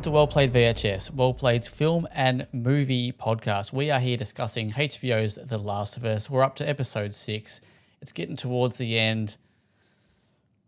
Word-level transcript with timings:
welcome 0.00 0.12
to 0.12 0.16
Well 0.16 0.26
Played 0.26 0.52
VHS, 0.54 1.12
Well 1.12 1.34
Played's 1.34 1.68
film 1.68 2.08
and 2.12 2.46
movie 2.54 3.12
podcast. 3.12 3.70
We 3.70 3.90
are 3.90 4.00
here 4.00 4.16
discussing 4.16 4.72
HBO's 4.72 5.34
The 5.34 5.58
Last 5.58 5.98
of 5.98 6.06
Us. 6.06 6.30
We're 6.30 6.42
up 6.42 6.56
to 6.56 6.66
episode 6.66 7.12
six. 7.12 7.60
It's 8.00 8.10
getting 8.10 8.34
towards 8.34 8.78
the 8.78 8.98
end. 8.98 9.36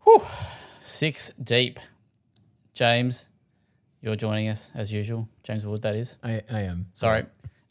Whew, 0.03 0.21
six 0.81 1.31
deep. 1.41 1.79
James, 2.75 3.27
you're 4.03 4.15
joining 4.15 4.49
us 4.49 4.71
as 4.75 4.93
usual. 4.93 5.27
James 5.41 5.65
Wood, 5.65 5.81
that 5.81 5.95
is. 5.95 6.15
I, 6.23 6.43
I 6.51 6.59
am. 6.59 6.89
Sorry. 6.93 7.23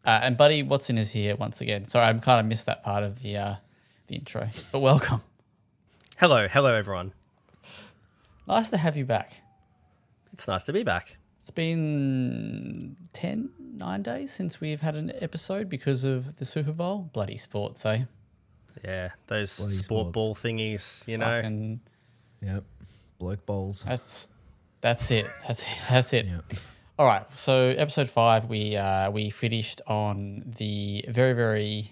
Uh, 0.05 0.19
and 0.21 0.37
Buddy 0.37 0.65
Watson 0.65 0.99
is 0.99 1.13
here 1.13 1.37
once 1.37 1.61
again. 1.61 1.85
Sorry, 1.85 2.07
I 2.07 2.13
kind 2.15 2.41
of 2.41 2.47
missed 2.47 2.67
that 2.67 2.83
part 2.83 3.05
of 3.05 3.23
the 3.23 3.37
uh, 3.37 3.55
the 4.09 4.17
intro, 4.17 4.49
but 4.73 4.81
welcome. 4.81 5.23
Hello, 6.19 6.49
hello 6.49 6.75
everyone. 6.75 7.13
Nice 8.49 8.69
to 8.71 8.79
have 8.79 8.97
you 8.97 9.05
back. 9.05 9.35
It's 10.33 10.49
nice 10.49 10.65
to 10.65 10.73
be 10.73 10.83
back. 10.83 11.19
It's 11.43 11.51
been 11.51 12.95
10, 13.15 13.51
9 13.75 14.03
days 14.03 14.31
since 14.31 14.61
we've 14.61 14.81
had 14.81 14.95
an 14.95 15.11
episode 15.21 15.69
because 15.69 16.05
of 16.05 16.37
the 16.37 16.45
Super 16.45 16.71
Bowl. 16.71 17.11
Bloody 17.13 17.37
sports, 17.37 17.85
eh? 17.85 18.05
Yeah, 18.85 19.09
those 19.27 19.59
Bloody 19.59 19.75
sport 19.75 20.05
sports. 20.07 20.15
ball 20.15 20.35
thingies, 20.37 21.05
you 21.09 21.19
know. 21.19 21.27
Fucking, 21.27 21.81
Yep. 22.43 22.63
Bloke 23.19 23.45
bowls. 23.45 23.83
that's 23.83 24.29
that's 24.83 25.11
it. 25.11 25.27
That's 25.49 25.63
it. 25.63 25.69
That's 25.91 26.13
it. 26.13 26.27
Yep. 26.27 26.45
All 27.01 27.07
right. 27.07 27.27
So 27.37 27.71
episode 27.71 28.09
five, 28.09 28.45
we 28.45 28.77
uh, 28.77 29.11
we 29.11 29.29
finished 29.31 29.81
on 29.89 30.45
the 30.59 31.05
very 31.09 31.33
very 31.33 31.91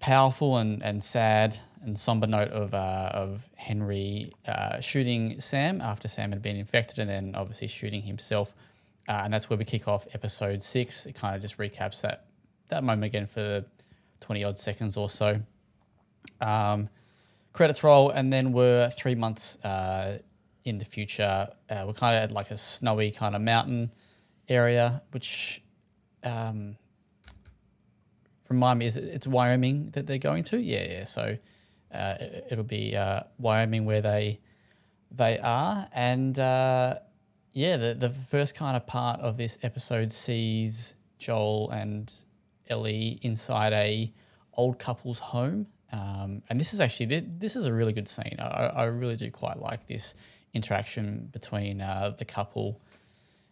powerful 0.00 0.56
and, 0.56 0.82
and 0.82 1.00
sad 1.02 1.58
and 1.82 1.98
somber 1.98 2.26
note 2.26 2.48
of 2.48 2.74
uh, 2.74 3.10
of 3.12 3.48
Henry 3.56 4.32
uh, 4.46 4.80
shooting 4.80 5.40
Sam 5.40 5.80
after 5.80 6.08
Sam 6.08 6.30
had 6.30 6.42
been 6.42 6.56
infected, 6.56 6.98
and 6.98 7.08
then 7.08 7.34
obviously 7.34 7.68
shooting 7.68 8.02
himself. 8.02 8.54
Uh, 9.08 9.22
and 9.24 9.32
that's 9.32 9.48
where 9.48 9.58
we 9.58 9.64
kick 9.64 9.88
off 9.88 10.06
episode 10.12 10.62
six. 10.62 11.06
It 11.06 11.14
kind 11.14 11.34
of 11.34 11.42
just 11.42 11.58
recaps 11.58 12.02
that 12.02 12.26
that 12.68 12.84
moment 12.84 13.04
again 13.04 13.26
for 13.26 13.64
twenty 14.20 14.44
odd 14.44 14.58
seconds 14.58 14.96
or 14.96 15.08
so. 15.08 15.40
Um, 16.40 16.88
credits 17.52 17.82
roll, 17.82 18.10
and 18.10 18.32
then 18.32 18.52
we're 18.52 18.90
three 18.90 19.14
months 19.14 19.56
uh, 19.64 20.18
in 20.64 20.78
the 20.78 20.84
future. 20.84 21.48
Uh, 21.68 21.84
we're 21.86 21.94
kind 21.94 22.16
of 22.16 22.22
at 22.22 22.32
like 22.32 22.50
a 22.50 22.56
snowy 22.56 23.10
kind 23.10 23.34
of 23.34 23.42
mountain 23.42 23.90
area, 24.48 25.02
which 25.12 25.62
um, 26.24 26.76
remind 28.48 28.78
me 28.78 28.86
is 28.86 28.96
it, 28.96 29.04
it's 29.04 29.26
Wyoming 29.26 29.90
that 29.92 30.06
they're 30.06 30.18
going 30.18 30.44
to? 30.44 30.60
Yeah, 30.60 30.86
yeah. 30.90 31.04
So 31.04 31.38
uh, 31.92 32.14
it, 32.20 32.48
it'll 32.50 32.64
be 32.64 32.96
uh, 32.96 33.22
Wyoming 33.38 33.84
where 33.84 34.00
they 34.00 34.40
they 35.10 35.38
are, 35.38 35.88
and 35.92 36.38
uh, 36.38 36.96
yeah, 37.52 37.76
the 37.76 37.94
the 37.94 38.10
first 38.10 38.54
kind 38.54 38.76
of 38.76 38.86
part 38.86 39.20
of 39.20 39.36
this 39.36 39.58
episode 39.62 40.12
sees 40.12 40.96
Joel 41.18 41.70
and 41.70 42.12
Ellie 42.68 43.18
inside 43.22 43.72
a 43.72 44.12
old 44.54 44.78
couple's 44.78 45.18
home. 45.18 45.66
Um, 45.92 46.42
and 46.48 46.60
this 46.60 46.72
is 46.72 46.80
actually 46.80 47.20
this 47.20 47.56
is 47.56 47.66
a 47.66 47.72
really 47.72 47.92
good 47.92 48.08
scene. 48.08 48.36
I, 48.38 48.66
I 48.66 48.84
really 48.84 49.16
do 49.16 49.30
quite 49.30 49.60
like 49.60 49.86
this 49.86 50.14
interaction 50.54 51.28
between 51.32 51.80
uh, 51.80 52.14
the 52.16 52.24
couple 52.24 52.80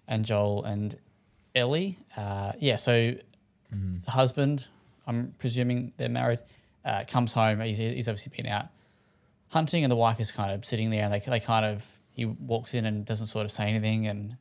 and 0.06 0.24
Joel 0.24 0.64
and 0.64 0.94
Ellie. 1.54 1.98
Uh, 2.16 2.52
yeah, 2.58 2.76
so 2.76 3.14
the 3.70 4.10
husband, 4.10 4.68
I'm 5.06 5.34
presuming 5.38 5.92
they're 5.96 6.08
married, 6.08 6.40
uh, 6.84 7.04
comes 7.08 7.32
home. 7.32 7.60
He's, 7.60 7.78
he's 7.78 8.08
obviously 8.08 8.32
been 8.36 8.50
out 8.50 8.68
hunting, 9.48 9.84
and 9.84 9.90
the 9.90 9.96
wife 9.96 10.20
is 10.20 10.32
kind 10.32 10.52
of 10.52 10.64
sitting 10.64 10.90
there. 10.90 11.04
And 11.04 11.12
they, 11.12 11.20
they 11.20 11.40
kind 11.40 11.66
of 11.66 11.98
he 12.12 12.24
walks 12.24 12.74
in 12.74 12.84
and 12.84 13.04
doesn't 13.04 13.28
sort 13.28 13.44
of 13.44 13.50
say 13.50 13.68
anything, 13.68 14.06
and 14.06 14.36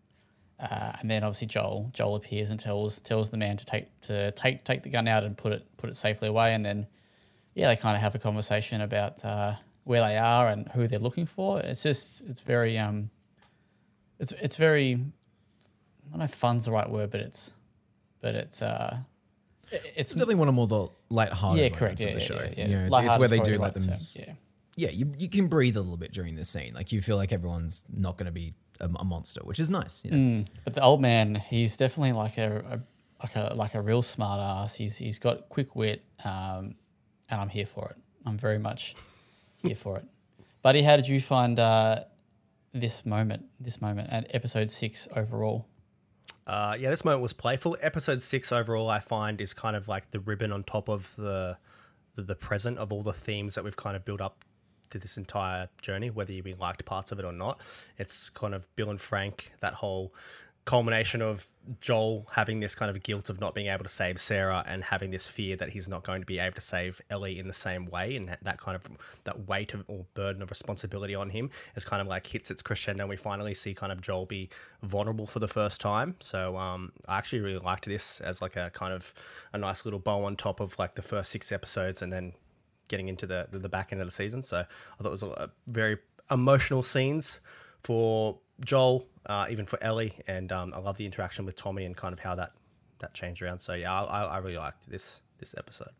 uh, 0.59 0.93
and 0.99 1.09
then 1.09 1.23
obviously 1.23 1.47
Joel 1.47 1.89
Joel 1.93 2.15
appears 2.15 2.49
and 2.49 2.59
tells 2.59 2.99
tells 3.01 3.29
the 3.29 3.37
man 3.37 3.57
to 3.57 3.65
take 3.65 4.01
to 4.01 4.31
take 4.31 4.63
take 4.63 4.83
the 4.83 4.89
gun 4.89 5.07
out 5.07 5.23
and 5.23 5.37
put 5.37 5.53
it 5.53 5.65
put 5.77 5.89
it 5.89 5.95
safely 5.95 6.27
away, 6.27 6.53
and 6.53 6.63
then 6.63 6.87
yeah, 7.55 7.67
they 7.67 7.75
kind 7.75 7.95
of 7.95 8.01
have 8.01 8.15
a 8.15 8.19
conversation 8.19 8.81
about 8.81 9.23
uh, 9.25 9.53
where 9.83 10.01
they 10.01 10.17
are 10.17 10.47
and 10.47 10.67
who 10.69 10.87
they're 10.87 10.99
looking 10.99 11.25
for. 11.25 11.59
It's 11.59 11.83
just 11.83 12.21
it's 12.27 12.41
very 12.41 12.77
um, 12.77 13.09
it's 14.19 14.31
it's 14.33 14.57
very 14.57 14.93
I 14.93 16.09
don't 16.11 16.19
know 16.19 16.25
if 16.25 16.33
fun's 16.33 16.65
the 16.65 16.71
right 16.71 16.89
word, 16.89 17.11
but 17.11 17.21
it's 17.21 17.51
but 18.21 18.35
it's 18.35 18.61
uh, 18.61 18.97
it's 19.71 20.11
definitely 20.11 20.35
one 20.35 20.47
of 20.47 20.53
more 20.55 20.67
the 20.67 20.87
light-hearted 21.09 21.61
yeah, 21.61 21.69
correct. 21.69 22.01
Yeah, 22.01 22.07
of 22.07 22.13
the 22.15 22.19
show. 22.19 22.35
yeah, 22.35 22.49
yeah. 22.57 22.67
You 22.67 22.77
know, 22.77 22.85
it's, 22.85 22.99
it's 22.99 23.17
where 23.17 23.27
they 23.27 23.39
do 23.39 23.57
let 23.57 23.73
them. 23.73 23.89
Yeah. 24.15 24.33
Yeah, 24.75 24.89
you, 24.89 25.11
you 25.17 25.27
can 25.27 25.47
breathe 25.47 25.75
a 25.75 25.81
little 25.81 25.97
bit 25.97 26.11
during 26.13 26.35
this 26.35 26.49
scene. 26.49 26.73
Like 26.75 26.91
you 26.91 27.01
feel 27.01 27.17
like 27.17 27.31
everyone's 27.31 27.83
not 27.91 28.15
going 28.15 28.27
to 28.27 28.31
be 28.31 28.53
a, 28.79 28.85
a 28.99 29.03
monster, 29.03 29.41
which 29.43 29.59
is 29.59 29.71
nice. 29.71 30.05
You 30.05 30.11
know? 30.11 30.17
Mm, 30.17 30.47
but 30.63 30.75
the 30.75 30.83
old 30.83 31.01
man, 31.01 31.35
he's 31.35 31.77
definitely 31.77 32.11
like 32.11 32.37
a, 32.37 32.63
a 32.69 32.79
like 33.21 33.35
a 33.35 33.55
like 33.55 33.73
a 33.73 33.81
real 33.81 34.03
smart 34.03 34.39
ass. 34.39 34.75
He's 34.75 34.97
he's 34.97 35.17
got 35.17 35.49
quick 35.49 35.75
wit, 35.75 36.03
um, 36.23 36.75
and 37.29 37.41
I'm 37.41 37.49
here 37.49 37.65
for 37.65 37.89
it. 37.89 37.97
I'm 38.25 38.37
very 38.37 38.59
much 38.59 38.95
here 39.57 39.75
for 39.75 39.97
it. 39.97 40.05
Buddy, 40.61 40.83
how 40.83 40.95
did 40.95 41.07
you 41.07 41.19
find 41.21 41.59
uh, 41.59 42.03
this 42.71 43.05
moment? 43.05 43.45
This 43.59 43.81
moment 43.81 44.09
and 44.11 44.27
episode 44.29 44.69
six 44.69 45.07
overall. 45.15 45.67
Uh, 46.47 46.77
yeah, 46.79 46.89
this 46.89 47.03
moment 47.03 47.21
was 47.21 47.33
playful. 47.33 47.77
Episode 47.81 48.23
six 48.23 48.53
overall, 48.53 48.89
I 48.89 48.99
find, 48.99 49.41
is 49.41 49.53
kind 49.53 49.75
of 49.75 49.89
like 49.89 50.11
the 50.11 50.19
ribbon 50.21 50.53
on 50.53 50.63
top 50.63 50.89
of 50.89 51.13
the 51.17 51.57
the, 52.15 52.23
the 52.23 52.35
present 52.35 52.79
of 52.79 52.91
all 52.91 53.03
the 53.03 53.13
themes 53.13 53.53
that 53.55 53.63
we've 53.63 53.75
kind 53.75 53.95
of 53.95 54.03
built 54.03 54.21
up 54.21 54.43
to 54.89 54.97
this 54.97 55.17
entire 55.17 55.67
journey, 55.81 56.09
whether 56.09 56.31
you 56.31 56.41
liked 56.59 56.85
parts 56.85 57.11
of 57.11 57.19
it 57.19 57.25
or 57.25 57.33
not. 57.33 57.61
It's 57.97 58.29
kind 58.29 58.55
of 58.55 58.73
Bill 58.75 58.89
and 58.89 58.99
Frank, 58.99 59.51
that 59.59 59.75
whole 59.75 60.13
culmination 60.67 61.21
of 61.21 61.47
Joel 61.79 62.27
having 62.33 62.59
this 62.59 62.75
kind 62.75 62.91
of 62.91 63.01
guilt 63.01 63.29
of 63.29 63.39
not 63.39 63.55
being 63.55 63.67
able 63.67 63.83
to 63.85 63.89
save 63.89 64.19
Sarah 64.19 64.65
and 64.67 64.83
having 64.83 65.11
this 65.11 65.25
fear 65.25 65.55
that 65.55 65.69
he's 65.69 65.87
not 65.87 66.03
going 66.03 66.19
to 66.19 66.25
be 66.25 66.39
able 66.39 66.55
to 66.55 66.61
save 66.61 67.01
Ellie 67.09 67.39
in 67.39 67.47
the 67.47 67.53
same 67.53 67.85
way 67.85 68.17
and 68.17 68.37
that 68.41 68.59
kind 68.59 68.75
of 68.75 68.83
that 69.23 69.47
weight 69.47 69.73
of, 69.73 69.85
or 69.87 70.05
burden 70.13 70.41
of 70.41 70.49
responsibility 70.49 71.15
on 71.15 71.29
him 71.29 71.49
is 71.77 71.85
kind 71.85 72.01
of 72.01 72.07
like 72.07 72.27
hits 72.27 72.51
its 72.51 72.61
crescendo 72.61 73.03
and 73.03 73.09
we 73.09 73.15
finally 73.15 73.53
see 73.53 73.73
kind 73.73 73.93
of 73.93 74.01
Joel 74.01 74.25
be 74.25 74.49
vulnerable 74.83 75.25
for 75.25 75.39
the 75.39 75.47
first 75.47 75.79
time. 75.79 76.15
So 76.19 76.57
um, 76.57 76.91
I 77.07 77.17
actually 77.17 77.43
really 77.43 77.59
liked 77.59 77.85
this 77.85 78.19
as 78.19 78.41
like 78.41 78.57
a 78.57 78.69
kind 78.71 78.93
of 78.93 79.13
a 79.53 79.57
nice 79.57 79.85
little 79.85 79.99
bow 80.01 80.25
on 80.25 80.35
top 80.35 80.59
of 80.59 80.77
like 80.77 80.95
the 80.95 81.01
first 81.01 81.31
six 81.31 81.53
episodes 81.53 82.01
and 82.01 82.11
then 82.11 82.33
getting 82.89 83.07
into 83.07 83.25
the 83.25 83.47
the, 83.51 83.69
back 83.69 83.93
end 83.93 84.01
of 84.01 84.07
the 84.07 84.11
season. 84.11 84.43
So 84.43 84.57
I 84.59 85.01
thought 85.01 85.07
it 85.07 85.11
was 85.11 85.23
a, 85.23 85.27
a 85.27 85.49
very 85.65 85.97
emotional 86.29 86.83
scenes 86.83 87.39
for 87.83 88.39
Joel, 88.65 89.07
uh, 89.27 89.45
even 89.49 89.65
for 89.65 89.81
Ellie, 89.83 90.13
and 90.27 90.51
um, 90.51 90.73
I 90.73 90.79
love 90.79 90.97
the 90.97 91.05
interaction 91.05 91.45
with 91.45 91.55
Tommy 91.55 91.85
and 91.85 91.95
kind 91.95 92.13
of 92.13 92.19
how 92.19 92.35
that 92.35 92.53
that 92.99 93.13
changed 93.13 93.41
around. 93.41 93.59
So 93.59 93.73
yeah, 93.73 93.93
I, 93.93 94.03
I 94.03 94.23
I 94.23 94.37
really 94.39 94.57
liked 94.57 94.89
this 94.89 95.21
this 95.37 95.53
episode. 95.57 95.91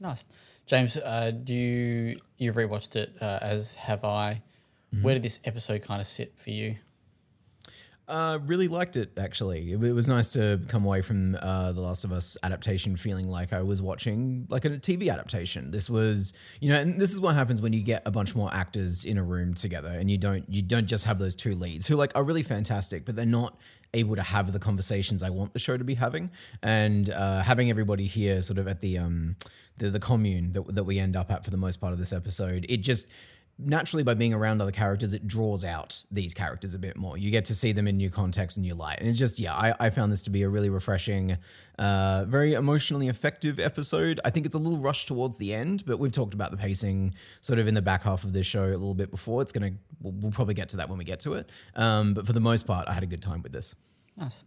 Nice, 0.00 0.24
James. 0.66 0.96
Uh, 0.96 1.30
do 1.30 1.52
you 1.54 2.20
you've 2.38 2.56
rewatched 2.56 2.96
it 2.96 3.14
uh, 3.20 3.38
as 3.42 3.76
have 3.76 4.04
I? 4.04 4.42
Where 5.02 5.14
did 5.14 5.22
this 5.22 5.38
episode 5.44 5.82
kind 5.82 6.00
of 6.00 6.06
sit 6.06 6.36
for 6.36 6.50
you? 6.50 6.76
Uh, 8.10 8.40
really 8.44 8.66
liked 8.66 8.96
it 8.96 9.16
actually. 9.16 9.70
It, 9.70 9.80
it 9.80 9.92
was 9.92 10.08
nice 10.08 10.32
to 10.32 10.60
come 10.66 10.84
away 10.84 11.00
from 11.00 11.36
uh, 11.40 11.70
the 11.70 11.80
Last 11.80 12.02
of 12.02 12.10
Us 12.10 12.36
adaptation 12.42 12.96
feeling 12.96 13.28
like 13.28 13.52
I 13.52 13.62
was 13.62 13.80
watching 13.80 14.48
like 14.50 14.64
a 14.64 14.70
TV 14.70 15.12
adaptation. 15.12 15.70
This 15.70 15.88
was, 15.88 16.34
you 16.60 16.70
know, 16.70 16.80
and 16.80 17.00
this 17.00 17.12
is 17.12 17.20
what 17.20 17.36
happens 17.36 17.62
when 17.62 17.72
you 17.72 17.84
get 17.84 18.02
a 18.06 18.10
bunch 18.10 18.34
more 18.34 18.50
actors 18.52 19.04
in 19.04 19.16
a 19.16 19.22
room 19.22 19.54
together, 19.54 19.90
and 19.90 20.10
you 20.10 20.18
don't 20.18 20.44
you 20.48 20.60
don't 20.60 20.86
just 20.86 21.04
have 21.04 21.20
those 21.20 21.36
two 21.36 21.54
leads 21.54 21.86
who 21.86 21.94
like 21.94 22.10
are 22.16 22.24
really 22.24 22.42
fantastic, 22.42 23.04
but 23.04 23.14
they're 23.14 23.24
not 23.24 23.60
able 23.94 24.16
to 24.16 24.22
have 24.22 24.52
the 24.52 24.58
conversations 24.58 25.22
I 25.22 25.30
want 25.30 25.52
the 25.52 25.60
show 25.60 25.76
to 25.76 25.84
be 25.84 25.94
having, 25.94 26.32
and 26.64 27.10
uh, 27.10 27.42
having 27.42 27.70
everybody 27.70 28.06
here 28.06 28.42
sort 28.42 28.58
of 28.58 28.66
at 28.66 28.80
the 28.80 28.98
um 28.98 29.36
the 29.76 29.88
the 29.88 30.00
commune 30.00 30.50
that 30.50 30.74
that 30.74 30.82
we 30.82 30.98
end 30.98 31.14
up 31.14 31.30
at 31.30 31.44
for 31.44 31.52
the 31.52 31.56
most 31.56 31.80
part 31.80 31.92
of 31.92 32.00
this 32.00 32.12
episode. 32.12 32.66
It 32.68 32.78
just 32.78 33.06
naturally 33.62 34.02
by 34.02 34.14
being 34.14 34.34
around 34.34 34.60
other 34.60 34.70
characters 34.70 35.14
it 35.14 35.26
draws 35.26 35.64
out 35.64 36.04
these 36.10 36.34
characters 36.34 36.74
a 36.74 36.78
bit 36.78 36.96
more. 36.96 37.16
You 37.16 37.30
get 37.30 37.44
to 37.46 37.54
see 37.54 37.72
them 37.72 37.86
in 37.86 37.96
new 37.96 38.10
context 38.10 38.56
and 38.56 38.64
new 38.64 38.74
light. 38.74 38.98
And 39.00 39.08
it 39.08 39.12
just 39.12 39.38
yeah 39.38 39.54
i, 39.54 39.74
I 39.78 39.90
found 39.90 40.12
this 40.12 40.22
to 40.22 40.30
be 40.30 40.42
a 40.42 40.48
really 40.48 40.70
refreshing 40.70 41.36
uh, 41.78 42.24
very 42.28 42.54
emotionally 42.54 43.08
effective 43.08 43.58
episode. 43.58 44.20
I 44.24 44.30
think 44.30 44.44
it's 44.44 44.54
a 44.54 44.58
little 44.58 44.78
rushed 44.78 45.08
towards 45.08 45.38
the 45.38 45.54
end 45.54 45.84
but 45.86 45.98
we've 45.98 46.12
talked 46.12 46.34
about 46.34 46.50
the 46.50 46.56
pacing 46.56 47.14
sort 47.40 47.58
of 47.58 47.66
in 47.68 47.74
the 47.74 47.82
back 47.82 48.02
half 48.02 48.24
of 48.24 48.32
this 48.32 48.46
show 48.46 48.64
a 48.64 48.70
little 48.70 48.94
bit 48.94 49.10
before. 49.10 49.42
It's 49.42 49.52
gonna 49.52 49.72
we'll, 50.00 50.12
we'll 50.14 50.32
probably 50.32 50.54
get 50.54 50.68
to 50.70 50.76
that 50.78 50.88
when 50.88 50.98
we 50.98 51.04
get 51.04 51.20
to 51.20 51.34
it. 51.34 51.50
Um, 51.74 52.14
but 52.14 52.26
for 52.26 52.32
the 52.32 52.40
most 52.40 52.66
part 52.66 52.88
i 52.88 52.92
had 52.92 53.02
a 53.02 53.06
good 53.06 53.22
time 53.22 53.42
with 53.42 53.52
this. 53.52 53.74
Nice. 54.16 54.44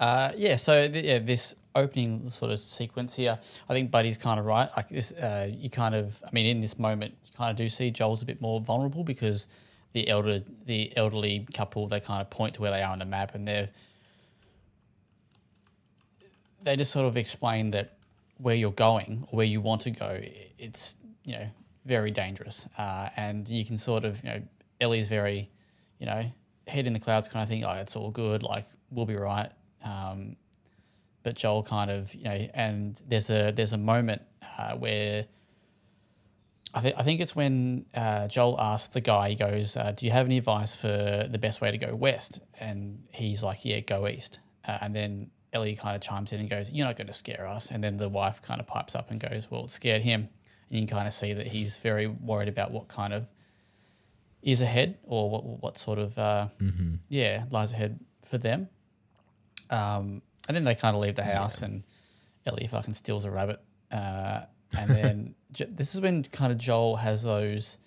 Uh, 0.00 0.32
yeah, 0.34 0.56
so 0.56 0.88
th- 0.88 1.04
yeah, 1.04 1.18
this 1.18 1.54
opening 1.74 2.30
sort 2.30 2.50
of 2.50 2.58
sequence 2.58 3.16
here, 3.16 3.38
I 3.68 3.74
think 3.74 3.90
Buddy's 3.90 4.16
kind 4.16 4.40
of 4.40 4.46
right. 4.46 4.70
Like 4.74 4.88
this, 4.88 5.12
uh, 5.12 5.50
you 5.52 5.68
kind 5.68 5.94
of, 5.94 6.24
I 6.26 6.30
mean, 6.32 6.46
in 6.46 6.60
this 6.60 6.78
moment, 6.78 7.14
kind 7.40 7.50
of 7.50 7.56
do 7.56 7.68
see 7.70 7.90
Joel's 7.90 8.22
a 8.22 8.26
bit 8.26 8.40
more 8.40 8.60
vulnerable 8.60 9.02
because 9.02 9.48
the 9.94 10.08
elder, 10.08 10.40
the 10.66 10.94
elderly 10.94 11.46
couple, 11.54 11.86
they 11.86 12.00
kind 12.00 12.20
of 12.20 12.28
point 12.28 12.54
to 12.54 12.60
where 12.60 12.70
they 12.70 12.82
are 12.82 12.92
on 12.92 12.98
the 12.98 13.06
map, 13.06 13.34
and 13.34 13.48
they're 13.48 13.70
they 16.62 16.76
just 16.76 16.90
sort 16.90 17.06
of 17.06 17.16
explain 17.16 17.70
that 17.70 17.96
where 18.36 18.54
you're 18.54 18.70
going 18.72 19.26
or 19.30 19.38
where 19.38 19.46
you 19.46 19.62
want 19.62 19.80
to 19.82 19.90
go, 19.90 20.20
it's 20.58 20.96
you 21.24 21.32
know 21.32 21.46
very 21.86 22.10
dangerous, 22.10 22.68
uh, 22.76 23.08
and 23.16 23.48
you 23.48 23.64
can 23.64 23.78
sort 23.78 24.04
of 24.04 24.22
you 24.22 24.30
know 24.30 24.42
Ellie's 24.82 25.08
very, 25.08 25.48
you 25.98 26.04
know, 26.04 26.22
head 26.68 26.86
in 26.86 26.92
the 26.92 27.00
clouds 27.00 27.28
kind 27.28 27.42
of 27.42 27.48
thing. 27.48 27.64
Oh, 27.64 27.72
it's 27.72 27.96
all 27.96 28.10
good. 28.10 28.42
Like 28.42 28.66
we'll 28.90 29.06
be 29.06 29.16
right. 29.16 29.50
Um, 29.82 30.36
but 31.22 31.36
Joel 31.36 31.62
kind 31.62 31.90
of 31.90 32.14
you 32.14 32.24
know, 32.24 32.48
and 32.52 33.00
there's 33.08 33.30
a 33.30 33.50
there's 33.50 33.72
a 33.72 33.78
moment 33.78 34.20
uh, 34.58 34.74
where. 34.74 35.24
I, 36.72 36.80
th- 36.80 36.94
I 36.96 37.02
think 37.02 37.20
it's 37.20 37.34
when 37.34 37.86
uh, 37.94 38.28
Joel 38.28 38.60
asks 38.60 38.94
the 38.94 39.00
guy, 39.00 39.30
he 39.30 39.34
goes, 39.34 39.76
uh, 39.76 39.92
Do 39.92 40.06
you 40.06 40.12
have 40.12 40.26
any 40.26 40.38
advice 40.38 40.76
for 40.76 41.26
the 41.28 41.38
best 41.38 41.60
way 41.60 41.70
to 41.70 41.78
go 41.78 41.94
west? 41.94 42.40
And 42.58 43.04
he's 43.10 43.42
like, 43.42 43.64
Yeah, 43.64 43.80
go 43.80 44.06
east. 44.06 44.40
Uh, 44.66 44.78
and 44.80 44.94
then 44.94 45.30
Ellie 45.52 45.74
kind 45.74 45.96
of 45.96 46.02
chimes 46.02 46.32
in 46.32 46.38
and 46.40 46.48
goes, 46.48 46.70
You're 46.70 46.86
not 46.86 46.96
going 46.96 47.08
to 47.08 47.12
scare 47.12 47.46
us. 47.46 47.70
And 47.70 47.82
then 47.82 47.96
the 47.96 48.08
wife 48.08 48.40
kind 48.40 48.60
of 48.60 48.66
pipes 48.66 48.94
up 48.94 49.10
and 49.10 49.18
goes, 49.18 49.50
Well, 49.50 49.64
it 49.64 49.70
scared 49.70 50.02
him. 50.02 50.28
And 50.68 50.78
you 50.80 50.86
can 50.86 50.96
kind 50.96 51.08
of 51.08 51.12
see 51.12 51.32
that 51.32 51.48
he's 51.48 51.76
very 51.78 52.06
worried 52.06 52.48
about 52.48 52.70
what 52.70 52.86
kind 52.86 53.12
of 53.12 53.26
is 54.42 54.62
ahead 54.62 54.98
or 55.02 55.28
what, 55.28 55.44
what 55.44 55.76
sort 55.76 55.98
of, 55.98 56.16
uh, 56.18 56.46
yeah, 57.08 57.44
lies 57.50 57.72
ahead 57.72 57.98
for 58.22 58.38
them. 58.38 58.68
Um, 59.70 60.22
and 60.46 60.56
then 60.56 60.64
they 60.64 60.74
kind 60.76 60.94
of 60.94 61.02
leave 61.02 61.16
the 61.16 61.24
house 61.24 61.62
and 61.62 61.82
Ellie 62.46 62.66
fucking 62.68 62.94
steals 62.94 63.24
a 63.24 63.30
rabbit. 63.30 63.60
And 64.78 64.90
then 64.90 65.34
this 65.76 65.94
is 65.94 66.00
when 66.00 66.24
kind 66.24 66.52
of 66.52 66.58
Joel 66.58 66.96
has 66.96 67.22
those 67.22 67.78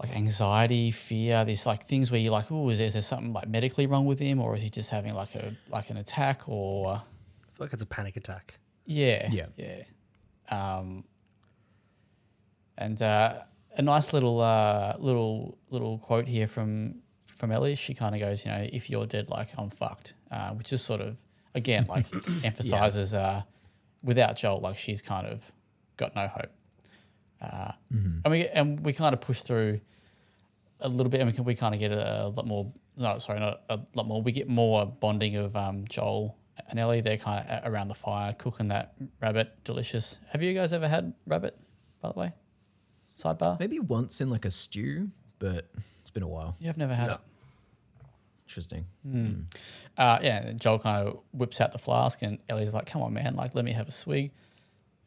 like 0.00 0.14
anxiety, 0.16 0.90
fear, 0.90 1.44
these 1.44 1.64
like 1.64 1.84
things 1.84 2.10
where 2.10 2.18
you're 2.20 2.32
like, 2.32 2.50
oh, 2.50 2.68
is 2.70 2.78
there, 2.78 2.86
is 2.88 2.94
there 2.94 3.02
something 3.02 3.32
like 3.32 3.48
medically 3.48 3.86
wrong 3.86 4.04
with 4.04 4.18
him, 4.18 4.40
or 4.40 4.56
is 4.56 4.62
he 4.62 4.68
just 4.68 4.90
having 4.90 5.14
like 5.14 5.34
a 5.36 5.54
like 5.70 5.90
an 5.90 5.96
attack, 5.96 6.48
or 6.48 6.96
I 6.96 6.98
feel 7.52 7.66
like 7.66 7.72
it's 7.72 7.82
a 7.82 7.86
panic 7.86 8.16
attack. 8.16 8.58
yeah, 8.84 9.28
Yeah. 9.30 9.46
yeah. 9.56 9.82
Um, 10.50 11.04
and 12.76 13.00
uh, 13.00 13.42
a 13.76 13.82
nice 13.82 14.12
little 14.12 14.40
uh, 14.40 14.96
little 14.98 15.56
little 15.70 15.98
quote 15.98 16.26
here 16.26 16.48
from 16.48 16.96
from 17.26 17.52
Ellie. 17.52 17.76
She 17.76 17.94
kind 17.94 18.14
of 18.14 18.20
goes, 18.20 18.44
you 18.44 18.50
know, 18.50 18.66
if 18.72 18.90
you're 18.90 19.06
dead, 19.06 19.28
like 19.28 19.50
I'm 19.56 19.70
fucked, 19.70 20.14
uh, 20.32 20.50
which 20.50 20.72
is 20.72 20.82
sort 20.82 21.00
of 21.00 21.16
again 21.54 21.86
like 21.88 22.06
emphasizes 22.44 23.14
uh, 23.14 23.42
without 24.02 24.36
Joel, 24.36 24.60
like 24.60 24.76
she's 24.76 25.02
kind 25.02 25.26
of 25.26 25.50
got 25.96 26.14
no 26.14 26.26
hope. 26.28 26.50
Uh, 27.40 27.72
And 27.90 28.30
we 28.30 28.46
and 28.48 28.80
we 28.80 28.92
kind 28.92 29.12
of 29.14 29.20
push 29.20 29.40
through 29.40 29.80
a 30.80 30.88
little 30.88 31.10
bit, 31.10 31.20
and 31.20 31.28
we 31.30 31.34
can, 31.34 31.44
we 31.44 31.54
kind 31.54 31.74
of 31.74 31.80
get 31.80 31.92
a, 31.92 32.24
a 32.24 32.28
lot 32.28 32.46
more. 32.46 32.72
No, 32.96 33.18
sorry, 33.18 33.40
not 33.40 33.62
a 33.68 33.80
lot 33.94 34.06
more. 34.06 34.22
We 34.22 34.32
get 34.32 34.48
more 34.48 34.84
bonding 34.86 35.36
of 35.36 35.56
um, 35.56 35.84
Joel 35.88 36.36
and 36.68 36.78
Ellie. 36.78 37.00
They're 37.00 37.16
kind 37.16 37.48
of 37.48 37.72
around 37.72 37.88
the 37.88 37.94
fire 37.94 38.32
cooking 38.34 38.68
that 38.68 38.94
rabbit, 39.20 39.64
delicious. 39.64 40.20
Have 40.30 40.42
you 40.42 40.52
guys 40.54 40.72
ever 40.72 40.88
had 40.88 41.14
rabbit? 41.26 41.56
By 42.00 42.12
the 42.12 42.18
way, 42.18 42.32
sidebar. 43.08 43.58
Maybe 43.58 43.78
once 43.78 44.20
in 44.20 44.28
like 44.30 44.44
a 44.44 44.50
stew, 44.50 45.10
but 45.38 45.68
it's 46.00 46.10
been 46.10 46.22
a 46.22 46.28
while. 46.28 46.56
You 46.60 46.66
have 46.66 46.76
never 46.76 46.94
had 46.94 47.06
No. 47.08 47.14
it. 47.14 47.20
Interesting. 48.52 48.84
Uh, 49.96 50.18
yeah, 50.20 50.52
Joel 50.52 50.78
kind 50.78 51.08
of 51.08 51.20
whips 51.32 51.58
out 51.58 51.72
the 51.72 51.78
flask, 51.78 52.20
and 52.20 52.36
Ellie's 52.50 52.74
like, 52.74 52.84
"Come 52.84 53.00
on, 53.00 53.14
man! 53.14 53.34
Like, 53.34 53.54
let 53.54 53.64
me 53.64 53.72
have 53.72 53.88
a 53.88 53.90
swig." 53.90 54.30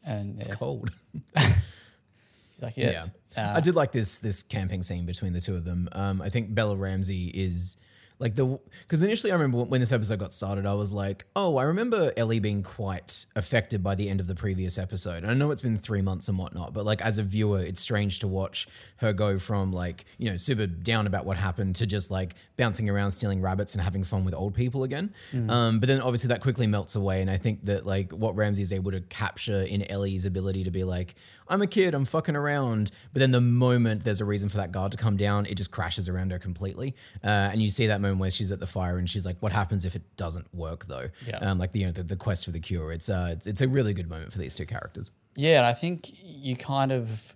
And 0.04 0.40
It's 0.40 0.48
yeah, 0.48 0.54
cold. 0.56 0.90
she's 1.38 2.62
like, 2.62 2.76
"Yeah." 2.76 3.04
Yeah. 3.36 3.50
Uh, 3.52 3.52
I 3.56 3.60
did 3.60 3.76
like 3.76 3.92
this 3.92 4.18
this 4.18 4.42
camping 4.42 4.82
scene 4.82 5.06
between 5.06 5.32
the 5.32 5.40
two 5.40 5.54
of 5.54 5.64
them. 5.64 5.88
Um, 5.92 6.20
I 6.20 6.28
think 6.28 6.56
Bella 6.56 6.74
Ramsey 6.74 7.30
is 7.32 7.76
like 8.18 8.34
the 8.34 8.58
because 8.82 9.02
initially 9.02 9.30
I 9.30 9.34
remember 9.34 9.64
when 9.64 9.80
this 9.80 9.92
episode 9.92 10.18
got 10.18 10.32
started, 10.32 10.64
I 10.64 10.72
was 10.72 10.92
like, 10.92 11.24
oh, 11.36 11.58
I 11.58 11.64
remember 11.64 12.12
Ellie 12.16 12.40
being 12.40 12.62
quite 12.62 13.26
affected 13.36 13.82
by 13.82 13.94
the 13.94 14.08
end 14.08 14.20
of 14.20 14.26
the 14.26 14.34
previous 14.34 14.78
episode. 14.78 15.22
And 15.22 15.30
I 15.30 15.34
know 15.34 15.50
it's 15.50 15.60
been 15.60 15.76
three 15.76 16.00
months 16.00 16.28
and 16.28 16.38
whatnot, 16.38 16.72
but 16.72 16.86
like 16.86 17.02
as 17.02 17.18
a 17.18 17.22
viewer, 17.22 17.60
it's 17.60 17.80
strange 17.80 18.20
to 18.20 18.28
watch 18.28 18.68
her 18.98 19.12
go 19.12 19.38
from 19.38 19.70
like 19.72 20.06
you 20.16 20.30
know 20.30 20.36
super 20.36 20.66
down 20.66 21.06
about 21.06 21.26
what 21.26 21.36
happened 21.36 21.76
to 21.76 21.86
just 21.86 22.10
like 22.10 22.34
bouncing 22.56 22.88
around 22.88 23.10
stealing 23.10 23.42
rabbits 23.42 23.74
and 23.74 23.84
having 23.84 24.02
fun 24.02 24.24
with 24.24 24.34
old 24.34 24.54
people 24.54 24.84
again. 24.84 25.12
Um, 25.50 25.80
but 25.80 25.86
then 25.86 26.00
obviously 26.00 26.28
that 26.28 26.40
quickly 26.40 26.66
melts 26.66 26.96
away, 26.96 27.20
and 27.20 27.30
I 27.30 27.36
think 27.36 27.66
that 27.66 27.84
like 27.84 28.12
what 28.12 28.34
Ramsey 28.34 28.62
is 28.62 28.72
able 28.72 28.92
to 28.92 29.02
capture 29.02 29.60
in 29.62 29.88
Ellie's 29.90 30.24
ability 30.24 30.64
to 30.64 30.70
be 30.70 30.84
like, 30.84 31.14
I'm 31.48 31.62
a 31.62 31.66
kid, 31.66 31.94
I'm 31.94 32.04
fucking 32.04 32.34
around. 32.34 32.90
But 33.12 33.20
then 33.20 33.30
the 33.30 33.40
moment 33.40 34.04
there's 34.04 34.20
a 34.20 34.24
reason 34.24 34.48
for 34.48 34.56
that 34.56 34.72
guard 34.72 34.92
to 34.92 34.98
come 34.98 35.16
down, 35.16 35.46
it 35.46 35.56
just 35.56 35.70
crashes 35.70 36.08
around 36.08 36.32
her 36.32 36.38
completely. 36.38 36.94
Uh, 37.22 37.50
and 37.52 37.62
you 37.62 37.68
see 37.70 37.86
that 37.88 38.00
moment 38.06 38.20
where 38.20 38.30
she's 38.30 38.52
at 38.52 38.60
the 38.60 38.66
fire 38.66 38.98
and 38.98 39.08
she's 39.08 39.26
like, 39.26 39.36
"What 39.40 39.52
happens 39.52 39.84
if 39.84 39.94
it 39.96 40.02
doesn't 40.16 40.52
work 40.54 40.86
though?" 40.86 41.08
Yeah. 41.26 41.38
Um, 41.38 41.58
like 41.58 41.72
the 41.72 41.80
you 41.80 41.86
know 41.86 41.92
the, 41.92 42.02
the 42.02 42.16
quest 42.16 42.44
for 42.44 42.50
the 42.50 42.60
cure. 42.60 42.92
It's 42.92 43.08
uh 43.08 43.30
it's, 43.32 43.46
it's 43.46 43.60
a 43.60 43.68
really 43.68 43.94
good 43.94 44.08
moment 44.08 44.32
for 44.32 44.38
these 44.38 44.54
two 44.54 44.66
characters. 44.66 45.12
Yeah, 45.34 45.58
and 45.58 45.66
I 45.66 45.72
think 45.72 46.10
you 46.22 46.56
kind 46.56 46.92
of 46.92 47.34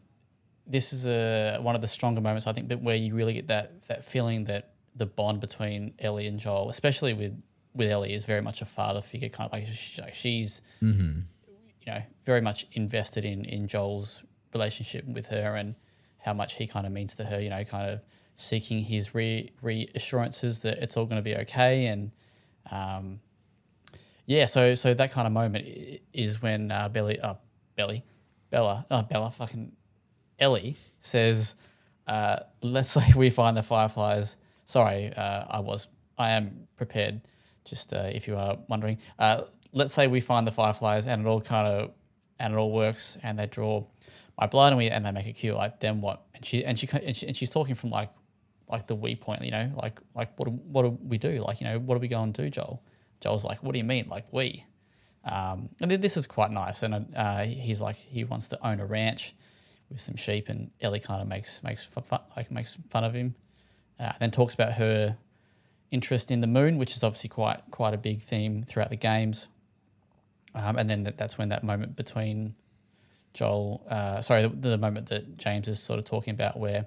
this 0.66 0.92
is 0.92 1.06
a 1.06 1.58
one 1.60 1.74
of 1.74 1.80
the 1.80 1.88
stronger 1.88 2.20
moments 2.20 2.46
I 2.46 2.52
think, 2.52 2.68
but 2.68 2.80
where 2.80 2.96
you 2.96 3.14
really 3.14 3.34
get 3.34 3.48
that 3.48 3.82
that 3.88 4.04
feeling 4.04 4.44
that 4.44 4.74
the 4.94 5.06
bond 5.06 5.40
between 5.40 5.94
Ellie 5.98 6.26
and 6.26 6.38
Joel, 6.38 6.68
especially 6.70 7.12
with 7.12 7.40
with 7.74 7.90
Ellie, 7.90 8.12
is 8.12 8.24
very 8.24 8.42
much 8.42 8.62
a 8.62 8.64
father 8.64 9.00
figure, 9.00 9.28
kind 9.28 9.46
of 9.46 9.52
like 9.52 9.66
she, 9.66 10.02
like 10.02 10.14
she's 10.14 10.62
you 11.86 11.92
know 11.92 12.02
very 12.24 12.40
much 12.40 12.66
invested 12.72 13.24
in 13.24 13.44
in 13.44 13.66
Joel's 13.66 14.22
relationship 14.52 15.06
with 15.06 15.26
her 15.26 15.56
and 15.56 15.76
how 16.18 16.34
much 16.34 16.54
he 16.56 16.66
kind 16.66 16.86
of 16.86 16.92
means 16.92 17.16
to 17.16 17.24
her. 17.24 17.40
You 17.40 17.50
know, 17.50 17.64
kind 17.64 17.90
of 17.90 18.00
seeking 18.40 18.84
his 18.84 19.14
re 19.14 19.50
reassurances 19.62 20.62
that 20.62 20.78
it's 20.78 20.96
all 20.96 21.06
going 21.06 21.22
to 21.22 21.22
be 21.22 21.36
okay 21.36 21.86
and. 21.86 22.12
Um, 22.70 23.20
yeah, 24.26 24.46
so 24.46 24.76
so 24.76 24.94
that 24.94 25.10
kind 25.10 25.26
of 25.26 25.32
moment 25.32 25.66
is 26.12 26.40
when 26.40 26.70
uh, 26.70 26.88
Belly, 26.88 27.18
uh, 27.18 27.34
Bella, 27.74 28.86
uh, 28.88 29.02
Bella, 29.02 29.28
fucking 29.32 29.72
Ellie 30.38 30.76
says, 31.00 31.56
uh, 32.06 32.38
"Let's 32.62 32.90
say 32.92 33.12
we 33.16 33.30
find 33.30 33.56
the 33.56 33.64
fireflies." 33.64 34.36
Sorry, 34.66 35.12
uh, 35.12 35.46
I 35.50 35.58
was, 35.58 35.88
I 36.16 36.30
am 36.30 36.68
prepared. 36.76 37.22
Just 37.64 37.92
uh, 37.92 38.08
if 38.12 38.28
you 38.28 38.36
are 38.36 38.58
wondering, 38.68 38.98
uh, 39.18 39.42
let's 39.72 39.92
say 39.92 40.06
we 40.06 40.20
find 40.20 40.46
the 40.46 40.52
fireflies 40.52 41.08
and 41.08 41.26
it 41.26 41.28
all 41.28 41.40
kind 41.40 41.66
of 41.66 41.90
and 42.38 42.54
it 42.54 42.56
all 42.56 42.70
works 42.70 43.18
and 43.22 43.36
they 43.36 43.46
draw 43.46 43.84
my 44.38 44.46
blood 44.46 44.68
and 44.68 44.78
we 44.78 44.88
and 44.88 45.04
they 45.04 45.10
make 45.10 45.26
a 45.26 45.32
cure. 45.32 45.56
Like 45.56 45.80
then 45.80 46.00
what? 46.00 46.22
And 46.34 46.44
she 46.44 46.64
and 46.64 46.78
she 46.78 46.88
and, 46.92 47.16
she, 47.16 47.26
and 47.26 47.36
she's 47.36 47.50
talking 47.50 47.74
from 47.74 47.90
like 47.90 48.10
like 48.70 48.86
the 48.86 48.94
we 48.94 49.16
point, 49.16 49.42
you 49.42 49.50
know, 49.50 49.70
like 49.76 50.00
like 50.14 50.38
what 50.38 50.46
do, 50.46 50.52
what 50.52 50.82
do 50.82 50.98
we 51.02 51.18
do? 51.18 51.42
Like 51.42 51.60
you 51.60 51.66
know, 51.66 51.78
what 51.78 51.94
do 51.94 52.00
we 52.00 52.08
go 52.08 52.22
and 52.22 52.32
do, 52.32 52.48
Joel? 52.50 52.82
Joel's 53.20 53.44
like, 53.44 53.62
what 53.62 53.72
do 53.72 53.78
you 53.78 53.84
mean, 53.84 54.08
like 54.08 54.26
we? 54.32 54.64
Um, 55.24 55.68
and 55.80 55.90
this 55.90 56.16
is 56.16 56.26
quite 56.26 56.50
nice, 56.50 56.82
and 56.82 57.14
uh, 57.14 57.44
he's 57.44 57.80
like, 57.80 57.96
he 57.96 58.24
wants 58.24 58.48
to 58.48 58.66
own 58.66 58.80
a 58.80 58.86
ranch 58.86 59.34
with 59.90 60.00
some 60.00 60.16
sheep, 60.16 60.48
and 60.48 60.70
Ellie 60.80 61.00
kind 61.00 61.20
of 61.20 61.28
makes 61.28 61.62
makes 61.62 61.84
fun, 61.84 62.20
like 62.36 62.50
makes 62.50 62.78
fun 62.88 63.04
of 63.04 63.12
him, 63.14 63.34
uh, 63.98 64.12
then 64.18 64.30
talks 64.30 64.54
about 64.54 64.74
her 64.74 65.16
interest 65.90 66.30
in 66.30 66.40
the 66.40 66.46
moon, 66.46 66.78
which 66.78 66.96
is 66.96 67.02
obviously 67.02 67.28
quite 67.28 67.60
quite 67.70 67.92
a 67.92 67.98
big 67.98 68.20
theme 68.20 68.62
throughout 68.62 68.90
the 68.90 68.96
games. 68.96 69.48
Um, 70.54 70.78
and 70.78 70.90
then 70.90 71.04
that, 71.04 71.16
that's 71.16 71.38
when 71.38 71.50
that 71.50 71.62
moment 71.62 71.94
between 71.94 72.54
Joel, 73.34 73.86
uh, 73.88 74.20
sorry, 74.20 74.42
the, 74.42 74.70
the 74.70 74.78
moment 74.78 75.08
that 75.10 75.36
James 75.36 75.68
is 75.68 75.80
sort 75.80 75.98
of 75.98 76.04
talking 76.04 76.34
about 76.34 76.58
where 76.58 76.86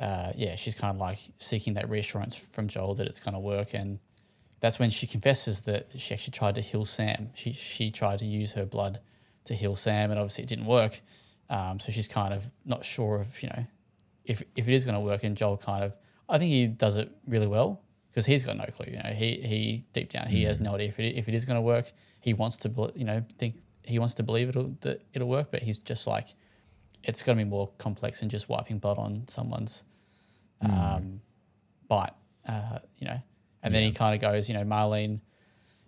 uh, 0.00 0.32
yeah, 0.36 0.56
she's 0.56 0.74
kind 0.74 0.94
of 0.94 1.00
like 1.00 1.18
seeking 1.38 1.74
that 1.74 1.88
reassurance 1.88 2.36
from 2.36 2.68
Joel 2.68 2.94
that 2.96 3.06
it's 3.06 3.20
going 3.20 3.34
to 3.34 3.40
work, 3.40 3.74
and 3.74 3.98
that's 4.60 4.78
when 4.78 4.90
she 4.90 5.06
confesses 5.06 5.62
that 5.62 5.88
she 5.96 6.14
actually 6.14 6.32
tried 6.32 6.54
to 6.56 6.60
heal 6.60 6.84
Sam. 6.84 7.30
She 7.34 7.52
she 7.52 7.90
tried 7.90 8.18
to 8.20 8.26
use 8.26 8.52
her 8.52 8.66
blood 8.66 9.00
to 9.44 9.54
heal 9.54 9.76
Sam, 9.76 10.10
and 10.10 10.20
obviously 10.20 10.44
it 10.44 10.48
didn't 10.48 10.66
work. 10.66 11.00
Um, 11.48 11.78
so 11.78 11.92
she's 11.92 12.08
kind 12.08 12.34
of 12.34 12.50
not 12.64 12.84
sure 12.84 13.20
of 13.20 13.42
you 13.42 13.48
know 13.48 13.66
if 14.24 14.42
if 14.54 14.68
it 14.68 14.74
is 14.74 14.84
going 14.84 14.96
to 14.96 15.00
work. 15.00 15.24
And 15.24 15.36
Joel 15.36 15.56
kind 15.56 15.84
of, 15.84 15.96
I 16.28 16.38
think 16.38 16.50
he 16.50 16.66
does 16.66 16.96
it 16.96 17.10
really 17.26 17.46
well 17.46 17.80
because 18.10 18.26
he's 18.26 18.44
got 18.44 18.56
no 18.56 18.66
clue. 18.66 18.86
You 18.90 19.02
know, 19.02 19.14
he 19.14 19.40
he 19.40 19.84
deep 19.92 20.10
down 20.10 20.26
he 20.26 20.44
has 20.44 20.60
no 20.60 20.74
idea 20.74 20.88
if 20.88 21.00
it 21.00 21.16
if 21.16 21.28
it 21.28 21.34
is 21.34 21.44
going 21.44 21.56
to 21.56 21.62
work. 21.62 21.92
He 22.20 22.34
wants 22.34 22.56
to 22.58 22.92
you 22.94 23.04
know 23.04 23.24
think 23.38 23.60
he 23.84 23.98
wants 23.98 24.14
to 24.14 24.22
believe 24.22 24.48
it'll 24.48 24.70
that 24.80 25.02
it'll 25.14 25.28
work, 25.28 25.50
but 25.50 25.62
he's 25.62 25.78
just 25.78 26.06
like 26.06 26.34
it's 27.02 27.22
going 27.22 27.38
to 27.38 27.44
be 27.44 27.48
more 27.48 27.70
complex 27.78 28.20
than 28.20 28.28
just 28.28 28.48
wiping 28.48 28.78
blood 28.78 28.98
on 28.98 29.28
someone's 29.28 29.84
um, 30.60 31.20
bite, 31.88 32.12
uh, 32.48 32.78
you 32.98 33.06
know. 33.06 33.20
And 33.62 33.74
then 33.74 33.82
he 33.82 33.92
kind 33.92 34.14
of 34.14 34.20
goes, 34.20 34.48
you 34.48 34.54
know, 34.54 34.64
Marlene 34.64 35.20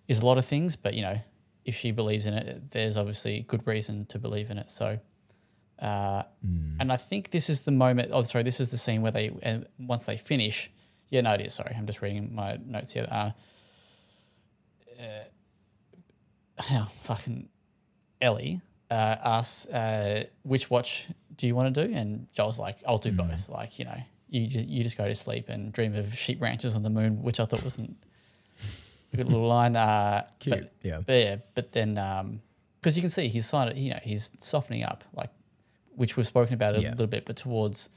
is 0.08 0.20
a 0.20 0.26
lot 0.26 0.38
of 0.38 0.44
things, 0.44 0.74
but 0.74 0.94
you 0.94 1.02
know, 1.02 1.18
if 1.64 1.76
she 1.76 1.90
believes 1.90 2.26
in 2.26 2.34
it, 2.34 2.70
there's 2.70 2.96
obviously 2.96 3.44
good 3.46 3.66
reason 3.66 4.06
to 4.06 4.18
believe 4.18 4.50
in 4.50 4.58
it. 4.58 4.70
So, 4.70 4.98
uh, 5.78 6.22
and 6.80 6.92
I 6.92 6.96
think 6.96 7.30
this 7.30 7.48
is 7.48 7.60
the 7.60 7.70
moment. 7.70 8.10
Oh, 8.12 8.22
sorry, 8.22 8.42
this 8.42 8.58
is 8.58 8.70
the 8.70 8.78
scene 8.78 9.02
where 9.02 9.12
they 9.12 9.30
uh, 9.44 9.58
once 9.78 10.06
they 10.06 10.16
finish. 10.16 10.70
Yeah, 11.10 11.20
no, 11.20 11.34
it 11.34 11.42
is. 11.42 11.54
Sorry, 11.54 11.74
I'm 11.76 11.86
just 11.86 12.02
reading 12.02 12.34
my 12.34 12.58
notes 12.64 12.92
here. 12.92 13.06
Uh, 13.10 13.30
uh, 14.98 16.62
how 16.62 16.84
fucking 17.02 17.48
Ellie 18.20 18.60
uh, 18.90 18.95
asks, 19.25 19.66
uh, 19.66 20.25
"Which 20.42 20.71
watch 20.71 21.09
do 21.37 21.47
you 21.47 21.54
want 21.54 21.75
to 21.75 21.87
do?" 21.87 21.95
And 21.95 22.26
Joel's 22.33 22.59
like, 22.59 22.78
"I'll 22.87 22.99
do 22.99 23.12
both." 23.12 23.49
Like, 23.49 23.78
you 23.78 23.85
know, 23.85 24.00
you 24.28 24.47
just, 24.47 24.66
you 24.66 24.83
just 24.83 24.97
go 24.99 25.07
to 25.07 25.14
sleep 25.14 25.49
and 25.49 25.73
dream 25.73 25.95
of 25.95 26.14
sheep 26.16 26.40
ranches 26.40 26.75
on 26.76 26.83
the 26.83 26.90
moon, 26.90 27.23
which 27.23 27.40
I 27.40 27.45
thought 27.45 27.62
wasn't 27.64 27.97
a 29.12 29.16
good 29.16 29.26
little 29.26 29.47
line. 29.47 29.76
Uh, 29.76 30.26
Cute, 30.38 30.59
But, 30.61 30.73
yeah. 30.83 31.00
But 31.07 31.12
yeah, 31.12 31.37
but 31.54 31.73
then 31.73 32.40
because 32.80 32.97
you 32.97 33.02
can 33.02 33.11
see 33.11 33.28
he's 33.28 33.52
of 33.52 33.76
you 33.76 33.90
know 33.90 34.00
he's 34.02 34.33
softening 34.38 34.85
up, 34.85 35.04
like 35.14 35.30
which 35.95 36.16
we've 36.16 36.26
spoken 36.26 36.54
about 36.54 36.76
a 36.76 36.80
Yeah. 36.80 36.90
little 36.90 37.07
bit, 37.07 37.25
but 37.26 37.37
towards 37.37 37.88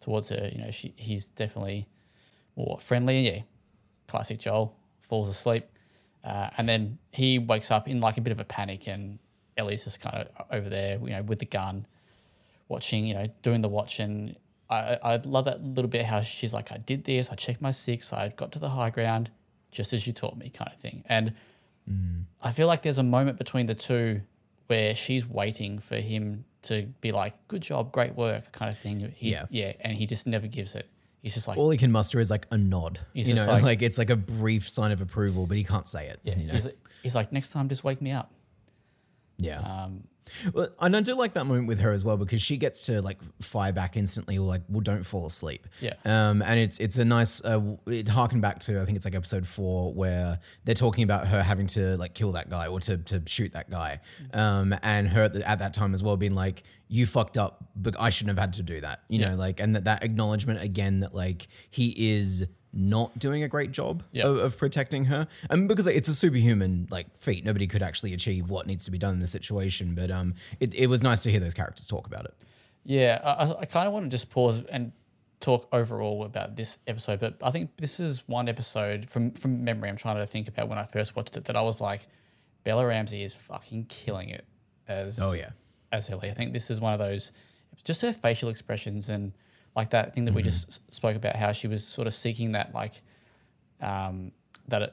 towards 0.00 0.28
her, 0.28 0.50
you 0.52 0.58
know, 0.60 0.70
she 0.70 0.92
he's 0.96 1.28
definitely 1.28 1.88
more 2.54 2.78
friendly. 2.80 3.20
Yeah, 3.28 3.40
classic 4.06 4.38
Joel 4.38 4.76
falls 5.02 5.28
asleep, 5.28 5.66
uh, 6.24 6.50
and 6.58 6.68
then 6.68 6.98
he 7.12 7.38
wakes 7.38 7.70
up 7.70 7.88
in 7.88 8.00
like 8.00 8.16
a 8.18 8.20
bit 8.20 8.30
of 8.32 8.38
a 8.40 8.44
panic, 8.44 8.86
and 8.88 9.18
Ellie's 9.56 9.84
just 9.84 10.00
kind 10.00 10.16
of 10.16 10.46
over 10.50 10.68
there, 10.68 10.98
you 10.98 11.10
know, 11.10 11.22
with 11.22 11.38
the 11.38 11.46
gun, 11.46 11.86
watching, 12.68 13.06
you 13.06 13.14
know, 13.14 13.26
doing 13.42 13.60
the 13.60 13.68
watch, 13.68 14.00
and 14.00 14.36
I 14.68 14.98
I 15.02 15.16
love 15.24 15.46
that 15.46 15.62
little 15.62 15.90
bit 15.90 16.04
how 16.04 16.20
she's 16.20 16.52
like, 16.52 16.72
I 16.72 16.78
did 16.78 17.04
this, 17.04 17.30
I 17.30 17.34
checked 17.34 17.60
my 17.60 17.70
six, 17.70 18.12
I 18.12 18.28
got 18.28 18.52
to 18.52 18.58
the 18.58 18.70
high 18.70 18.90
ground, 18.90 19.30
just 19.70 19.92
as 19.92 20.06
you 20.06 20.12
taught 20.12 20.36
me, 20.36 20.50
kind 20.50 20.70
of 20.72 20.78
thing, 20.78 21.04
and 21.06 21.34
mm. 21.90 22.24
I 22.42 22.52
feel 22.52 22.66
like 22.66 22.82
there's 22.82 22.98
a 22.98 23.02
moment 23.02 23.38
between 23.38 23.66
the 23.66 23.74
two 23.74 24.22
where 24.66 24.94
she's 24.94 25.28
waiting 25.28 25.78
for 25.78 25.96
him 25.96 26.44
to 26.62 26.86
be 27.00 27.12
like, 27.12 27.34
"Good 27.48 27.62
job, 27.62 27.92
great 27.92 28.14
work," 28.14 28.52
kind 28.52 28.70
of 28.70 28.78
thing. 28.78 29.12
He, 29.16 29.30
Yeah. 29.30 29.46
yeah, 29.50 29.72
and 29.80 29.96
he 29.96 30.06
just 30.06 30.26
never 30.26 30.46
gives 30.46 30.74
it. 30.74 30.88
He's 31.22 31.34
just 31.34 31.48
like, 31.48 31.58
All 31.58 31.70
he 31.70 31.78
can 31.78 31.90
muster 31.90 32.20
is 32.20 32.30
like 32.30 32.46
a 32.52 32.58
nod. 32.58 33.00
You 33.12 33.34
know, 33.34 33.46
like, 33.46 33.62
like- 33.70 33.82
it's 33.82 33.98
like 33.98 34.10
a 34.10 34.16
brief 34.16 34.68
sign 34.68 34.92
of 34.92 35.00
approval, 35.00 35.46
but 35.46 35.56
he 35.56 35.64
can't 35.64 35.86
say 35.86 36.06
it. 36.06 36.20
yeah, 36.22 36.36
you 36.36 36.46
know? 36.46 36.52
he's, 36.52 36.68
he's 37.02 37.14
like, 37.16 37.32
next 37.32 37.50
time, 37.50 37.68
just 37.68 37.82
wake 37.82 38.00
me 38.00 38.12
up. 38.12 38.30
Yeah. 39.38 39.58
Um, 39.60 40.04
well, 40.52 40.68
and 40.80 40.96
I 40.96 41.02
do 41.02 41.14
like 41.14 41.34
that 41.34 41.44
moment 41.46 41.68
with 41.68 41.78
her 41.78 41.92
as 41.92 42.02
well 42.04 42.16
because 42.16 42.42
she 42.42 42.56
gets 42.56 42.86
to 42.86 43.00
like 43.00 43.18
fire 43.40 43.72
back 43.72 43.96
instantly, 43.96 44.38
or 44.38 44.46
like, 44.46 44.62
well, 44.68 44.80
don't 44.80 45.04
fall 45.04 45.24
asleep. 45.26 45.68
Yeah. 45.80 45.92
Um, 46.04 46.42
and 46.42 46.58
it's 46.58 46.80
it's 46.80 46.98
a 46.98 47.04
nice. 47.04 47.44
Uh, 47.44 47.76
it 47.86 48.08
harken 48.08 48.40
back 48.40 48.58
to 48.60 48.80
I 48.80 48.84
think 48.84 48.96
it's 48.96 49.04
like 49.04 49.14
episode 49.14 49.46
four 49.46 49.94
where 49.94 50.40
they're 50.64 50.74
talking 50.74 51.04
about 51.04 51.28
her 51.28 51.42
having 51.44 51.68
to 51.68 51.96
like 51.96 52.14
kill 52.14 52.32
that 52.32 52.50
guy 52.50 52.66
or 52.66 52.80
to 52.80 52.96
to 52.96 53.22
shoot 53.26 53.52
that 53.52 53.70
guy. 53.70 54.00
Um, 54.34 54.74
and 54.82 55.06
her 55.08 55.22
at, 55.24 55.32
the, 55.32 55.48
at 55.48 55.60
that 55.60 55.72
time 55.74 55.94
as 55.94 56.02
well 56.02 56.16
being 56.16 56.34
like, 56.34 56.64
you 56.88 57.06
fucked 57.06 57.38
up, 57.38 57.62
but 57.76 57.94
I 58.00 58.10
shouldn't 58.10 58.36
have 58.36 58.42
had 58.42 58.54
to 58.54 58.64
do 58.64 58.80
that. 58.80 59.02
You 59.08 59.20
Yeah. 59.20 59.30
know, 59.30 59.36
like, 59.36 59.60
and 59.60 59.76
that 59.76 59.84
that 59.84 60.02
acknowledgement 60.02 60.60
again 60.60 61.00
that 61.00 61.14
like 61.14 61.46
he 61.70 61.94
is 61.96 62.46
not 62.76 63.18
doing 63.18 63.42
a 63.42 63.48
great 63.48 63.72
job 63.72 64.02
Yeah. 64.12 64.26
of, 64.26 64.36
of 64.38 64.58
protecting 64.58 65.06
her. 65.06 65.26
And 65.50 65.66
because 65.68 65.86
like, 65.86 65.96
it's 65.96 66.08
a 66.08 66.14
superhuman 66.14 66.86
like 66.90 67.16
feat, 67.16 67.44
nobody 67.44 67.66
could 67.66 67.82
actually 67.82 68.12
achieve 68.12 68.50
what 68.50 68.66
needs 68.66 68.84
to 68.84 68.90
be 68.90 68.98
done 68.98 69.14
in 69.14 69.20
this 69.20 69.32
situation. 69.32 69.94
But 69.94 70.10
um, 70.10 70.34
it, 70.60 70.74
it 70.74 70.86
was 70.88 71.02
nice 71.02 71.22
to 71.24 71.30
hear 71.30 71.40
those 71.40 71.54
characters 71.54 71.86
talk 71.86 72.06
about 72.06 72.24
it. 72.26 72.34
Yeah, 72.84 73.20
I, 73.24 73.30
I- 73.44 73.60
I 73.60 73.64
kind 73.64 73.86
of 73.88 73.92
want 73.92 74.04
to 74.04 74.10
just 74.10 74.30
pause 74.30 74.62
and 74.70 74.92
talk 75.40 75.68
overall 75.72 76.24
about 76.24 76.56
this 76.56 76.78
episode, 76.86 77.20
but 77.20 77.34
I 77.42 77.50
think 77.50 77.76
this 77.76 78.00
is 78.00 78.26
one 78.26 78.48
episode 78.48 79.10
from 79.10 79.32
from 79.32 79.64
memory. 79.64 79.88
I'm 79.90 79.96
trying 79.96 80.16
to 80.16 80.26
think 80.26 80.48
about 80.48 80.68
when 80.68 80.78
I 80.78 80.84
first 80.84 81.14
watched 81.16 81.36
it 81.36 81.44
that 81.46 81.56
I 81.56 81.62
was 81.62 81.80
like, 81.80 82.06
Bella 82.64 82.86
Ramsey 82.86 83.22
is 83.22 83.34
fucking 83.34 83.84
killing 83.88 84.30
it 84.30 84.44
as 84.88 85.18
Oh 85.20 85.32
yeah, 85.32 85.50
as 85.92 86.08
Ellie. 86.10 86.30
I 86.30 86.32
think 86.32 86.52
this 86.52 86.70
is 86.70 86.80
one 86.80 86.92
of 86.94 86.98
those, 86.98 87.32
just 87.84 88.00
her 88.02 88.12
facial 88.14 88.48
expressions 88.48 89.08
and 89.10 89.32
like 89.76 89.90
that 89.90 90.14
thing 90.14 90.24
that 90.24 90.34
we 90.34 90.42
just 90.42 90.92
spoke 90.94 91.16
about, 91.16 91.36
how 91.36 91.52
she 91.52 91.68
was 91.68 91.86
sort 91.86 92.06
of 92.06 92.14
seeking 92.14 92.52
that 92.52 92.74
like, 92.74 93.02
um, 93.80 94.32
that 94.68 94.82
a- 94.82 94.92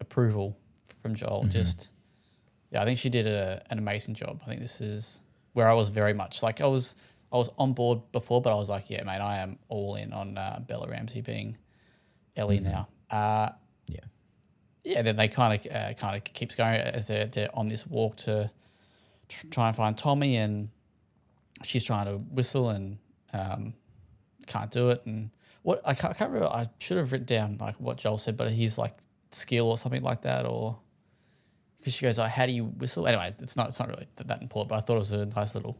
approval 0.00 0.56
from 1.00 1.14
Joel. 1.14 1.44
Just, 1.44 1.90
yeah, 2.70 2.82
I 2.82 2.84
think 2.84 2.98
she 2.98 3.08
did 3.10 3.26
a, 3.26 3.62
an 3.70 3.78
amazing 3.78 4.14
job. 4.14 4.40
I 4.42 4.48
think 4.48 4.60
this 4.60 4.80
is 4.80 5.20
where 5.52 5.68
I 5.68 5.72
was 5.72 5.88
very 5.88 6.12
much 6.14 6.42
like 6.42 6.60
I 6.60 6.66
was 6.66 6.96
I 7.32 7.36
was 7.36 7.48
on 7.58 7.72
board 7.72 8.00
before, 8.12 8.40
but 8.40 8.52
I 8.52 8.56
was 8.56 8.68
like, 8.68 8.90
yeah, 8.90 9.02
mate, 9.04 9.20
I 9.20 9.38
am 9.38 9.58
all 9.68 9.94
in 9.96 10.12
on 10.12 10.36
uh, 10.36 10.60
Bella 10.66 10.88
Ramsey 10.88 11.20
being 11.20 11.56
Ellie 12.36 12.60
now. 12.60 12.88
Uh, 13.10 13.50
yeah, 13.86 14.00
yeah, 14.84 15.02
then 15.02 15.16
they 15.16 15.28
kind 15.28 15.54
of 15.54 15.72
uh, 15.72 15.94
kind 15.94 16.16
of 16.16 16.24
keeps 16.24 16.54
going 16.56 16.80
as 16.80 17.06
they're 17.06 17.26
they're 17.26 17.50
on 17.54 17.68
this 17.68 17.86
walk 17.86 18.16
to 18.16 18.50
tr- 19.28 19.46
try 19.50 19.68
and 19.68 19.76
find 19.76 19.96
Tommy, 19.96 20.36
and 20.36 20.70
she's 21.62 21.84
trying 21.84 22.06
to 22.06 22.18
whistle 22.18 22.70
and 22.70 22.98
um, 23.32 23.74
can't 24.46 24.70
do 24.70 24.90
it. 24.90 25.02
And 25.06 25.30
what 25.62 25.80
I 25.84 25.94
can't, 25.94 26.14
I 26.14 26.16
can't 26.16 26.30
remember, 26.30 26.52
I 26.54 26.66
should 26.78 26.96
have 26.98 27.12
written 27.12 27.26
down 27.26 27.58
like 27.60 27.76
what 27.80 27.96
Joel 27.96 28.18
said, 28.18 28.36
but 28.36 28.50
he's 28.50 28.78
like 28.78 28.96
skill 29.30 29.68
or 29.68 29.76
something 29.76 30.02
like 30.02 30.22
that, 30.22 30.46
or 30.46 30.78
because 31.78 31.94
she 31.94 32.04
goes, 32.06 32.18
"Oh, 32.18 32.24
how 32.24 32.46
do 32.46 32.52
you 32.52 32.64
whistle?" 32.64 33.06
Anyway, 33.06 33.34
it's 33.40 33.56
not 33.56 33.68
it's 33.68 33.78
not 33.80 33.88
really 33.88 34.06
that, 34.16 34.28
that 34.28 34.42
important, 34.42 34.70
but 34.70 34.76
I 34.76 34.80
thought 34.80 34.96
it 34.96 35.00
was 35.00 35.12
a 35.12 35.26
nice 35.26 35.54
little 35.54 35.78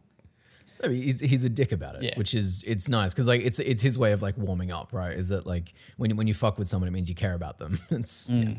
I 0.83 0.87
mean, 0.89 1.01
he's 1.01 1.19
he's 1.21 1.45
a 1.45 1.49
dick 1.49 1.71
about 1.71 1.95
it, 1.95 2.03
Yeah. 2.03 2.13
which 2.17 2.33
is 2.33 2.63
it's 2.67 2.89
nice 2.89 3.13
because 3.13 3.27
like 3.27 3.41
it's 3.41 3.59
it's 3.59 3.81
his 3.81 3.97
way 3.97 4.11
of 4.11 4.21
like 4.21 4.37
warming 4.37 4.71
up, 4.71 4.91
right? 4.91 5.13
Is 5.13 5.29
that 5.29 5.45
like 5.47 5.73
when 5.97 6.15
when 6.17 6.27
you 6.27 6.33
fuck 6.33 6.57
with 6.57 6.67
someone, 6.67 6.87
it 6.87 6.91
means 6.91 7.09
you 7.09 7.15
care 7.15 7.33
about 7.33 7.59
them. 7.59 7.79
It's 7.89 8.29
yeah. 8.29 8.55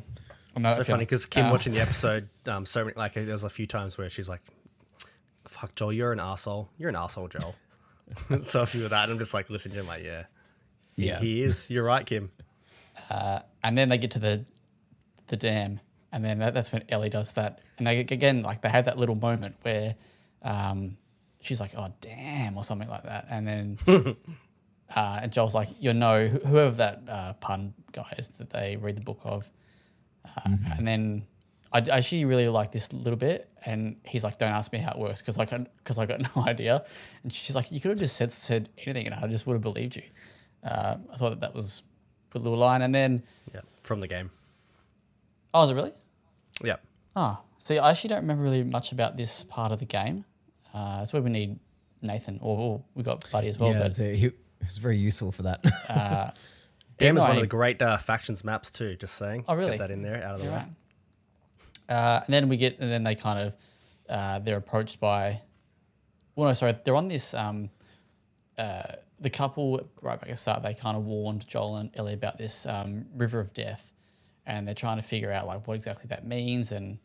I 0.57 0.61
know 0.61 0.71
so 0.71 0.85
funny 0.85 1.05
because 1.05 1.27
Kim 1.27 1.47
uh, 1.47 1.51
watching 1.53 1.75
the 1.75 1.81
episode, 1.83 2.31
um, 2.47 2.65
so 2.65 2.85
many, 2.85 2.97
like 2.97 3.13
there 3.13 3.27
was 3.27 3.45
a 3.45 3.51
few 3.51 3.67
times 3.67 3.99
where 3.99 4.09
she's 4.09 4.27
like, 4.29 4.41
"Fuck 5.45 5.75
Joel, 5.75 5.93
you're 5.93 6.13
an 6.13 6.21
asshole. 6.21 6.71
You're 6.79 6.89
an 6.89 6.97
asshole, 6.97 7.29
Joel." 7.29 7.55
so 8.43 8.63
a 8.63 8.67
few 8.67 8.85
of 8.85 8.91
that, 8.91 9.09
I'm 9.11 9.19
just 9.19 9.35
like 9.35 9.51
listening 9.51 9.75
to 9.75 9.81
him, 9.81 9.87
like, 9.87 10.05
yeah, 10.05 10.25
yeah. 10.97 11.19
he 11.19 11.43
is. 11.43 11.71
You're 11.71 11.85
right, 11.85 12.07
Kim. 12.07 12.31
and 13.11 13.77
then 13.77 13.89
they 13.89 13.99
get 13.99 14.13
to 14.13 14.19
the 14.19 14.45
the 15.29 15.37
dam, 15.37 15.81
and 16.13 16.25
then 16.25 16.39
that, 16.39 16.55
that's 16.55 16.73
when 16.73 16.85
Ellie 16.89 17.11
does 17.11 17.33
that, 17.35 17.61
and 17.79 17.87
they 17.87 18.01
again 18.01 18.43
like 18.43 18.63
they 18.63 18.69
have 18.69 18.85
that 18.85 18.99
little 18.99 19.17
moment 19.17 19.57
where 19.63 19.97
um, 20.43 20.97
she's 21.41 21.61
like, 21.61 21.73
"Oh 21.77 21.93
damn," 22.01 22.57
or 22.57 22.65
something 22.65 22.89
like 22.89 23.03
that, 23.03 23.27
and 23.29 23.47
then 23.47 23.79
uh, 24.97 25.21
and 25.23 25.33
Joel's 25.33 25.55
like, 25.55 25.69
"You 25.81 25.93
know, 25.93 26.29
wh- 26.29 26.47
whoever 26.47 26.77
that 26.77 27.03
uh, 27.09 27.33
pun 27.35 27.75
guy 27.93 28.15
is 28.19 28.29
that 28.31 28.51
they 28.51 28.77
read 28.77 28.97
the 28.97 29.01
book 29.03 29.21
of," 29.25 29.51
uh, 30.25 30.41
and 30.79 30.87
then. 30.87 31.27
I 31.77 31.95
I 31.95 31.97
actually 31.99 32.25
really 32.25 32.49
like 32.49 32.73
this 32.73 32.93
little 32.93 33.17
bit, 33.19 33.49
and 33.65 33.97
he's 34.05 34.25
like, 34.25 34.39
"Don't 34.39 34.53
ask 34.53 34.73
me 34.73 34.79
how 34.79 34.93
it 34.93 34.99
works, 34.99 35.21
because 35.23 35.37
like, 35.39 35.51
because 35.79 35.99
I 35.99 36.07
got 36.07 36.21
no 36.37 36.43
idea." 36.47 36.85
And 37.23 37.33
she's 37.33 37.55
like, 37.57 37.71
"You 37.73 37.81
could 37.81 37.91
have 37.91 37.99
just 37.99 38.17
said 38.17 38.33
said 38.33 38.69
anything, 38.85 39.07
and 39.07 39.15
I 39.15 39.27
just 39.29 39.47
would 39.47 39.55
have 39.55 39.63
believed 39.63 39.97
you." 39.97 40.03
Uh, 40.65 40.97
I 41.13 41.17
thought 41.17 41.31
that 41.31 41.41
that 41.41 41.55
was 41.55 41.83
a 42.31 42.33
good 42.33 42.43
little 42.43 42.59
line, 42.59 42.83
and 42.83 42.95
then 42.95 43.23
Yeah, 43.55 43.61
from 43.83 44.01
the 44.01 44.09
game. 44.09 44.31
Oh, 45.55 45.63
is 45.65 45.71
it 45.71 45.75
really? 45.75 45.93
Yeah, 46.65 46.77
Oh, 47.15 47.39
see, 47.59 47.79
I 47.79 47.91
actually 47.91 48.09
don't 48.09 48.21
remember 48.23 48.43
really 48.45 48.65
much 48.65 48.93
about 48.93 49.17
this 49.17 49.45
part 49.45 49.73
of 49.73 49.79
the 49.79 49.85
game. 49.85 50.25
Uh, 50.75 50.99
that's 50.99 51.13
where 51.13 51.23
we 51.23 51.31
need 51.31 51.59
Nathan, 52.03 52.39
or, 52.43 52.59
or 52.59 52.83
we 52.95 53.03
got 53.03 53.31
Buddy 53.31 53.49
as 53.49 53.59
well. 53.59 53.73
yeah, 53.73 53.79
but 53.79 53.87
it's, 53.89 54.01
a, 54.01 54.15
he, 54.17 54.31
it's 54.61 54.77
very 54.79 54.97
useful 54.97 55.33
for 55.33 55.43
that. 55.43 55.63
game 56.99 57.17
is 57.17 57.23
one 57.23 57.33
I- 57.33 57.35
of 57.37 57.41
the 57.41 57.47
great 57.47 57.81
uh, 57.83 57.97
factions 57.99 58.43
maps 58.45 58.71
too. 58.71 58.97
Just 58.97 59.15
saying. 59.15 59.45
Oh, 59.49 59.55
really? 59.55 59.71
Get 59.73 59.79
that 59.79 59.91
in 59.91 60.03
there, 60.03 60.23
out 60.25 60.35
of 60.35 60.39
the 60.39 60.45
You're 60.45 60.53
way. 60.55 60.59
right. 60.61 60.69
Uh, 61.89 62.21
and 62.25 62.35
then 62.35 62.49
we 62.49 62.57
get, 62.57 62.79
and 62.79 62.91
then 62.91 63.05
they 63.05 63.15
kind 63.15 63.39
of, 63.39 63.57
uh, 64.09 64.39
they're 64.41 64.57
approached 64.57 64.99
by, 65.01 65.41
well, 66.35 66.49
no, 66.49 66.53
sorry, 66.55 66.75
they're 66.85 66.97
on 66.97 67.09
this, 67.09 67.35
um, 67.35 67.71
uh, 68.59 68.83
the 69.21 69.31
couple, 69.31 69.89
right 70.03 70.21
back 70.21 70.29
at 70.29 70.35
the 70.35 70.37
start, 70.37 70.63
they 70.63 70.75
kind 70.75 70.97
of 70.97 71.05
warned 71.05 71.47
Joel 71.47 71.77
and 71.77 71.91
Ellie 71.95 72.13
about 72.13 72.39
this 72.39 72.67
um, 72.67 73.07
river 73.15 73.41
of 73.41 73.53
death. 73.53 73.93
And 74.49 74.67
they're 74.67 74.75
trying 74.75 74.99
to 74.99 75.03
figure 75.03 75.33
out, 75.33 75.47
like, 75.47 75.67
what 75.67 75.75
exactly 75.75 76.07
that 76.09 76.27
means. 76.27 76.71
And, 76.71 76.99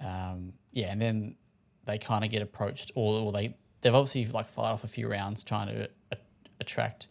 um, 0.00 0.54
yeah, 0.72 0.90
and 0.90 1.00
then 1.00 1.36
they 1.84 1.98
kind 1.98 2.24
of 2.24 2.30
get 2.30 2.42
approached, 2.42 2.90
or, 2.96 3.20
or 3.20 3.32
they, 3.32 3.56
they've 3.80 3.94
obviously, 3.94 4.26
like, 4.26 4.48
fired 4.48 4.72
off 4.72 4.82
a 4.82 4.88
few 4.88 5.06
rounds 5.08 5.44
trying 5.44 5.68
to 5.68 5.88
a- 6.10 6.16
attract 6.60 7.08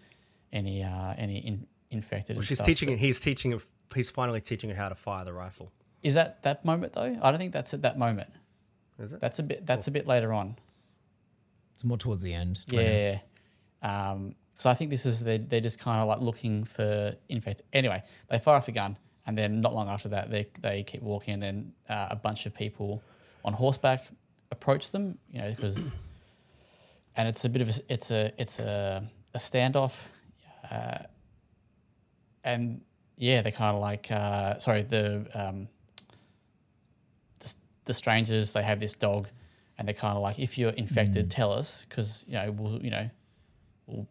any, 0.52 0.84
uh, 0.84 1.14
any 1.18 1.38
in, 1.38 1.66
infected. 1.92 2.36
and 2.36 2.46
She's 2.46 2.58
stuff, 2.58 2.68
teaching. 2.68 2.98
He's 2.98 3.20
teaching. 3.20 3.60
He's 3.96 4.12
finally 4.12 4.42
teaching 4.42 4.70
her 4.70 4.76
how 4.76 4.90
to 4.90 4.96
fire 4.96 5.24
the 5.24 5.34
rifle. 5.34 5.72
Is 6.04 6.14
that 6.14 6.44
that 6.44 6.64
moment 6.66 6.94
though? 6.94 7.18
I 7.22 7.32
don't 7.32 7.40
think 7.40 7.54
that's 7.54 7.74
at 7.74 7.82
that 7.82 7.98
moment. 7.98 8.30
Is 9.00 9.14
it? 9.14 9.20
That's 9.20 9.40
a 9.40 9.44
bit. 9.44 9.66
That's 9.66 9.88
a 9.88 9.92
bit 9.92 10.08
later 10.08 10.34
on. 10.34 10.58
it's 11.74 11.84
more 11.84 11.98
towards 11.98 12.24
the 12.24 12.34
end. 12.34 12.60
Yeah. 12.68 13.20
Um. 13.82 14.36
Because 14.54 14.66
I 14.66 14.74
think 14.74 14.90
this 14.92 15.06
is 15.06 15.24
they 15.24 15.38
they're 15.38 15.62
just 15.62 15.80
kind 15.80 16.02
of 16.02 16.08
like 16.08 16.20
looking 16.20 16.66
for 16.66 17.16
infect. 17.30 17.62
Anyway, 17.72 18.04
they 18.30 18.40
fire 18.40 18.56
off 18.56 18.66
the 18.66 18.74
gun, 18.74 18.98
and 19.26 19.38
then 19.38 19.62
not 19.62 19.74
long 19.74 19.88
after 19.88 20.10
that, 20.10 20.30
they 20.30 20.48
they 20.60 20.84
keep 20.84 21.02
walking, 21.02 21.36
and 21.36 21.44
then 21.44 21.74
uh, 21.88 22.08
a 22.12 22.16
bunch 22.16 22.46
of 22.46 22.54
people 22.54 23.02
on 23.46 23.54
horseback 23.54 24.06
approach 24.52 24.92
them. 24.92 25.18
You 25.32 25.42
know, 25.42 25.50
because 25.52 25.90
and 27.16 27.28
it's 27.28 27.46
a 27.46 27.50
bit 27.50 27.62
of 27.62 27.70
a 27.70 27.74
it's 27.88 28.12
a 28.12 28.34
it's 28.38 28.60
a 28.60 29.10
a 29.34 29.38
standoff, 29.38 30.04
uh, 30.70 31.00
and 32.44 32.82
yeah, 33.16 33.42
they're 33.42 33.52
kind 33.54 33.76
of 33.76 33.82
like 33.82 34.12
uh, 34.12 34.60
sorry 34.60 34.82
the 34.84 35.26
um, 35.34 35.70
the, 37.90 37.94
strangers 37.94 38.52
they 38.54 38.64
have 38.64 38.80
this 38.80 38.94
dog 38.96 39.28
and 39.78 39.88
they're 39.88 39.94
kind 40.06 40.16
of 40.18 40.22
like 40.24 40.38
if 40.40 40.58
you're 40.58 40.72
infected 40.84 41.30
tell 41.32 41.52
us 41.52 41.86
because 41.86 42.26
you 42.28 42.34
know 42.40 42.52
we'll 42.52 42.82
you 42.86 42.92
know 42.96 43.10
we'll 43.88 44.08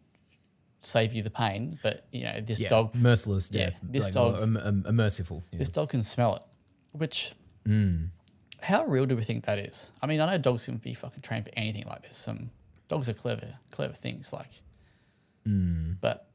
save 0.81 1.13
you 1.13 1.21
the 1.23 1.29
pain 1.29 1.77
but 1.83 2.05
you 2.11 2.23
know 2.23 2.39
this 2.41 2.59
Yeah, 2.59 2.69
dog 2.69 2.95
merciless 2.95 3.51
Yeah, 3.51 3.65
death. 3.65 3.79
this 3.83 4.05
like, 4.05 4.13
dog- 4.13 4.41
um, 4.43 4.57
um, 4.57 4.83
a 4.87 4.91
merciful. 4.91 5.43
yeah. 5.51 5.59
this 5.59 5.69
dog 5.69 5.89
can 5.89 6.01
smell 6.01 6.35
it 6.37 6.43
which 6.91 7.33
how 8.61 8.85
real 8.85 9.05
do 9.05 9.15
we 9.15 9.23
think 9.23 9.45
that 9.45 9.59
is 9.59 9.91
i 10.01 10.05
mean 10.07 10.19
i 10.21 10.25
know 10.31 10.37
dogs 10.37 10.65
can 10.65 10.77
be 10.77 10.93
fucking 10.93 11.21
trained 11.21 11.45
for 11.45 11.51
anything 11.55 11.83
like 11.87 12.01
this 12.03 12.17
some 12.17 12.49
dogs 12.87 13.07
are 13.09 13.13
clever 13.13 13.55
clever 13.71 13.93
things 13.93 14.33
like 14.33 14.61
but 16.01 16.28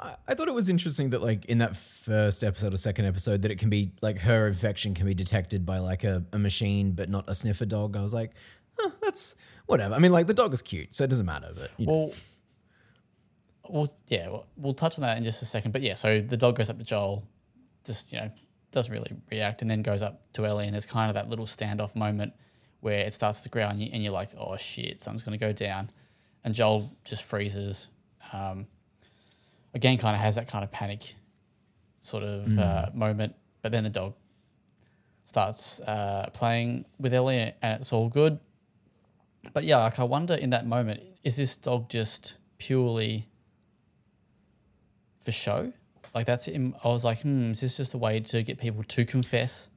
I, 0.00 0.34
thought 0.34 0.48
it 0.48 0.54
was 0.54 0.68
interesting 0.68 1.10
that 1.10 1.22
like 1.22 1.44
in 1.46 1.58
that 1.58 1.76
first 1.76 2.42
episode 2.42 2.74
or 2.74 2.76
second 2.76 3.06
episode 3.06 3.42
that 3.42 3.50
it 3.50 3.58
can 3.58 3.70
be 3.70 3.92
like 4.02 4.18
her 4.20 4.46
infection 4.46 4.94
can 4.94 5.06
be 5.06 5.14
detected 5.14 5.66
by 5.66 5.78
like 5.78 6.04
a, 6.04 6.24
a 6.32 6.38
machine 6.38 6.92
but 6.92 7.08
not 7.08 7.24
a 7.28 7.34
sniffer 7.34 7.66
dog. 7.66 7.96
I 7.96 8.02
was 8.02 8.14
like, 8.14 8.32
that's 9.02 9.36
whatever. 9.66 9.94
I 9.94 9.98
mean, 9.98 10.12
like 10.12 10.26
the 10.26 10.34
dog 10.34 10.52
is 10.52 10.62
cute, 10.62 10.94
so 10.94 11.04
it 11.04 11.10
doesn't 11.10 11.26
matter. 11.26 11.50
But 11.54 11.70
you 11.76 11.86
know. 11.86 11.92
Well, 11.92 12.12
we'll 13.68 13.92
yeah, 14.08 14.28
we'll, 14.28 14.46
we'll 14.56 14.74
touch 14.74 14.98
on 14.98 15.02
that 15.02 15.18
in 15.18 15.24
just 15.24 15.42
a 15.42 15.46
second. 15.46 15.72
But 15.72 15.82
yeah, 15.82 15.94
so 15.94 16.20
the 16.20 16.36
dog 16.36 16.56
goes 16.56 16.70
up 16.70 16.78
to 16.78 16.84
Joel, 16.84 17.24
just 17.84 18.12
you 18.12 18.20
know, 18.20 18.30
doesn't 18.72 18.92
really 18.92 19.12
react, 19.30 19.62
and 19.62 19.70
then 19.70 19.82
goes 19.82 20.02
up 20.02 20.32
to 20.34 20.46
Ellie, 20.46 20.64
and 20.64 20.74
there's 20.74 20.86
kind 20.86 21.10
of 21.10 21.14
that 21.14 21.28
little 21.28 21.46
standoff 21.46 21.94
moment 21.94 22.32
where 22.80 23.00
it 23.00 23.12
starts 23.12 23.40
to 23.42 23.48
growl, 23.48 23.70
and, 23.70 23.80
you, 23.80 23.90
and 23.92 24.02
you're 24.02 24.12
like, 24.12 24.30
oh 24.38 24.56
shit, 24.56 25.00
something's 25.00 25.22
gonna 25.22 25.38
go 25.38 25.52
down, 25.52 25.88
and 26.44 26.54
Joel 26.54 26.92
just 27.04 27.24
freezes. 27.24 27.88
Um, 28.32 28.66
again, 29.74 29.98
kind 29.98 30.14
of 30.14 30.22
has 30.22 30.34
that 30.36 30.48
kind 30.48 30.64
of 30.64 30.70
panic 30.70 31.14
sort 32.00 32.22
of 32.22 32.58
uh, 32.58 32.86
moment, 32.94 33.34
but 33.62 33.72
then 33.72 33.84
the 33.84 33.90
dog 33.90 34.14
starts 35.24 35.80
uh, 35.80 36.30
playing 36.32 36.84
with 36.98 37.12
Ellie, 37.12 37.52
and 37.62 37.80
it's 37.80 37.92
all 37.92 38.08
good. 38.08 38.38
But 39.52 39.64
yeah, 39.64 39.78
like 39.78 39.98
I 39.98 40.04
wonder 40.04 40.34
in 40.34 40.50
that 40.50 40.66
moment, 40.66 41.00
is 41.24 41.36
this 41.36 41.56
dog 41.56 41.88
just 41.88 42.36
purely 42.58 43.28
for 45.20 45.32
show? 45.32 45.72
Like 46.14 46.26
that's. 46.26 46.48
I 46.48 46.72
was 46.84 47.04
like, 47.04 47.20
hmm, 47.20 47.50
is 47.50 47.60
this 47.60 47.76
just 47.76 47.94
a 47.94 47.98
way 47.98 48.20
to 48.20 48.42
get 48.42 48.58
people 48.58 48.82
to 48.82 49.04
confess 49.04 49.70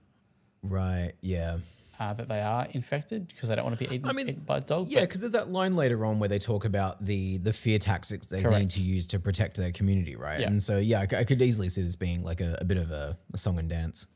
Right. 0.64 1.14
Yeah. 1.22 1.58
Uh, 2.02 2.14
that 2.14 2.28
they 2.28 2.42
are 2.42 2.68
infected 2.72 3.28
because 3.28 3.50
they 3.50 3.56
don't 3.56 3.64
want 3.64 3.78
to 3.78 3.88
be 3.88 3.94
eaten, 3.94 4.10
I 4.10 4.14
mean, 4.14 4.28
eaten 4.28 4.42
by 4.42 4.58
a 4.58 4.62
dog? 4.62 4.88
Yeah, 4.88 5.02
because 5.02 5.22
there's 5.22 5.34
that 5.34 5.50
line 5.50 5.76
later 5.76 6.04
on 6.04 6.18
where 6.18 6.28
they 6.30 6.40
talk 6.40 6.66
about 6.66 7.06
the 7.06 7.38
the 7.38 7.54
fear 7.54 7.78
tactics 7.78 8.26
they 8.26 8.42
Correct. 8.42 8.60
need 8.60 8.70
to 8.72 8.82
use 8.82 9.06
to 9.08 9.20
protect 9.20 9.58
their 9.58 9.72
community, 9.72 10.16
right? 10.16 10.40
Yeah. 10.40 10.48
And 10.48 10.64
so, 10.64 10.80
yeah, 10.80 11.02
I 11.02 11.06
could 11.06 11.44
easily 11.44 11.70
see 11.70 11.84
this 11.84 11.96
being 11.96 12.24
like 12.24 12.42
a, 12.42 12.58
a 12.60 12.66
bit 12.66 12.78
of 12.78 12.90
a, 12.90 13.20
a 13.34 13.38
song 13.38 13.60
and 13.60 13.70
dance. 13.70 14.08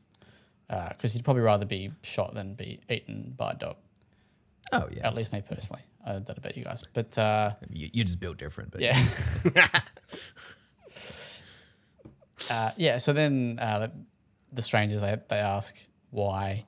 because 0.68 1.14
you'd 1.14 1.24
probably 1.24 1.42
rather 1.42 1.64
be 1.64 1.92
shot 2.02 2.34
than 2.34 2.54
be 2.54 2.80
eaten 2.90 3.34
by 3.36 3.52
a 3.52 3.54
dog. 3.54 3.76
Oh 4.72 4.88
yeah, 4.90 5.06
At 5.06 5.14
least 5.14 5.32
me 5.32 5.44
personally. 5.48 5.82
I 6.04 6.14
don't 6.14 6.28
know 6.28 6.34
about 6.38 6.56
you 6.56 6.64
guys, 6.64 6.82
but 6.92 7.16
uh, 7.16 7.52
you, 7.70 7.88
you're 7.92 8.04
just 8.04 8.18
built 8.18 8.36
different, 8.36 8.72
but 8.72 8.80
yeah, 8.80 9.00
uh, 12.50 12.70
yeah. 12.76 12.98
So 12.98 13.12
then 13.12 13.60
uh, 13.60 13.88
the 14.52 14.62
strangers 14.62 15.02
they, 15.02 15.16
they 15.28 15.36
ask 15.36 15.76
why 16.10 16.64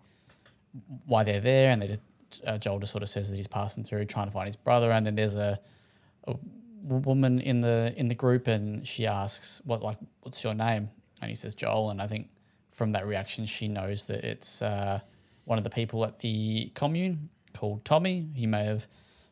why 1.06 1.24
they're 1.24 1.40
there, 1.40 1.70
and 1.70 1.80
they 1.82 1.88
just 1.88 2.02
uh, 2.46 2.58
Joel 2.58 2.78
just 2.78 2.92
sort 2.92 3.02
of 3.02 3.08
says 3.08 3.30
that 3.30 3.36
he's 3.36 3.46
passing 3.46 3.84
through 3.84 4.04
trying 4.04 4.26
to 4.26 4.32
find 4.32 4.46
his 4.46 4.56
brother, 4.56 4.90
and 4.90 5.04
then 5.06 5.14
there's 5.14 5.36
a 5.36 5.58
woman 6.82 7.40
in 7.40 7.60
the 7.60 7.92
in 7.96 8.08
the 8.08 8.14
group, 8.14 8.46
and 8.46 8.86
she 8.86 9.06
asks 9.06 9.60
what 9.64 9.82
like 9.82 9.98
what's 10.22 10.42
your 10.44 10.54
name, 10.54 10.90
and 11.20 11.28
he 11.28 11.34
says 11.34 11.54
Joel, 11.54 11.90
and 11.90 12.00
I 12.00 12.06
think 12.06 12.28
from 12.72 12.92
that 12.92 13.06
reaction 13.06 13.46
she 13.46 13.68
knows 13.68 14.06
that 14.06 14.24
it's 14.24 14.62
uh, 14.62 15.00
one 15.44 15.58
of 15.58 15.64
the 15.64 15.70
people 15.70 16.04
at 16.04 16.20
the 16.20 16.70
commune 16.74 17.30
called 17.54 17.84
Tommy. 17.84 18.28
He 18.34 18.46
may 18.46 18.64
have 18.64 18.86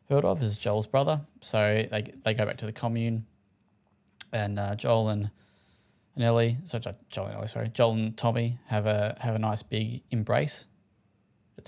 heard 0.09 0.25
of 0.25 0.41
as 0.41 0.57
Joel's 0.57 0.87
brother, 0.87 1.21
so 1.41 1.85
they 1.89 2.13
they 2.23 2.33
go 2.33 2.45
back 2.45 2.57
to 2.57 2.65
the 2.65 2.73
commune, 2.73 3.25
and 4.33 4.59
uh, 4.59 4.75
Joel 4.75 5.09
and 5.09 5.29
and 6.15 6.23
Ellie, 6.23 6.57
Joel 6.65 7.27
and 7.27 7.35
Ellie, 7.35 7.47
sorry, 7.47 7.69
Joel 7.69 7.93
and 7.93 8.17
Tommy 8.17 8.57
have 8.65 8.87
a 8.87 9.15
have 9.19 9.35
a 9.35 9.39
nice 9.39 9.61
big 9.61 10.01
embrace. 10.09 10.65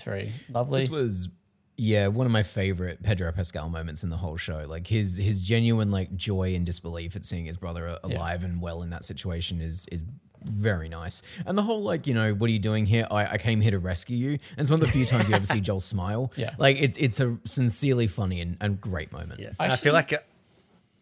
It's 0.00 0.04
very 0.06 0.32
lovely. 0.50 0.78
This 0.80 0.88
was 0.88 1.28
yeah, 1.76 2.08
one 2.08 2.26
of 2.26 2.32
my 2.32 2.42
favorite 2.42 3.02
Pedro 3.02 3.32
Pascal 3.32 3.68
moments 3.68 4.02
in 4.02 4.10
the 4.10 4.16
whole 4.16 4.36
show. 4.36 4.64
Like 4.66 4.86
his 4.86 5.16
his 5.18 5.42
genuine 5.42 5.90
like 5.90 6.14
joy 6.16 6.54
and 6.54 6.64
disbelief 6.64 7.16
at 7.16 7.24
seeing 7.26 7.44
his 7.44 7.56
brother 7.58 7.86
a- 7.86 8.00
alive 8.02 8.44
and 8.44 8.60
well 8.62 8.82
in 8.82 8.90
that 8.90 9.04
situation 9.04 9.60
is 9.60 9.86
is 9.92 10.04
very 10.42 10.88
nice. 10.88 11.22
And 11.44 11.56
the 11.58 11.62
whole 11.62 11.82
like, 11.82 12.06
you 12.06 12.14
know, 12.14 12.32
what 12.32 12.48
are 12.48 12.52
you 12.52 12.58
doing 12.58 12.86
here? 12.86 13.06
I, 13.10 13.26
I 13.32 13.36
came 13.38 13.60
here 13.60 13.72
to 13.72 13.78
rescue 13.78 14.16
you. 14.16 14.30
And 14.30 14.40
it's 14.58 14.70
one 14.70 14.80
of 14.80 14.86
the 14.86 14.92
few 14.92 15.04
times 15.04 15.28
you 15.28 15.34
ever 15.34 15.44
see 15.44 15.60
Joel 15.68 15.80
smile. 15.80 16.32
Yeah. 16.36 16.54
Like 16.58 16.80
it's 16.80 16.96
it's 16.98 17.20
a 17.20 17.38
sincerely 17.44 18.06
funny 18.06 18.40
and, 18.40 18.56
and 18.60 18.80
great 18.80 19.12
moment. 19.12 19.38
Yeah, 19.40 19.50
I 19.58 19.64
and 19.64 19.72
I 19.74 19.76
feel 19.76 19.96
actually- 19.96 20.16
like. 20.16 20.26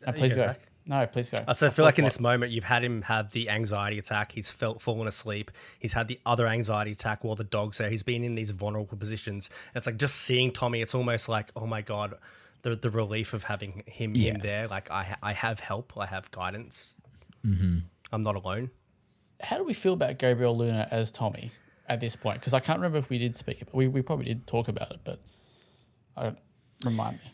Uh, 0.06 0.12
please 0.12 0.30
yeah, 0.30 0.36
go. 0.36 0.42
Zach. 0.52 0.60
No, 0.90 1.06
please 1.06 1.28
go. 1.28 1.52
So 1.52 1.66
I 1.66 1.70
feel 1.70 1.84
like 1.84 1.98
in 1.98 2.04
this 2.06 2.18
moment, 2.18 2.50
you've 2.50 2.64
had 2.64 2.82
him 2.82 3.02
have 3.02 3.30
the 3.32 3.50
anxiety 3.50 3.98
attack. 3.98 4.32
He's 4.32 4.50
felt 4.50 4.80
fallen 4.80 5.06
asleep. 5.06 5.50
He's 5.78 5.92
had 5.92 6.08
the 6.08 6.18
other 6.24 6.46
anxiety 6.46 6.92
attack 6.92 7.22
while 7.22 7.34
the 7.36 7.44
dog's 7.44 7.76
there. 7.76 7.90
He's 7.90 8.02
been 8.02 8.24
in 8.24 8.34
these 8.36 8.52
vulnerable 8.52 8.96
positions. 8.96 9.50
And 9.68 9.76
it's 9.76 9.86
like 9.86 9.98
just 9.98 10.16
seeing 10.16 10.50
Tommy. 10.50 10.80
It's 10.80 10.94
almost 10.94 11.28
like, 11.28 11.50
oh 11.54 11.66
my 11.66 11.82
god, 11.82 12.14
the 12.62 12.74
the 12.74 12.88
relief 12.88 13.34
of 13.34 13.44
having 13.44 13.82
him 13.86 14.12
Yeah. 14.16 14.30
in 14.34 14.40
there. 14.40 14.66
Like 14.66 14.90
I 14.90 15.14
I 15.22 15.34
have 15.34 15.60
help. 15.60 15.92
I 15.98 16.06
have 16.06 16.30
guidance. 16.30 16.96
Mm-hmm. 17.46 17.80
I'm 18.10 18.22
not 18.22 18.36
alone. 18.36 18.70
How 19.42 19.58
do 19.58 19.64
we 19.64 19.74
feel 19.74 19.92
about 19.92 20.18
Gabriel 20.18 20.56
Luna 20.56 20.88
as 20.90 21.12
Tommy 21.12 21.50
at 21.86 22.00
this 22.00 22.16
point? 22.16 22.40
Because 22.40 22.54
I 22.54 22.60
can't 22.60 22.78
remember 22.78 22.96
if 22.96 23.10
we 23.10 23.18
did 23.18 23.36
speak 23.36 23.60
about 23.60 23.74
we 23.74 23.88
we 23.88 24.00
probably 24.00 24.24
did 24.24 24.46
talk 24.46 24.68
about 24.68 24.90
it, 24.90 25.00
but 25.04 25.20
I 26.16 26.22
don't 26.22 26.38
remind 26.82 27.16
me. 27.18 27.30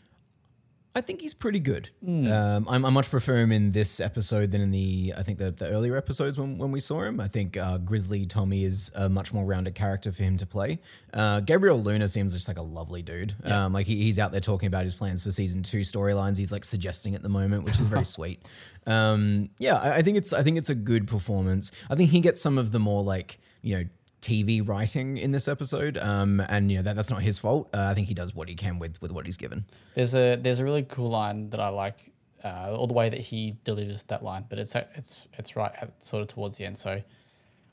I 0.97 1.01
think 1.01 1.19
he's 1.19 1.33
pretty 1.33 1.59
good. 1.59 1.89
Hmm. 2.03 2.31
Um, 2.31 2.67
I'm, 2.69 2.85
I 2.85 2.89
much 2.89 3.09
prefer 3.09 3.35
him 3.35 3.51
in 3.51 3.73
this 3.73 3.99
episode 3.99 4.51
than 4.51 4.61
in 4.61 4.71
the 4.71 5.13
I 5.17 5.23
think 5.23 5.39
the, 5.39 5.51
the 5.51 5.69
earlier 5.69 5.97
episodes 5.97 6.39
when, 6.39 6.57
when 6.57 6.71
we 6.71 6.79
saw 6.79 7.01
him. 7.01 7.19
I 7.19 7.27
think 7.27 7.57
uh, 7.57 7.79
Grizzly 7.79 8.25
Tommy 8.25 8.63
is 8.63 8.93
a 8.95 9.09
much 9.09 9.33
more 9.33 9.43
rounded 9.43 9.75
character 9.75 10.13
for 10.13 10.23
him 10.23 10.37
to 10.37 10.45
play. 10.45 10.79
Uh, 11.13 11.41
Gabriel 11.41 11.77
Luna 11.81 12.07
seems 12.07 12.33
just 12.33 12.47
like 12.47 12.57
a 12.57 12.61
lovely 12.61 13.01
dude. 13.01 13.35
Um, 13.43 13.73
like 13.73 13.87
he, 13.87 13.97
he's 13.97 14.19
out 14.19 14.31
there 14.31 14.39
talking 14.39 14.67
about 14.67 14.83
his 14.83 14.95
plans 14.95 15.21
for 15.21 15.31
season 15.31 15.63
two 15.63 15.81
storylines. 15.81 16.37
He's 16.37 16.53
like 16.53 16.63
suggesting 16.63 17.13
at 17.13 17.21
the 17.21 17.29
moment, 17.29 17.65
which 17.65 17.77
is 17.77 17.87
very 17.87 18.05
sweet. 18.15 18.41
Um, 18.87 19.49
yeah, 19.59 19.75
I, 19.75 19.95
I 19.97 20.01
think 20.01 20.15
it's 20.15 20.31
I 20.31 20.43
think 20.43 20.57
it's 20.57 20.69
a 20.69 20.75
good 20.75 21.07
performance. 21.09 21.73
I 21.89 21.95
think 21.95 22.11
he 22.11 22.21
gets 22.21 22.39
some 22.39 22.57
of 22.57 22.71
the 22.71 22.79
more 22.79 23.03
like 23.03 23.39
you 23.61 23.77
know. 23.77 23.83
TV 24.25 24.67
writing 24.67 25.17
in 25.17 25.31
this 25.31 25.47
episode, 25.47 25.97
um, 25.97 26.41
and 26.49 26.71
you 26.71 26.77
know 26.77 26.83
that 26.83 26.95
that's 26.95 27.11
not 27.11 27.21
his 27.21 27.37
fault. 27.39 27.69
Uh, 27.73 27.87
I 27.89 27.93
think 27.93 28.07
he 28.07 28.13
does 28.13 28.33
what 28.33 28.49
he 28.49 28.55
can 28.55 28.79
with 28.79 28.99
with 29.01 29.11
what 29.11 29.25
he's 29.25 29.37
given. 29.37 29.65
There's 29.93 30.15
a 30.15 30.35
there's 30.35 30.59
a 30.59 30.63
really 30.63 30.83
cool 30.83 31.09
line 31.09 31.49
that 31.51 31.59
I 31.59 31.69
like, 31.69 32.11
uh, 32.43 32.73
all 32.75 32.87
the 32.87 32.93
way 32.93 33.09
that 33.09 33.19
he 33.19 33.55
delivers 33.63 34.03
that 34.03 34.23
line, 34.23 34.45
but 34.49 34.57
it's 34.59 34.75
it's 34.95 35.27
it's 35.37 35.55
right 35.55 35.71
at 35.79 36.03
sort 36.03 36.21
of 36.21 36.27
towards 36.27 36.57
the 36.57 36.65
end, 36.65 36.77
so 36.77 37.01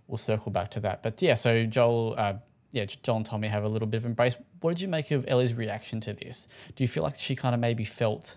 we'll 0.08 0.18
circle 0.18 0.52
back 0.52 0.70
to 0.72 0.80
that. 0.80 1.02
But 1.02 1.22
yeah, 1.22 1.34
so 1.34 1.64
Joel, 1.64 2.14
uh, 2.18 2.34
yeah, 2.72 2.84
Joel 2.84 3.16
and 3.18 3.26
Tommy 3.26 3.48
have 3.48 3.64
a 3.64 3.68
little 3.68 3.88
bit 3.88 3.96
of 3.98 4.04
embrace. 4.06 4.36
What 4.60 4.70
did 4.72 4.80
you 4.82 4.88
make 4.88 5.10
of 5.10 5.24
Ellie's 5.28 5.54
reaction 5.54 6.00
to 6.00 6.12
this? 6.12 6.46
Do 6.76 6.84
you 6.84 6.88
feel 6.88 7.02
like 7.02 7.18
she 7.18 7.34
kind 7.34 7.54
of 7.54 7.60
maybe 7.60 7.84
felt, 7.84 8.36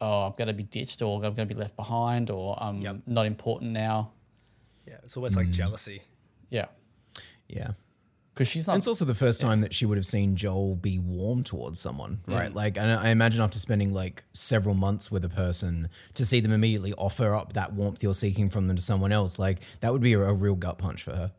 oh, 0.00 0.22
I'm 0.26 0.32
going 0.38 0.48
to 0.48 0.54
be 0.54 0.62
ditched, 0.62 1.02
or 1.02 1.16
I'm 1.16 1.34
going 1.34 1.48
to 1.48 1.54
be 1.54 1.60
left 1.60 1.74
behind, 1.76 2.30
or 2.30 2.56
I'm 2.62 2.80
Yep. 2.80 2.96
not 3.06 3.26
important 3.26 3.72
now? 3.72 4.12
Yeah, 4.86 4.98
it's 5.02 5.16
almost 5.16 5.36
like 5.36 5.50
jealousy. 5.50 6.02
Yeah, 6.50 6.66
Yeah. 7.54 7.70
because 8.34 8.48
she's 8.48 8.66
And 8.66 8.72
not. 8.74 8.76
it's 8.78 8.88
also 8.88 9.04
the 9.04 9.14
first 9.14 9.40
time 9.40 9.60
that 9.60 9.72
she 9.72 9.86
would 9.86 9.96
have 9.96 10.04
seen 10.06 10.34
Joel 10.34 10.74
be 10.74 10.98
warm 10.98 11.44
towards 11.44 11.78
someone, 11.78 12.20
right? 12.26 12.52
Like, 12.52 12.76
and 12.76 12.90
I 12.90 13.10
imagine 13.10 13.40
after 13.42 13.58
spending 13.60 13.92
like 13.94 14.24
several 14.32 14.74
months 14.74 15.10
with 15.10 15.24
a 15.24 15.28
person, 15.28 15.88
to 16.14 16.24
see 16.24 16.40
them 16.40 16.52
immediately 16.52 16.92
offer 16.94 17.32
up 17.34 17.52
that 17.52 17.72
warmth 17.74 18.02
you're 18.02 18.12
seeking 18.12 18.50
from 18.50 18.66
them 18.66 18.74
to 18.76 18.82
someone 18.82 19.12
else, 19.12 19.38
like 19.38 19.60
that 19.80 19.92
would 19.92 20.02
be 20.02 20.14
a, 20.14 20.20
a 20.20 20.34
real 20.34 20.56
gut 20.56 20.78
punch 20.78 21.02
for 21.04 21.12
her. 21.12 21.32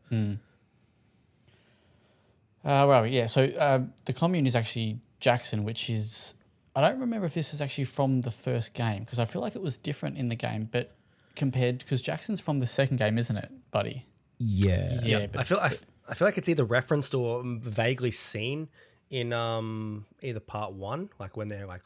Uh, 2.64 2.84
where 2.86 2.96
are 2.96 3.02
we? 3.02 3.10
Yeah, 3.10 3.26
so 3.26 3.44
uh, 3.44 3.80
the 4.06 4.12
commune 4.12 4.46
is 4.46 4.56
actually 4.56 4.98
Jackson, 5.20 5.64
which 5.64 5.88
is 5.88 6.34
I 6.74 6.80
don't 6.80 6.98
remember 6.98 7.26
if 7.26 7.34
this 7.34 7.54
is 7.54 7.62
actually 7.62 7.84
from 7.84 8.22
the 8.22 8.30
first 8.30 8.74
game 8.74 9.00
because 9.04 9.18
I 9.18 9.24
feel 9.24 9.40
like 9.42 9.54
it 9.54 9.62
was 9.62 9.78
different 9.78 10.16
in 10.18 10.28
the 10.28 10.34
game, 10.34 10.68
but 10.72 10.94
compared 11.36 11.78
because 11.78 12.00
Jackson's 12.02 12.40
from 12.40 12.58
the 12.58 12.66
second 12.66 12.96
game, 12.96 13.18
isn't 13.18 13.36
it, 13.36 13.50
buddy? 13.70 14.06
Yeah. 14.38 15.00
Yeah, 15.02 15.18
I 15.18 15.26
but 15.28 15.46
feel 15.46 15.58
I, 15.58 15.66
f- 15.66 15.84
I 16.08 16.14
feel 16.14 16.26
like 16.28 16.38
it's 16.38 16.48
either 16.48 16.64
referenced 16.64 17.14
or 17.14 17.42
vaguely 17.44 18.10
seen 18.10 18.68
in 19.10 19.32
um 19.32 20.06
either 20.22 20.40
part 20.40 20.72
one, 20.72 21.10
like 21.18 21.36
when 21.36 21.48
they're 21.48 21.66
like 21.66 21.82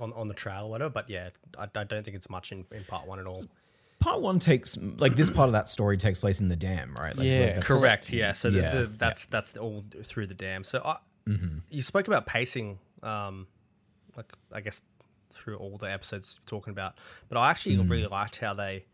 on 0.00 0.12
on 0.12 0.28
the 0.28 0.34
trail 0.34 0.64
or 0.66 0.70
whatever. 0.70 0.90
But 0.90 1.08
yeah, 1.10 1.30
I, 1.58 1.64
I 1.74 1.84
don't 1.84 2.04
think 2.04 2.16
it's 2.16 2.30
much 2.30 2.52
in, 2.52 2.64
in 2.72 2.84
part 2.84 3.06
one 3.06 3.18
at 3.18 3.26
all. 3.26 3.42
Part 3.98 4.22
one 4.22 4.38
takes, 4.38 4.78
like, 4.78 5.14
this 5.14 5.28
part 5.28 5.50
of 5.50 5.52
that 5.52 5.68
story 5.68 5.98
takes 5.98 6.20
place 6.20 6.40
in 6.40 6.48
the 6.48 6.56
dam, 6.56 6.94
right? 6.98 7.14
Like, 7.14 7.26
Yeah, 7.26 7.40
like, 7.40 7.54
that's- 7.56 7.66
Correct. 7.66 8.12
Yeah. 8.14 8.32
So 8.32 8.48
the, 8.50 8.60
Yeah, 8.62 8.70
the, 8.74 8.86
that's 8.86 9.26
that's 9.26 9.58
all 9.58 9.84
through 10.04 10.26
the 10.28 10.34
dam. 10.34 10.64
So 10.64 10.80
I, 10.82 10.96
you 11.68 11.82
spoke 11.82 12.06
about 12.08 12.24
pacing, 12.26 12.78
um, 13.02 13.46
like 14.16 14.32
I 14.52 14.60
guess 14.62 14.80
through 15.34 15.58
all 15.58 15.76
the 15.76 15.90
episodes 15.92 16.40
talking 16.46 16.70
about, 16.70 16.94
but 17.28 17.36
I 17.38 17.50
actually 17.50 17.76
really 17.76 18.06
liked 18.06 18.38
how 18.38 18.54
they. 18.54 18.86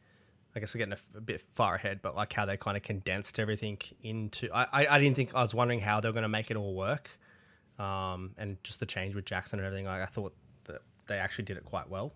I 0.57 0.59
guess 0.59 0.75
we're 0.75 0.79
getting 0.79 0.99
a 1.15 1.21
bit 1.21 1.43
far 1.43 1.75
ahead, 1.75 2.01
but 2.01 2.17
like 2.17 2.33
how 2.33 2.47
they 2.47 2.57
kind 2.57 2.79
of 2.79 2.83
condensed 2.83 3.39
everything 3.39 3.79
into. 4.03 4.49
I, 4.55 4.67
I, 4.73 4.87
I 4.97 4.99
didn't 4.99 5.15
think 5.15 5.35
I 5.35 5.43
was 5.43 5.55
wondering 5.55 5.81
how 5.81 6.01
they 6.01 6.09
were 6.09 6.15
going 6.15 6.23
to 6.23 6.31
make 6.31 6.51
it 6.51 6.57
all 6.57 6.75
work, 6.75 7.11
um, 7.79 8.31
and 8.39 8.57
just 8.65 8.81
the 8.81 8.87
change 8.87 9.15
with 9.15 9.27
Jackson 9.27 9.59
and 9.59 9.67
everything. 9.67 9.85
Like, 9.85 10.01
I 10.01 10.07
thought 10.07 10.35
that 10.65 10.81
they 11.09 11.19
actually 11.19 11.45
did 11.45 11.59
it 11.59 11.65
quite 11.67 11.91
well, 11.91 12.15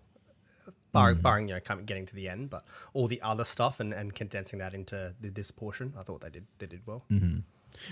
barring, 0.91 1.17
barring 1.21 1.47
you 1.49 1.53
know 1.53 1.59
coming 1.63 1.85
getting 1.85 2.07
to 2.07 2.15
the 2.15 2.27
end, 2.27 2.49
but 2.49 2.65
all 2.93 3.07
the 3.07 3.21
other 3.21 3.43
stuff 3.43 3.79
and, 3.79 3.93
and 3.93 4.15
condensing 4.15 4.57
that 4.57 4.73
into 4.73 5.13
th- 5.21 5.35
this 5.35 5.51
portion, 5.51 5.93
I 5.95 6.01
thought 6.01 6.21
they 6.21 6.31
did 6.31 6.47
they 6.57 6.65
did 6.65 6.81
well. 6.87 7.03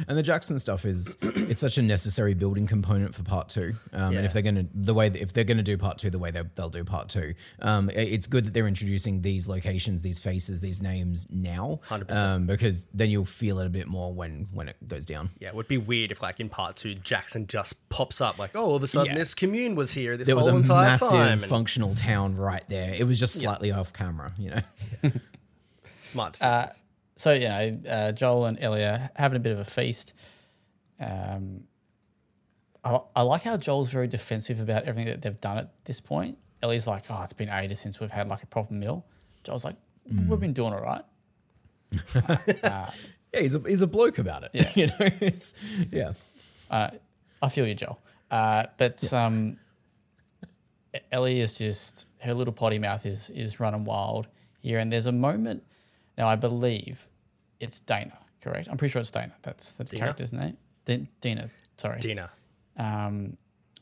And 0.07 0.17
the 0.17 0.23
Jackson 0.23 0.59
stuff 0.59 0.85
is 0.85 1.17
it's 1.21 1.59
such 1.61 1.77
a 1.77 1.81
necessary 1.81 2.33
building 2.33 2.67
component 2.67 3.15
for 3.15 3.23
part 3.23 3.49
two. 3.49 3.75
Um, 3.93 4.15
And 4.15 4.25
if 4.25 4.33
they're 4.33 4.41
gonna 4.41 4.65
the 4.73 4.93
way 4.93 5.07
if 5.07 5.33
they're 5.33 5.43
gonna 5.43 5.63
do 5.63 5.77
part 5.77 5.97
two 5.97 6.09
the 6.09 6.19
way 6.19 6.31
they 6.31 6.43
they'll 6.55 6.69
do 6.69 6.83
part 6.83 7.09
two, 7.09 7.33
um, 7.61 7.89
it's 7.93 8.27
good 8.27 8.45
that 8.45 8.53
they're 8.53 8.67
introducing 8.67 9.21
these 9.21 9.47
locations, 9.47 10.01
these 10.01 10.19
faces, 10.19 10.61
these 10.61 10.81
names 10.81 11.27
now, 11.31 11.79
100%. 11.89 12.15
um, 12.15 12.45
because 12.47 12.85
then 12.93 13.09
you'll 13.09 13.25
feel 13.25 13.59
it 13.59 13.65
a 13.65 13.69
bit 13.69 13.87
more 13.87 14.13
when 14.13 14.47
when 14.53 14.69
it 14.69 14.75
goes 14.87 15.05
down. 15.05 15.29
Yeah, 15.39 15.49
it 15.49 15.55
would 15.55 15.67
be 15.67 15.77
weird 15.77 16.11
if 16.11 16.21
like 16.21 16.39
in 16.39 16.49
part 16.49 16.75
two 16.75 16.95
Jackson 16.95 17.47
just 17.47 17.87
pops 17.89 18.21
up 18.21 18.37
like, 18.37 18.51
oh, 18.55 18.63
all 18.65 18.75
of 18.75 18.83
a 18.83 18.87
sudden 18.87 19.13
Yeah. 19.13 19.17
this 19.19 19.33
commune 19.33 19.75
was 19.75 19.91
here 19.91 20.17
this 20.17 20.27
There 20.27 20.35
was 20.35 20.45
whole 20.45 20.55
a 20.55 20.59
entire 20.59 20.85
massive 20.85 21.09
time. 21.09 21.31
and 21.33 21.41
functional 21.41 21.95
town 21.95 22.35
right 22.35 22.63
there. 22.69 22.93
It 22.93 23.05
was 23.07 23.19
just 23.19 23.35
slightly 23.39 23.71
off 23.71 23.91
camera, 23.93 24.29
you 24.37 24.51
know. 24.51 24.61
smart. 25.99 26.33
decisions. 26.33 26.75
So 27.19 27.33
you 27.33 27.49
know, 27.49 27.79
uh, 27.89 28.11
Joel 28.13 28.45
and 28.45 28.57
Ellie 28.61 28.81
are 28.81 29.09
having 29.13 29.35
a 29.35 29.41
bit 29.41 29.51
of 29.51 29.59
a 29.59 29.65
feast. 29.65 30.13
Um, 31.01 31.65
I, 32.81 33.01
I 33.13 33.23
like 33.23 33.43
how 33.43 33.57
Joel's 33.57 33.91
very 33.91 34.07
defensive 34.07 34.61
about 34.61 34.85
everything 34.85 35.11
that 35.11 35.21
they've 35.21 35.41
done 35.41 35.57
at 35.57 35.69
this 35.83 35.99
point. 35.99 36.37
Ellie's 36.63 36.87
like, 36.87 37.03
"Oh, 37.09 37.21
it's 37.21 37.33
been 37.33 37.51
ages 37.51 37.81
since 37.81 37.99
we've 37.99 38.09
had 38.09 38.29
like 38.29 38.41
a 38.41 38.45
proper 38.45 38.73
meal." 38.73 39.05
Joel's 39.43 39.65
like, 39.65 39.75
"We've 40.29 40.39
been 40.39 40.53
doing 40.53 40.73
all 40.73 40.81
right." 40.81 41.03
Yeah, 43.31 43.41
he's 43.41 43.53
a 43.53 43.59
he's 43.59 43.81
a 43.81 43.87
bloke 43.87 44.17
about 44.17 44.45
it. 44.45 44.51
Yeah. 44.53 44.71
you 44.75 44.87
know, 44.87 44.95
it's 45.19 45.61
yeah. 45.91 46.13
Uh, 46.71 46.91
I 47.41 47.49
feel 47.49 47.67
you, 47.67 47.75
Joel. 47.75 47.99
Uh, 48.31 48.67
but 48.77 49.13
um, 49.13 49.57
Ellie 51.11 51.41
is 51.41 51.57
just 51.57 52.07
her 52.21 52.33
little 52.33 52.53
potty 52.53 52.79
mouth 52.79 53.05
is 53.05 53.29
is 53.29 53.59
running 53.59 53.83
wild 53.83 54.29
here, 54.61 54.79
and 54.79 54.89
there's 54.89 55.05
a 55.05 55.11
moment. 55.11 55.63
Now 56.17 56.27
I 56.27 56.37
believe 56.37 57.08
it's 57.59 57.79
Dana, 57.79 58.17
correct? 58.41 58.67
I'm 58.69 58.77
pretty 58.77 58.91
sure 58.91 59.01
it's 59.01 59.11
Dana. 59.11 59.33
That's 59.41 59.73
the 59.73 59.83
Dina? 59.83 59.99
character's 59.99 60.33
name. 60.33 60.57
Din- 60.85 61.07
Dina, 61.21 61.49
sorry. 61.77 61.99
Dina. 61.99 62.29
Um, 62.77 63.37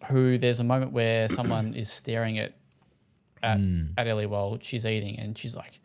who 0.09 0.37
there's 0.37 0.59
a 0.59 0.63
moment 0.63 0.91
where 0.91 1.27
someone 1.39 1.73
is 1.73 1.91
staring 1.91 2.39
at 2.39 2.53
at, 3.43 3.59
at 3.97 4.07
Ellie 4.07 4.25
while 4.25 4.57
she's 4.61 4.85
eating, 4.85 5.19
and 5.19 5.37
she's 5.37 5.55
like, 5.55 5.79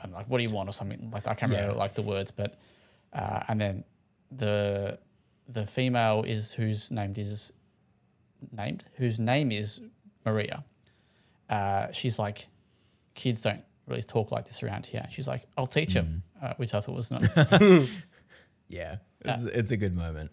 "I'm 0.00 0.12
like, 0.12 0.26
what 0.28 0.38
do 0.38 0.44
you 0.44 0.50
want?" 0.52 0.68
or 0.68 0.72
something 0.72 1.10
like 1.12 1.26
I 1.26 1.34
can't 1.34 1.50
Yeah. 1.52 1.58
remember 1.60 1.78
like 1.78 1.94
the 1.94 2.02
words, 2.02 2.30
but 2.30 2.58
uh, 3.12 3.42
and 3.48 3.60
then 3.60 3.84
the 4.30 4.98
the 5.48 5.66
female 5.66 6.22
is 6.26 6.52
whose 6.52 6.90
named 6.90 7.18
is 7.18 7.52
named 8.52 8.84
whose 8.94 9.18
name 9.18 9.50
is 9.52 9.80
Maria. 10.24 10.64
Uh, 11.50 11.90
she's 11.92 12.18
like, 12.18 12.48
kids 13.14 13.40
don't 13.42 13.62
really 13.86 14.02
talk 14.02 14.30
like 14.32 14.46
this 14.46 14.62
around 14.62 14.86
here. 14.86 15.06
She's 15.10 15.28
like, 15.28 15.42
I'll 15.56 15.66
teach 15.66 15.94
them, 15.94 16.22
uh, 16.42 16.54
which 16.56 16.74
I 16.74 16.80
thought 16.80 16.94
was 16.96 17.10
not. 17.10 17.22
Yeah, 18.68 18.96
it's, 19.24 19.44
it's 19.44 19.70
a 19.72 19.76
good 19.76 19.94
moment. 19.94 20.30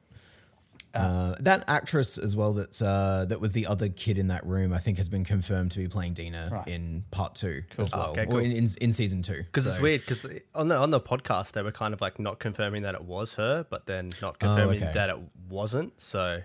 Uh, 0.94 1.36
that 1.40 1.64
actress 1.70 2.18
as 2.18 2.36
well 2.36 2.52
that's 2.54 2.82
uh, 2.82 3.26
that 3.30 3.40
was 3.40 3.54
the 3.54 3.66
other 3.68 3.88
kid 3.88 4.18
in 4.18 4.28
that 4.28 4.46
room 4.46 4.74
I 4.74 4.78
think 4.78 4.98
has 4.98 5.08
been 5.08 5.24
confirmed 5.24 5.72
to 5.72 5.80
be 5.80 5.88
playing 5.88 6.14
Dina 6.14 6.50
Right. 6.52 6.68
in 6.68 7.06
part 7.12 7.36
two 7.36 7.64
as 7.78 7.94
Oh, 7.94 7.98
well 7.98 8.10
okay, 8.12 8.26
or 8.26 8.42
in, 8.42 8.52
in, 8.52 8.66
in 8.82 8.92
season 8.92 9.22
two 9.22 9.38
Because 9.44 9.68
it's 9.68 9.80
weird. 9.80 10.02
Because 10.02 10.26
on 10.54 10.68
the 10.68 10.76
on 10.76 10.90
the 10.92 11.00
podcast 11.00 11.54
they 11.54 11.62
were 11.62 11.72
kind 11.72 11.94
of 11.94 12.02
like 12.02 12.20
not 12.20 12.40
confirming 12.40 12.82
that 12.84 12.94
it 12.96 13.04
was 13.06 13.36
her, 13.36 13.66
but 13.70 13.86
then 13.86 14.12
not 14.22 14.40
confirming 14.40 14.82
Oh, 14.82 14.86
okay. 14.88 14.94
that 14.94 15.10
it 15.10 15.18
wasn't. 15.50 16.00
So, 16.02 16.42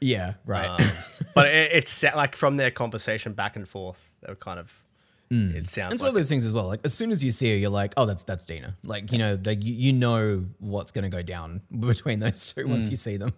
yeah 0.00 0.34
right 0.44 0.68
um, 0.68 0.88
but 1.34 1.46
it, 1.46 1.70
it's 1.72 1.90
sa- 1.92 2.16
like 2.16 2.34
from 2.34 2.56
their 2.56 2.72
conversation 2.72 3.32
back 3.32 3.54
and 3.54 3.68
forth, 3.68 4.12
they 4.22 4.30
were 4.32 4.36
kind 4.36 4.58
of. 4.58 4.82
Mm. 5.30 5.54
It 5.54 5.68
sounds 5.68 5.92
it's 5.94 6.02
like 6.02 6.06
one 6.06 6.08
of 6.10 6.14
those 6.14 6.28
things 6.28 6.44
as 6.46 6.52
well 6.52 6.66
like 6.68 6.80
as 6.84 6.92
soon 6.94 7.10
as 7.10 7.24
you 7.24 7.30
see 7.30 7.50
her 7.50 7.56
you're 7.56 7.70
like 7.70 7.94
oh 7.96 8.04
that's 8.06 8.24
that's 8.24 8.44
Dina 8.44 8.76
like 8.84 9.10
you 9.10 9.18
know 9.18 9.38
like 9.44 9.64
you, 9.64 9.74
you 9.74 9.92
know 9.92 10.44
what's 10.58 10.92
going 10.92 11.04
to 11.04 11.08
go 11.08 11.22
down 11.22 11.62
between 11.80 12.20
those 12.20 12.52
two 12.52 12.68
once 12.68 12.90
you 12.90 12.96
see 12.96 13.16
them 13.16 13.32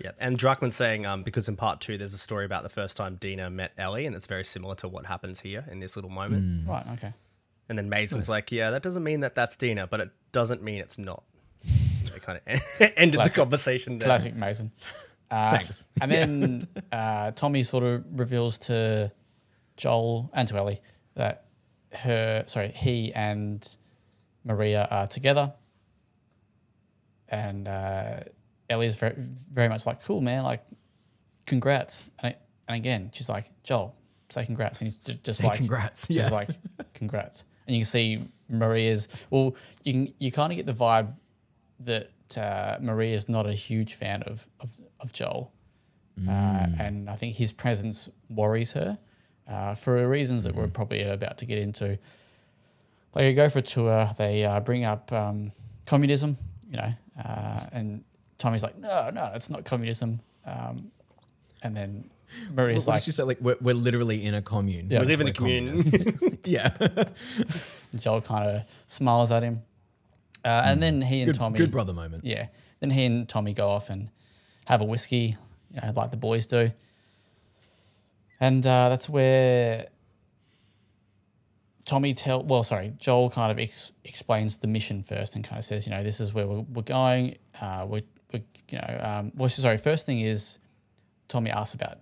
Yeah, 0.00 0.12
and 0.18 0.38
Druckmann 0.38 0.72
saying 0.72 1.06
um, 1.06 1.22
because 1.22 1.48
in 1.48 1.56
part 1.56 1.80
two 1.80 1.98
there's 1.98 2.14
a 2.14 2.18
story 2.18 2.44
about 2.44 2.62
the 2.62 2.68
first 2.68 2.96
time 2.96 3.16
Dina 3.16 3.50
met 3.50 3.72
Ellie, 3.76 4.06
and 4.06 4.14
it's 4.16 4.26
very 4.26 4.44
similar 4.44 4.74
to 4.76 4.88
what 4.88 5.06
happens 5.06 5.40
here 5.40 5.64
in 5.70 5.80
this 5.80 5.96
little 5.96 6.10
moment. 6.10 6.44
Mm. 6.44 6.68
right. 6.68 6.86
Okay. 6.94 7.12
And 7.68 7.76
then 7.76 7.88
Mazin's 7.90 8.28
like, 8.28 8.50
"Yeah, 8.52 8.70
that 8.70 8.82
doesn't 8.82 9.02
mean 9.02 9.20
that 9.20 9.34
that's 9.34 9.56
Dina, 9.56 9.86
but 9.86 10.00
it 10.00 10.10
doesn't 10.32 10.62
mean 10.62 10.78
it's 10.78 10.98
not." 10.98 11.22
They 12.12 12.20
kind 12.20 12.40
of 12.46 12.62
ended 12.96 13.16
Classic. 13.16 13.34
the 13.34 13.40
conversation 13.40 13.98
there. 13.98 14.06
Classic 14.06 14.34
Mason. 14.34 14.72
Uh, 15.30 15.50
Thanks. 15.58 15.86
And 16.00 16.10
then 16.10 16.62
uh, 16.90 17.32
Tommy 17.32 17.62
sort 17.64 17.84
of 17.84 18.04
reveals 18.18 18.56
to 18.58 19.12
Joel 19.76 20.30
and 20.32 20.48
to 20.48 20.56
Ellie 20.56 20.80
that 21.18 21.44
her, 21.92 22.44
sorry, 22.46 22.68
he 22.68 23.12
and 23.12 23.76
Maria 24.44 24.88
are 24.90 25.06
together. 25.06 25.52
And 27.28 27.68
uh, 27.68 28.20
is 28.70 28.96
very, 28.96 29.14
very 29.16 29.68
much 29.68 29.84
like, 29.84 30.02
cool, 30.02 30.20
man, 30.22 30.44
like, 30.44 30.64
congrats. 31.46 32.04
And, 32.18 32.32
I, 32.32 32.36
and 32.66 32.76
again, 32.76 33.10
she's 33.12 33.28
like, 33.28 33.50
Joel, 33.62 33.94
say 34.30 34.46
congrats. 34.46 34.80
And 34.80 34.86
he's 34.86 34.98
ju- 34.98 35.22
just 35.22 35.40
Say 35.40 35.46
like, 35.46 35.58
congrats, 35.58 36.08
Just 36.08 36.30
yeah. 36.30 36.36
like, 36.36 36.48
congrats. 36.94 37.44
And 37.66 37.76
you 37.76 37.80
can 37.82 37.86
see 37.86 38.24
Maria's, 38.48 39.08
well, 39.28 39.54
you 39.82 39.92
can, 39.92 40.14
you 40.18 40.32
kind 40.32 40.52
of 40.52 40.56
get 40.56 40.66
the 40.66 40.72
vibe 40.72 41.12
that 41.80 42.10
uh, 42.36 42.78
Maria 42.80 43.14
is 43.14 43.28
not 43.28 43.46
a 43.46 43.52
huge 43.52 43.94
fan 43.94 44.22
of 44.22 44.48
of, 44.60 44.80
of 45.00 45.12
Joel, 45.12 45.52
uh, 46.28 46.66
and 46.78 47.08
I 47.08 47.14
think 47.14 47.36
his 47.36 47.52
presence 47.52 48.08
worries 48.28 48.72
her 48.72 48.98
uh, 49.48 49.74
for 49.74 50.06
reasons 50.08 50.44
that 50.44 50.54
we're 50.54 50.68
probably 50.68 51.02
about 51.02 51.38
to 51.38 51.46
get 51.46 51.58
into. 51.58 51.98
They 53.14 53.34
go 53.34 53.48
for 53.48 53.60
a 53.60 53.62
tour. 53.62 54.10
They 54.16 54.44
uh, 54.44 54.60
bring 54.60 54.84
up 54.84 55.12
um, 55.12 55.52
communism, 55.86 56.36
you 56.70 56.76
know, 56.76 56.92
uh, 57.24 57.60
and 57.72 58.04
Tommy's 58.36 58.62
like, 58.62 58.78
"No, 58.78 59.10
no, 59.10 59.32
it's 59.34 59.50
not 59.50 59.64
communism." 59.64 60.20
Um, 60.44 60.92
and 61.62 61.76
then 61.76 62.10
Maria's 62.54 62.86
what 62.86 62.92
like, 62.94 63.00
did 63.00 63.04
she 63.06 63.10
say 63.12 63.22
like 63.24 63.40
we're, 63.40 63.56
we're 63.60 63.74
literally 63.74 64.24
in 64.24 64.34
a 64.34 64.42
commune 64.42 64.88
Yeah. 64.90 65.00
We 65.00 65.06
live 65.06 65.20
in 65.20 65.28
a 65.28 65.32
commune. 65.32 65.76
yeah 66.44 66.70
Joel 67.96 68.20
kind 68.20 68.50
of 68.50 68.62
smiles 68.86 69.32
at 69.32 69.42
him, 69.42 69.62
uh, 70.44 70.62
and 70.66 70.82
then 70.82 71.02
he 71.02 71.22
and 71.22 71.32
good, 71.32 71.34
Tommy, 71.34 71.58
good 71.58 71.70
brother 71.70 71.92
moment 71.92 72.24
Yeah. 72.24 72.48
Then 72.80 72.90
he 72.90 73.04
and 73.06 73.28
Tommy 73.28 73.54
go 73.54 73.68
off 73.68 73.90
and 73.90 74.10
have 74.66 74.80
a 74.80 74.84
whiskey, 74.84 75.36
you 75.74 75.80
know, 75.82 75.92
like 75.96 76.10
the 76.10 76.16
boys 76.16 76.46
do. 76.46 76.70
And 78.40 78.66
uh, 78.66 78.88
that's 78.88 79.08
where 79.08 79.88
Tommy 81.84 82.14
tell 82.14 82.42
well, 82.42 82.64
sorry, 82.64 82.92
Joel 82.98 83.30
kind 83.30 83.50
of 83.50 83.58
ex- 83.58 83.92
explains 84.04 84.58
the 84.58 84.68
mission 84.68 85.02
first 85.02 85.34
and 85.34 85.44
kind 85.44 85.58
of 85.58 85.64
says, 85.64 85.86
you 85.86 85.94
know, 85.94 86.02
this 86.02 86.20
is 86.20 86.32
where 86.34 86.46
we're, 86.46 86.60
we're 86.60 86.82
going. 86.82 87.36
Uh, 87.60 87.86
we 87.88 88.02
we 88.32 88.44
you 88.70 88.78
know, 88.78 89.00
um, 89.02 89.32
well, 89.34 89.48
sorry. 89.48 89.78
First 89.78 90.06
thing 90.06 90.20
is 90.20 90.58
Tommy 91.28 91.50
asks 91.50 91.74
about 91.74 91.98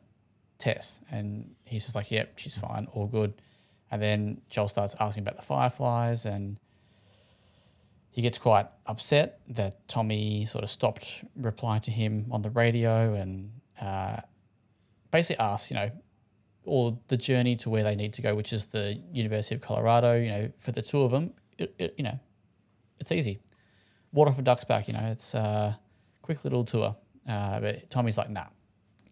Tess, 0.59 1.01
and 1.11 1.55
he's 1.65 1.85
just 1.85 1.95
like, 1.97 2.11
yep, 2.11 2.39
she's 2.39 2.57
fine, 2.57 2.89
all 2.93 3.07
good. 3.07 3.35
And 3.91 4.03
then 4.03 4.41
Joel 4.51 4.69
starts 4.69 4.97
asking 4.99 5.23
about 5.23 5.37
the 5.37 5.43
fireflies, 5.43 6.27
and 6.27 6.59
he 8.11 8.23
gets 8.23 8.39
quite 8.39 8.67
upset 8.87 9.41
that 9.47 9.87
Tommy 9.89 10.47
sort 10.47 10.65
of 10.65 10.71
stopped 10.71 11.23
replying 11.37 11.83
to 11.83 11.91
him 11.91 12.27
on 12.31 12.43
the 12.43 12.51
radio 12.51 13.15
and 13.15 13.53
uh, 13.81 14.17
basically 15.11 15.39
asks, 15.39 15.71
you 15.71 15.77
know, 15.77 15.91
all 16.67 17.03
the 17.09 17.17
journey 17.17 17.57
to 17.57 17.71
where 17.71 17.83
they 17.83 17.95
need 17.95 18.13
to 18.15 18.23
go, 18.23 18.35
which 18.35 18.53
is 18.53 18.67
the 18.67 19.01
University 19.13 19.55
of 19.55 19.61
Colorado. 19.61 20.15
You 20.15 20.29
know, 20.29 20.53
for 20.59 20.73
the 20.73 20.83
two 20.83 21.03
of 21.03 21.11
them, 21.11 21.33
it, 21.59 21.75
it, 21.79 21.95
you 21.97 22.05
know, 22.05 22.19
it's 22.99 23.13
easy. 23.13 23.41
Water 24.13 24.33
for 24.33 24.43
ducks 24.43 24.65
back. 24.65 24.89
You 24.89 24.95
know, 24.95 25.07
it's 25.07 25.35
a 25.35 25.79
quick 26.23 26.45
little 26.45 26.65
tour. 26.65 26.97
Uh, 27.29 27.61
but 27.61 27.91
Tommy's 27.91 28.19
like, 28.19 28.31
nah, 28.31 28.47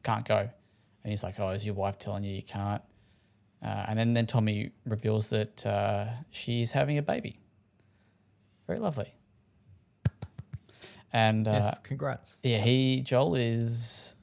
can't 0.02 0.26
go. 0.26 0.38
And 0.38 1.10
he's 1.10 1.22
like, 1.22 1.38
oh, 1.40 1.50
is 1.50 1.66
your 1.66 1.74
wife 1.74 1.98
telling 1.98 2.24
you 2.24 2.34
you 2.34 2.42
can't? 2.42 2.82
Uh, 3.62 3.86
and 3.88 3.98
then, 3.98 4.14
then 4.14 4.26
Tommy 4.26 4.70
reveals 4.84 5.30
that 5.30 5.64
uh, 5.66 6.06
she's 6.30 6.72
having 6.72 6.98
a 6.98 7.02
baby. 7.02 7.40
Very 8.66 8.78
lovely. 8.78 9.14
And 11.12 11.46
uh, 11.46 11.52
yes 11.52 11.78
congrats 11.78 12.38
yeah, 12.42 12.58
he 12.58 13.00
Joel 13.00 13.36
is 13.36 14.13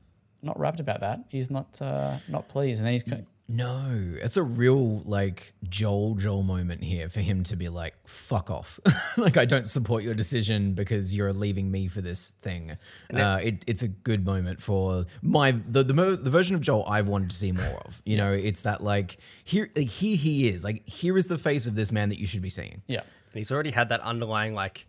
not 0.42 0.60
rapt 0.60 0.80
about 0.80 1.02
that. 1.02 1.20
He's 1.30 1.50
not 1.52 1.82
uh, 1.82 2.18
not 2.28 2.48
pleased, 2.48 2.80
and 2.80 2.86
then 2.88 2.94
he's 2.94 3.04
co- 3.04 3.26
No, 3.48 3.90
it's 4.22 4.38
a 4.38 4.44
real 4.44 5.00
like 5.02 5.54
Joel 5.70 6.16
Joel 6.16 6.44
moment 6.44 6.84
here 6.84 7.10
for 7.10 7.20
him 7.20 7.44
to 7.44 7.56
be 7.56 7.70
like, 7.70 7.94
"Fuck 8.08 8.50
off!" 8.50 8.80
like 9.18 9.38
I 9.38 9.46
don't 9.46 9.68
support 9.68 10.04
your 10.04 10.14
decision 10.14 10.74
because 10.74 11.14
you're 11.16 11.34
leaving 11.34 11.70
me 11.70 11.88
for 11.88 12.02
this 12.02 12.32
thing. 12.32 12.78
Uh, 13.14 13.40
it, 13.44 13.64
it's 13.68 13.84
a 13.84 13.88
good 13.88 14.26
moment 14.26 14.62
for 14.62 15.06
my 15.22 15.52
the 15.52 15.84
the, 15.84 15.94
the 15.94 16.30
version 16.30 16.56
of 16.56 16.62
Joel 16.62 16.86
I've 16.88 17.08
wanted 17.08 17.30
to 17.30 17.36
see 17.36 17.52
more 17.52 17.82
of. 17.86 18.02
You 18.06 18.18
know, 18.18 18.32
it's 18.32 18.62
that 18.62 18.82
like 18.82 19.18
here 19.44 19.70
like, 19.76 19.88
here 19.88 20.18
he 20.18 20.48
is 20.48 20.64
like 20.64 20.88
here 20.88 21.18
is 21.18 21.28
the 21.28 21.38
face 21.38 21.68
of 21.68 21.76
this 21.76 21.92
man 21.92 22.10
that 22.10 22.20
you 22.20 22.28
should 22.28 22.42
be 22.42 22.50
seeing. 22.50 22.82
yeah. 22.88 23.02
And 23.34 23.38
he's 23.40 23.52
already 23.54 23.72
had 23.72 23.88
that 23.90 24.02
underlying 24.02 24.54
like 24.56 24.86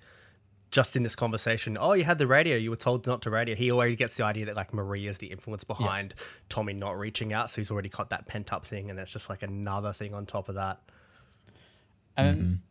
just 0.72 0.96
in 0.96 1.02
this 1.02 1.14
conversation, 1.14 1.76
oh, 1.78 1.92
you 1.92 2.02
had 2.02 2.18
the 2.18 2.26
radio, 2.26 2.56
you 2.56 2.70
were 2.70 2.76
told 2.76 3.06
not 3.06 3.22
to 3.22 3.30
radio. 3.30 3.54
He 3.54 3.70
already 3.70 3.94
gets 3.94 4.16
the 4.16 4.24
idea 4.24 4.46
that 4.46 4.56
like 4.56 4.72
Maria's 4.74 5.18
the 5.18 5.28
influence 5.28 5.64
behind 5.64 6.14
Tommy 6.48 6.72
not 6.72 6.98
reaching 6.98 7.32
out, 7.32 7.50
so 7.50 7.60
he's 7.60 7.70
already 7.70 7.90
got 7.90 8.10
that 8.10 8.26
pent 8.26 8.52
up 8.52 8.64
thing, 8.64 8.90
and 8.90 8.98
that's 8.98 9.12
just 9.12 9.30
like 9.30 9.42
another 9.42 9.92
thing 9.92 10.14
on 10.14 10.26
top 10.26 10.48
of 10.48 10.56
that. 10.56 10.80
And 12.16 12.26
then 12.26 12.62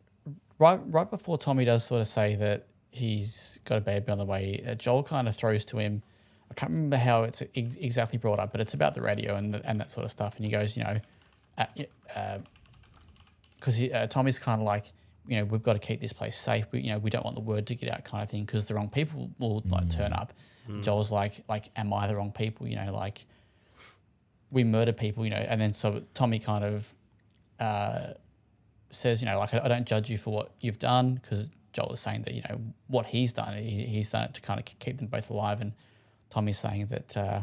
right 0.58 0.80
right 0.86 1.08
before 1.08 1.38
Tommy 1.38 1.64
does 1.64 1.84
sort 1.84 2.00
of 2.00 2.06
say 2.06 2.34
that 2.36 2.66
he's 2.90 3.58
got 3.64 3.78
a 3.78 3.80
baby 3.80 4.10
on 4.12 4.18
the 4.18 4.24
way, 4.26 4.62
uh, 4.68 4.74
Joel 4.74 5.02
kind 5.02 5.26
of 5.28 5.34
throws 5.34 5.64
to 5.66 5.78
him. 5.78 6.02
I 6.50 6.54
can't 6.54 6.70
remember 6.70 6.96
how 6.96 7.22
it's 7.22 7.42
ex- 7.56 7.76
exactly 7.76 8.18
brought 8.18 8.38
up, 8.38 8.52
but 8.52 8.60
it's 8.60 8.74
about 8.74 8.94
the 8.94 9.00
radio 9.00 9.36
and 9.36 9.54
the, 9.54 9.64
and 9.64 9.80
that 9.80 9.90
sort 9.90 10.04
of 10.04 10.10
stuff. 10.10 10.36
And 10.36 10.44
he 10.44 10.50
goes, 10.50 10.76
you 10.76 10.84
know, 10.84 11.00
because 13.56 13.82
uh, 13.82 14.06
Tommy's 14.10 14.38
kind 14.38 14.60
of 14.60 14.66
like, 14.66 14.92
you 15.26 15.36
know, 15.36 15.44
we've 15.44 15.62
got 15.62 15.74
to 15.74 15.78
keep 15.78 16.00
this 16.00 16.12
place 16.12 16.36
safe. 16.36 16.66
We, 16.72 16.80
you 16.80 16.90
know, 16.90 16.98
we 16.98 17.10
don't 17.10 17.24
want 17.24 17.36
the 17.36 17.42
word 17.42 17.66
to 17.68 17.74
get 17.74 17.90
out, 17.92 18.04
kind 18.04 18.22
of 18.22 18.30
thing, 18.30 18.44
because 18.44 18.66
the 18.66 18.74
wrong 18.74 18.88
people 18.90 19.30
will 19.38 19.62
like 19.66 19.88
turn 19.90 20.12
up. 20.12 20.32
Joel's 20.80 21.10
like, 21.10 21.42
like, 21.48 21.70
am 21.76 21.92
I 21.92 22.06
the 22.06 22.16
wrong 22.16 22.32
people? 22.32 22.66
You 22.68 22.76
know, 22.76 22.92
like 22.92 23.26
we 24.50 24.64
murder 24.64 24.92
people, 24.92 25.24
you 25.24 25.30
know, 25.30 25.38
and 25.38 25.60
then 25.60 25.74
so 25.74 26.02
Tommy 26.14 26.38
kind 26.38 26.64
of 26.64 26.94
uh, 27.58 28.12
says, 28.90 29.22
you 29.22 29.28
know, 29.28 29.38
like 29.38 29.54
I, 29.54 29.60
I 29.64 29.68
don't 29.68 29.86
judge 29.86 30.10
you 30.10 30.18
for 30.18 30.32
what 30.32 30.52
you've 30.60 30.78
done 30.78 31.14
because 31.14 31.50
Joel 31.72 31.92
is 31.94 32.00
saying 32.00 32.22
that 32.22 32.34
you 32.34 32.42
know 32.42 32.60
what 32.86 33.06
he's 33.06 33.32
done, 33.32 33.56
he, 33.56 33.86
he's 33.86 34.10
done 34.10 34.24
it 34.24 34.34
to 34.34 34.40
kind 34.40 34.60
of 34.60 34.66
keep 34.66 34.98
them 34.98 35.06
both 35.06 35.30
alive, 35.30 35.60
and 35.60 35.72
Tommy's 36.30 36.58
saying 36.58 36.86
that 36.86 37.16
uh, 37.16 37.42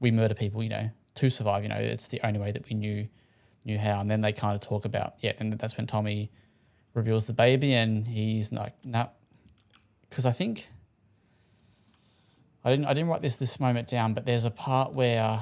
we 0.00 0.10
murder 0.10 0.34
people, 0.34 0.62
you 0.62 0.68
know, 0.68 0.90
to 1.14 1.30
survive. 1.30 1.62
You 1.62 1.68
know, 1.68 1.76
it's 1.76 2.08
the 2.08 2.20
only 2.26 2.40
way 2.40 2.52
that 2.52 2.68
we 2.68 2.74
knew 2.74 3.08
knew 3.64 3.78
how. 3.78 4.00
And 4.00 4.10
then 4.10 4.20
they 4.20 4.32
kind 4.32 4.54
of 4.54 4.60
talk 4.60 4.84
about 4.84 5.14
yeah, 5.20 5.32
and 5.38 5.58
that's 5.58 5.76
when 5.76 5.86
Tommy 5.86 6.30
reveals 6.94 7.26
the 7.26 7.32
baby, 7.32 7.74
and 7.74 8.06
he's 8.06 8.52
like, 8.52 8.74
nah, 8.84 9.08
because 10.08 10.26
I 10.26 10.32
think 10.32 10.68
I 12.64 12.70
didn't 12.70 12.86
I 12.86 12.94
didn't 12.94 13.08
write 13.08 13.22
this 13.22 13.36
this 13.36 13.58
moment 13.60 13.88
down, 13.88 14.14
but 14.14 14.26
there's 14.26 14.44
a 14.44 14.50
part 14.50 14.92
where 14.94 15.40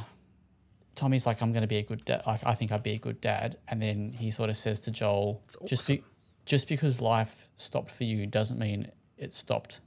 Tommy's 0.95 1.27
like, 1.27 1.41
I'm 1.41 1.53
going 1.53 1.63
to 1.63 1.69
be 1.69 1.77
a 1.77 1.83
good 1.83 2.05
dad. 2.05 2.23
Like, 2.27 2.45
I 2.45 2.55
think 2.55 2.73
I'd 2.73 2.83
be 2.83 2.93
a 2.93 2.99
good 2.99 3.21
dad. 3.21 3.57
And 3.69 3.81
then 3.81 4.13
he 4.13 4.31
sort 4.31 4.51
of 4.51 4.57
says 4.57 4.81
to 4.81 4.91
Joel, 4.91 5.43
just, 5.65 5.87
be- 5.87 6.03
just 6.45 6.69
because 6.69 7.01
life 7.01 7.49
stopped 7.55 7.93
for 7.93 8.03
you 8.03 8.27
doesn't 8.27 8.59
mean 8.59 8.91
it 9.17 9.33
stopped. 9.33 9.81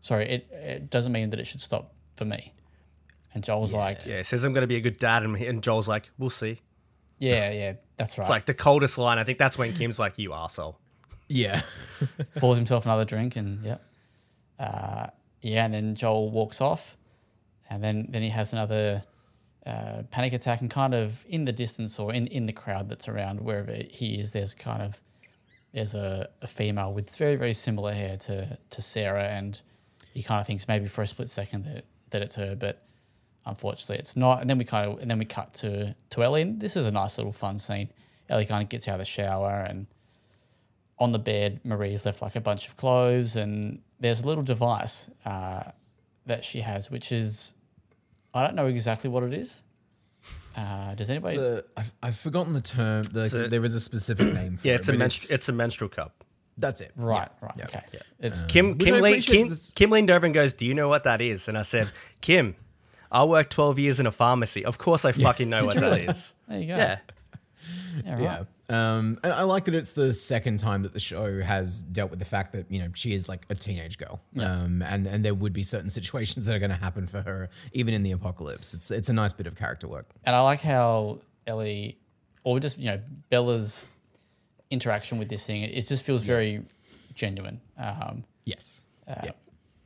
Sorry, 0.00 0.26
it, 0.28 0.48
it 0.50 0.90
doesn't 0.90 1.12
mean 1.12 1.30
that 1.30 1.38
it 1.38 1.46
should 1.46 1.60
stop 1.60 1.92
for 2.16 2.24
me. 2.24 2.54
And 3.34 3.44
Joel's 3.44 3.74
like, 3.74 4.06
Yeah, 4.06 4.22
says 4.22 4.44
I'm 4.44 4.52
going 4.54 4.62
to 4.62 4.66
be 4.66 4.76
a 4.76 4.80
good 4.80 4.98
dad, 4.98 5.22
and, 5.22 5.36
and 5.36 5.62
Joel's 5.62 5.88
like, 5.88 6.10
"We'll 6.18 6.28
see." 6.28 6.60
Yeah, 7.22 7.50
yeah, 7.52 7.72
that's 7.96 8.18
right. 8.18 8.24
It's 8.24 8.30
like 8.30 8.46
the 8.46 8.54
coldest 8.54 8.98
line. 8.98 9.18
I 9.18 9.24
think 9.24 9.38
that's 9.38 9.56
when 9.56 9.72
Kim's 9.74 9.98
like, 9.98 10.18
"You 10.18 10.30
arsehole. 10.30 10.74
Yeah. 11.28 11.62
pours 12.36 12.56
himself 12.56 12.84
another 12.84 13.04
drink 13.04 13.36
and 13.36 13.64
yep. 13.64 13.82
Uh, 14.58 15.06
yeah, 15.40 15.64
and 15.64 15.72
then 15.72 15.94
Joel 15.94 16.30
walks 16.30 16.60
off, 16.60 16.96
and 17.70 17.82
then 17.82 18.08
then 18.10 18.22
he 18.22 18.28
has 18.28 18.52
another 18.52 19.04
uh, 19.64 20.02
panic 20.10 20.32
attack, 20.32 20.60
and 20.60 20.70
kind 20.70 20.94
of 20.94 21.24
in 21.28 21.44
the 21.44 21.52
distance 21.52 21.98
or 21.98 22.12
in, 22.12 22.26
in 22.26 22.46
the 22.46 22.52
crowd 22.52 22.88
that's 22.88 23.08
around 23.08 23.40
wherever 23.40 23.72
he 23.72 24.18
is, 24.18 24.32
there's 24.32 24.54
kind 24.54 24.82
of 24.82 25.00
there's 25.72 25.94
a, 25.94 26.28
a 26.42 26.46
female 26.46 26.92
with 26.92 27.16
very 27.16 27.36
very 27.36 27.52
similar 27.52 27.92
hair 27.92 28.16
to 28.16 28.58
to 28.70 28.82
Sarah, 28.82 29.28
and 29.28 29.62
he 30.12 30.22
kind 30.22 30.40
of 30.40 30.46
thinks 30.46 30.66
maybe 30.66 30.86
for 30.86 31.02
a 31.02 31.06
split 31.06 31.30
second 31.30 31.64
that 31.66 31.84
that 32.10 32.22
it's 32.22 32.34
her, 32.34 32.56
but 32.56 32.82
unfortunately 33.46 33.96
it's 33.98 34.16
not. 34.16 34.40
And 34.40 34.48
then 34.50 34.58
we 34.58 34.64
kind 34.64 34.90
of 34.90 34.98
and 35.00 35.10
then 35.10 35.18
we 35.18 35.24
cut 35.24 35.54
to 35.54 35.94
to 36.10 36.22
Ellie, 36.24 36.42
and 36.42 36.60
this 36.60 36.76
is 36.76 36.86
a 36.86 36.90
nice 36.92 37.18
little 37.18 37.32
fun 37.32 37.58
scene. 37.58 37.88
Ellie 38.28 38.46
kind 38.46 38.62
of 38.62 38.68
gets 38.68 38.88
out 38.88 38.94
of 38.94 38.98
the 39.00 39.04
shower 39.04 39.66
and 39.68 39.86
on 40.98 41.10
the 41.12 41.18
bed, 41.18 41.60
Maria's 41.64 42.06
left 42.06 42.22
like 42.22 42.36
a 42.36 42.40
bunch 42.40 42.68
of 42.68 42.76
clothes, 42.76 43.34
and 43.34 43.80
there's 43.98 44.20
a 44.20 44.26
little 44.26 44.44
device 44.44 45.10
uh, 45.24 45.64
that 46.26 46.44
she 46.44 46.60
has, 46.60 46.90
which 46.90 47.10
is 47.10 47.54
I 48.32 48.42
don't 48.46 48.54
know 48.54 48.66
exactly 48.66 49.10
what 49.10 49.22
it 49.24 49.34
is. 49.34 49.62
Uh, 50.56 50.94
does 50.94 51.10
anybody? 51.10 51.34
It's 51.34 51.42
a, 51.42 51.64
I've, 51.76 51.92
I've 52.02 52.16
forgotten 52.16 52.52
the 52.52 52.60
term. 52.60 53.02
The, 53.04 53.44
a- 53.46 53.48
there 53.48 53.64
is 53.64 53.74
a 53.74 53.80
specific 53.80 54.32
name 54.34 54.58
for 54.58 54.68
Yeah, 54.68 54.74
it. 54.74 54.80
it's 54.80 54.88
a 54.88 54.92
but 54.92 55.08
menstru- 55.08 55.32
it's, 55.32 55.48
a 55.48 55.52
menstrual 55.52 55.88
cup. 55.88 56.24
That's 56.58 56.82
it. 56.82 56.92
right, 56.96 57.28
Yeah, 57.40 57.46
right, 57.46 57.54
yeah. 57.58 57.64
okay. 57.64 57.80
It's 58.20 58.44
Kim 58.44 58.72
Which 58.72 58.80
Kim, 58.84 58.94
I 58.94 59.00
le- 59.00 59.08
appreciate 59.08 59.48
Kim, 59.48 59.56
Kim 59.74 59.90
leaned 59.90 60.10
over 60.10 60.26
and 60.26 60.34
goes, 60.34 60.52
"Do 60.52 60.66
you 60.66 60.74
know 60.74 60.88
what 60.88 61.04
that 61.04 61.20
is?" 61.22 61.48
And 61.48 61.56
I 61.58 61.62
said, 61.62 61.88
"Kim, 62.20 62.54
I 63.12 63.24
worked 63.24 63.52
12 63.52 63.78
years 63.78 64.00
in 64.00 64.06
a 64.06 64.10
pharmacy. 64.10 64.64
Of 64.64 64.78
course, 64.78 65.04
I 65.04 65.12
fucking 65.12 65.48
know 65.48 65.64
what 65.66 65.74
you 65.74 65.80
that 65.82 65.90
really? 65.90 66.06
is." 66.06 66.34
there 66.48 66.58
you 66.58 66.66
go. 66.66 66.76
Yeah, 66.76 66.98
yeah, 68.04 68.12
right. 68.14 68.22
Yeah. 68.22 68.44
Um, 68.68 69.18
and 69.22 69.34
I 69.34 69.42
like 69.42 69.64
that 69.66 69.74
it's 69.74 69.92
the 69.92 70.14
second 70.14 70.58
time 70.58 70.82
that 70.84 70.94
the 70.94 71.00
show 71.00 71.42
has 71.42 71.82
dealt 71.82 72.10
with 72.10 72.20
the 72.20 72.24
fact 72.24 72.52
that 72.52 72.70
you 72.70 72.78
know 72.78 72.88
she 72.94 73.12
is 73.12 73.28
like 73.28 73.44
a 73.50 73.54
teenage 73.54 73.98
girl, 73.98 74.22
um, 74.38 74.80
and 74.80 75.06
and 75.06 75.22
there 75.22 75.34
would 75.34 75.52
be 75.52 75.62
certain 75.62 75.90
situations 76.00 76.46
that 76.46 76.56
are 76.56 76.58
going 76.58 76.70
to 76.70 76.76
happen 76.76 77.06
for 77.06 77.20
her 77.20 77.50
even 77.74 77.92
in 77.92 78.02
the 78.02 78.12
apocalypse. 78.12 78.72
It's 78.72 78.90
it's 78.90 79.10
a 79.10 79.12
nice 79.12 79.34
bit 79.34 79.46
of 79.46 79.56
character 79.56 79.86
work. 79.88 80.06
And 80.24 80.34
I 80.34 80.40
like 80.40 80.62
how 80.62 81.18
Ellie, 81.46 81.98
or 82.44 82.60
just 82.60 82.78
you 82.78 82.86
know 82.86 83.00
Bella's 83.28 83.84
interaction 84.70 85.18
with 85.18 85.28
this 85.28 85.46
thing, 85.46 85.62
it 85.64 85.82
just 85.82 86.02
feels 86.04 86.22
very 86.22 86.62
genuine. 87.12 87.60
Um, 87.76 88.24
Yes. 88.44 88.84
Yep. 89.06 89.36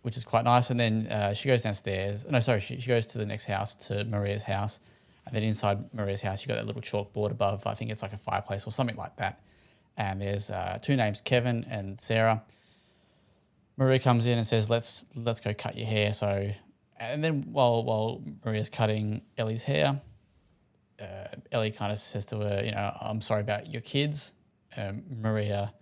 Which 0.07 0.17
is 0.17 0.23
quite 0.23 0.45
nice. 0.45 0.71
And 0.71 0.79
then 0.79 1.09
uh, 1.09 1.35
she 1.35 1.49
goes 1.49 1.63
downstairs. 1.63 2.25
No, 2.31 2.39
sorry, 2.39 2.61
she, 2.61 2.79
she 2.79 2.87
goes 2.87 3.07
to 3.09 3.19
the 3.19 3.27
next 3.27 3.47
house, 3.47 3.75
to 3.87 4.05
Maria's 4.05 4.45
house. 4.45 4.79
And 5.27 5.35
then 5.35 5.43
inside 5.43 5.93
Maria's 5.93 6.23
house, 6.23 6.43
you 6.43 6.49
got 6.49 6.55
that 6.55 6.65
little 6.65 6.81
chalkboard 6.81 7.33
above. 7.33 7.67
I 7.67 7.75
think 7.75 7.91
it's 7.91 8.03
like 8.03 8.13
a 8.13 8.17
fireplace 8.17 8.69
or 8.69 8.71
something 8.71 8.95
like 8.95 9.17
that. 9.17 9.41
And 9.97 10.23
there's 10.23 10.49
uh, 10.49 10.79
two 10.81 10.95
names, 10.95 11.21
Kevin 11.21 11.67
and 11.69 12.01
Sarah. 12.01 12.45
Maria 13.77 13.99
comes 13.99 14.29
in 14.29 14.39
and 14.39 14.47
says, 14.47 14.71
"Let's 14.71 15.07
let's 15.17 15.41
go 15.41 15.53
cut 15.53 15.77
your 15.77 15.89
hair." 15.89 16.13
So, 16.13 16.51
and 17.01 17.25
then 17.25 17.43
while 17.51 17.83
while 17.83 18.23
Maria's 18.45 18.71
cutting 18.71 19.23
Ellie's 19.37 19.65
hair, 19.65 20.01
uh, 21.03 21.27
Ellie 21.51 21.73
kind 21.73 21.91
of 21.91 21.99
says 21.99 22.27
to 22.27 22.39
her, 22.39 22.63
"You 22.65 22.71
know, 22.71 22.97
I'm 23.01 23.21
sorry 23.21 23.41
about 23.41 23.73
your 23.73 23.83
kids." 23.83 24.35
Um, 24.77 25.03
Maria 25.21 25.75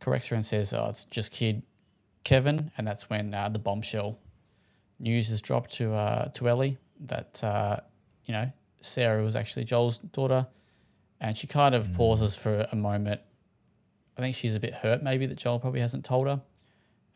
corrects 0.00 0.28
her 0.28 0.36
and 0.36 0.44
says, 0.44 0.72
"Oh, 0.72 0.86
it's 0.88 1.04
just 1.04 1.32
kid 1.32 1.62
Kevin," 2.26 2.72
and 2.76 2.84
that's 2.84 3.08
when 3.08 3.32
uh, 3.32 3.48
the 3.48 3.60
bombshell 3.60 4.18
news 4.98 5.30
is 5.30 5.40
dropped 5.40 5.70
to 5.74 5.94
uh, 5.94 6.24
to 6.30 6.48
Ellie 6.48 6.76
that 6.98 7.42
uh, 7.44 7.78
you 8.24 8.32
know 8.32 8.50
Sarah 8.80 9.22
was 9.22 9.36
actually 9.36 9.62
Joel's 9.64 9.98
daughter, 9.98 10.48
and 11.20 11.36
she 11.36 11.46
kind 11.46 11.72
of 11.72 11.94
pauses 11.94 12.34
for 12.34 12.66
a 12.72 12.74
moment. 12.74 13.20
I 14.18 14.22
think 14.22 14.34
she's 14.34 14.56
a 14.56 14.60
bit 14.60 14.74
hurt, 14.74 15.04
maybe 15.04 15.26
that 15.26 15.38
Joel 15.38 15.60
probably 15.60 15.80
hasn't 15.80 16.04
told 16.04 16.26
her. 16.26 16.40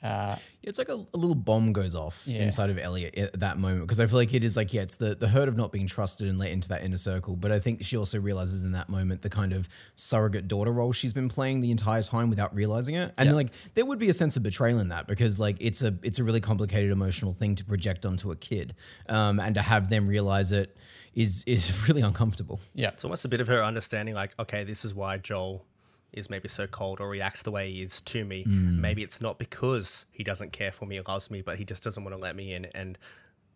Uh, 0.03 0.37
It's 0.63 0.79
like 0.79 0.89
a, 0.89 0.95
a 0.95 1.17
little 1.17 1.35
bomb 1.35 1.73
goes 1.73 1.95
off 1.95 2.25
Yeah. 2.27 2.43
inside 2.43 2.71
of 2.71 2.79
Elliot 2.79 3.17
at 3.19 3.41
that 3.41 3.59
moment 3.59 3.83
because 3.83 4.01
I 4.01 4.07
feel 4.07 4.17
like 4.17 4.33
it 4.33 4.43
is 4.45 4.57
like 4.57 4.73
yeah, 4.73 4.83
it's 4.83 4.97
the 4.97 5.15
the 5.15 5.29
hurt 5.29 5.49
of 5.49 5.57
not 5.57 5.73
being 5.73 5.87
trusted 5.87 6.27
and 6.29 6.39
let 6.39 6.51
into 6.51 6.69
that 6.71 6.83
inner 6.83 6.97
circle. 6.97 7.37
But 7.37 7.53
I 7.53 7.59
think 7.59 7.83
she 7.85 7.97
also 7.97 8.19
realizes 8.21 8.63
in 8.63 8.73
that 8.73 8.89
moment 8.89 9.23
the 9.23 9.29
kind 9.31 9.53
of 9.53 9.69
surrogate 9.97 10.49
daughter 10.49 10.73
role 10.73 10.93
she's 10.93 11.13
been 11.13 11.29
playing 11.29 11.61
the 11.61 11.71
entire 11.71 12.03
time 12.03 12.31
without 12.31 12.55
realizing 12.55 12.95
it. 12.95 13.13
And 13.19 13.29
Yeah. 13.31 13.35
like 13.35 13.51
there 13.75 13.85
would 13.85 13.99
be 13.99 14.09
a 14.09 14.13
sense 14.15 14.37
of 14.37 14.43
betrayal 14.43 14.79
in 14.81 14.89
that 14.89 15.07
because 15.07 15.39
like 15.39 15.57
it's 15.61 15.83
a 15.83 15.95
it's 16.03 16.19
a 16.19 16.25
really 16.25 16.41
complicated 16.41 16.91
emotional 16.91 17.33
thing 17.33 17.55
to 17.57 17.65
project 17.65 18.07
onto 18.07 18.31
a 18.31 18.37
kid, 18.37 18.75
um, 19.09 19.39
and 19.41 19.55
to 19.55 19.63
have 19.63 19.89
them 19.91 20.07
realize 20.09 20.51
it 20.53 20.77
is 21.15 21.45
is 21.45 21.73
really 21.89 22.03
uncomfortable. 22.03 22.61
yeah, 22.75 22.89
it's 22.89 23.05
almost 23.05 23.25
a 23.25 23.29
bit 23.29 23.41
of 23.41 23.49
her 23.49 23.63
understanding, 23.65 24.15
like, 24.15 24.33
okay, 24.39 24.65
this 24.65 24.85
is 24.85 24.95
why 24.95 25.17
Joel 25.19 25.65
is 26.13 26.29
maybe 26.31 26.49
so 26.49 26.67
cold 26.67 27.01
or 27.01 27.09
reacts 27.09 27.43
the 27.43 27.51
way 27.51 27.71
he 27.71 27.83
is 27.83 28.01
to 28.01 28.25
me. 28.25 28.45
Mm. 28.45 28.79
Maybe 28.79 29.03
it's 29.03 29.21
not 29.21 29.39
because 29.39 30.07
he 30.13 30.25
doesn't 30.25 30.53
care 30.53 30.73
for 30.73 30.87
me 30.87 30.99
or 30.99 31.03
loves 31.07 31.31
me, 31.31 31.43
but 31.43 31.59
he 31.59 31.65
just 31.65 31.83
doesn't 31.83 32.03
want 32.03 32.17
to 32.17 32.21
let 32.21 32.35
me 32.37 32.53
in. 32.53 32.67
And 32.67 32.99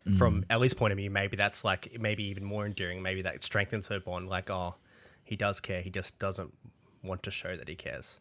mm. 0.07 0.17
from 0.17 0.45
Ellie's 0.51 0.75
point 0.75 0.93
of 0.93 0.99
view, 0.99 1.11
maybe 1.11 1.37
that's 1.37 1.65
like 1.65 1.97
maybe 1.99 2.25
even 2.25 2.45
more 2.45 2.67
endearing. 2.67 3.03
Maybe 3.03 3.23
that 3.23 3.43
strengthens 3.43 3.89
her 3.89 4.01
bond. 4.01 4.29
Like, 4.29 4.51
oh, 4.51 4.77
he 5.25 5.37
does 5.37 5.61
care. 5.61 5.83
He 5.83 5.91
just 5.91 6.19
doesn't 6.19 6.53
want 7.03 7.23
to 7.25 7.31
show 7.31 7.57
that 7.57 7.69
he 7.69 7.75
cares. 7.75 8.21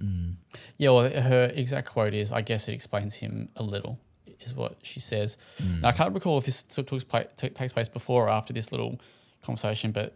Mm. 0.00 0.36
Yeah, 0.76 0.90
well, 0.90 1.08
her 1.08 1.50
exact 1.54 1.88
quote 1.88 2.14
is, 2.14 2.32
"I 2.32 2.42
guess 2.42 2.68
it 2.68 2.72
explains 2.72 3.16
him 3.16 3.48
a 3.56 3.62
little," 3.62 3.98
is 4.40 4.54
what 4.54 4.76
she 4.82 5.00
says. 5.00 5.38
Now, 5.58 5.88
I 5.88 5.92
can't 5.92 6.12
recall 6.12 6.38
if 6.38 6.44
this 6.44 6.62
took, 6.62 6.86
took 6.88 7.08
takes 7.36 7.72
place 7.72 7.88
before 7.88 8.26
or 8.26 8.30
after 8.30 8.52
this 8.52 8.72
little 8.72 9.00
conversation, 9.42 9.92
but 9.92 10.14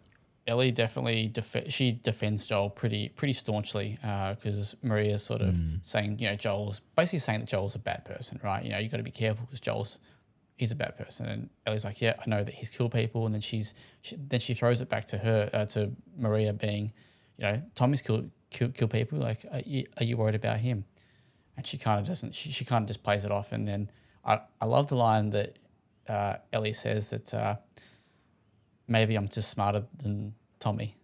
Ellie 0.51 0.73
definitely 0.73 1.29
def- 1.29 1.73
she 1.73 1.93
defends 1.93 2.45
Joel 2.49 2.71
pretty 2.71 3.09
pretty 3.11 3.33
staunchly 3.33 3.99
because 4.03 4.75
Maria's 4.83 5.23
sort 5.23 5.43
of 5.43 5.57
saying, 5.83 6.19
you 6.19 6.27
know, 6.27 6.35
Joel's 6.35 6.81
basically 6.97 7.21
saying 7.21 7.41
that 7.41 7.49
Joel's 7.49 7.77
a 7.77 7.79
bad 7.79 8.05
person, 8.05 8.41
right? 8.43 8.65
You 8.65 8.73
know, 8.73 8.79
you 8.79 8.89
got 8.89 8.97
to 8.97 9.05
be 9.05 9.13
careful 9.13 9.47
because 9.47 9.61
Joel's 9.61 10.01
he's 10.57 10.73
a 10.73 10.77
bad 10.77 10.99
person, 10.99 11.27
and 11.27 11.51
Ellie's 11.65 11.85
like, 11.85 12.03
yeah, 12.03 12.15
I 12.19 12.29
know 12.29 12.43
that 12.43 12.53
he's 12.53 12.69
killed 12.69 12.91
people, 12.93 13.27
and 13.27 13.35
then 13.35 13.41
she's 13.41 13.75
she, 14.03 14.17
then 14.17 14.41
she 14.41 14.53
throws 14.53 14.81
it 14.81 14.89
back 14.89 15.07
to 15.07 15.19
her 15.19 15.49
uh, 15.53 15.67
to 15.67 15.93
Maria 16.19 16.53
being, 16.53 16.93
you 17.39 17.45
know, 17.45 17.63
Tommy's 17.77 18.03
killed 18.03 18.31
kill, 18.51 18.71
kill 18.71 18.89
people. 18.89 19.21
Like, 19.21 19.47
are 19.53 19.61
you, 19.61 19.87
are 19.99 20.05
you 20.05 20.17
worried 20.17 20.35
about 20.35 20.59
him? 20.59 20.85
And 21.57 21.65
she 21.65 21.79
kind 21.79 22.01
of 22.01 22.07
doesn't. 22.07 22.35
She, 22.35 22.51
she 22.51 22.65
kind 22.65 22.83
of 22.83 22.89
just 22.89 23.05
plays 23.05 23.25
it 23.25 23.31
off. 23.31 23.53
And 23.53 23.69
then 23.69 23.89
I, 24.25 24.41
I 24.61 24.65
love 24.65 24.89
the 24.89 24.97
line 24.97 25.31
that 25.31 25.59
uh, 26.09 26.37
Ellie 26.53 26.73
says 26.73 27.11
that 27.11 27.33
uh, 27.33 27.57
maybe 28.89 29.15
I'm 29.15 29.29
just 29.29 29.49
smarter 29.49 29.85
than 30.03 30.35
Tommy. 30.61 30.97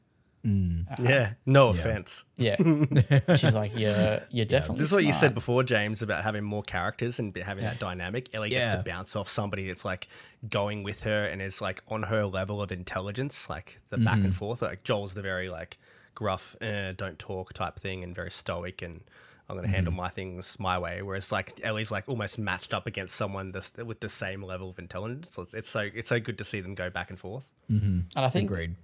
Mm. 0.47 0.87
Yeah, 1.01 1.23
uh, 1.23 1.35
no 1.45 1.69
offense. 1.71 2.25
Yeah, 2.37 2.55
she's 3.35 3.57
like, 3.57 3.73
yeah, 3.75 4.21
you're 4.31 4.45
definitely. 4.45 4.79
This 4.79 4.91
is 4.91 4.93
what 4.93 5.05
you 5.05 5.13
said 5.13 5.35
before, 5.35 5.65
James, 5.65 6.03
about 6.03 6.23
having 6.23 6.45
more 6.45 6.63
characters 6.63 7.19
and 7.19 7.37
having 7.37 7.65
that 7.65 7.81
dynamic. 7.81 8.33
Ellie 8.33 8.51
gets 8.51 8.77
to 8.77 8.83
bounce 8.85 9.17
off 9.17 9.29
somebody 9.29 9.67
that's 9.67 9.85
like 9.85 10.07
going 10.49 10.85
with 10.85 11.03
her 11.03 11.25
and 11.25 11.43
is 11.43 11.61
like 11.61 11.83
on 11.89 12.05
her 12.05 12.27
level 12.27 12.63
of 12.63 12.71
intelligence, 12.71 13.51
like 13.51 13.81
the 13.89 13.99
back 13.99 14.15
and 14.15 14.27
mm-hmm. 14.27 14.33
forth. 14.33 14.63
Like 14.63 14.85
Joel's 14.85 15.15
the 15.15 15.23
very 15.23 15.49
like 15.49 15.79
gruff, 16.15 16.55
eh, 16.61 16.93
don't 16.97 17.19
talk 17.19 17.53
type 17.53 17.77
thing, 17.77 18.05
and 18.05 18.15
very 18.15 18.31
stoic 18.31 18.83
and 18.83 19.01
I'm 19.49 19.57
going 19.57 19.69
to 19.69 19.75
handle 19.75 19.93
mm-hmm. 19.93 20.03
my 20.03 20.09
things 20.09 20.59
my 20.59 20.79
way. 20.79 21.03
Whereas 21.03 21.31
like 21.31 21.61
Ellie's 21.63 21.93
like 21.93 22.09
almost 22.09 22.39
matched 22.39 22.75
up 22.75 22.87
against 22.87 23.15
someone 23.15 23.53
this, 23.53 23.73
with 23.77 24.01
the 24.01 24.09
same 24.09 24.43
level 24.43 24.71
of 24.71 24.79
intelligence. 24.79 25.31
So 25.31 25.43
it's, 25.43 25.55
it's 25.55 25.71
so 25.71 25.81
it's 25.81 26.09
so 26.09 26.19
good 26.19 26.39
to 26.39 26.45
see 26.45 26.61
them 26.61 26.75
go 26.75 26.91
back 26.91 27.11
and 27.11 27.19
forth. 27.19 27.49
Mm-hmm. 27.71 28.01
And 28.17 28.25
I 28.25 28.29
think 28.29 28.51
Agreed. 28.51 28.75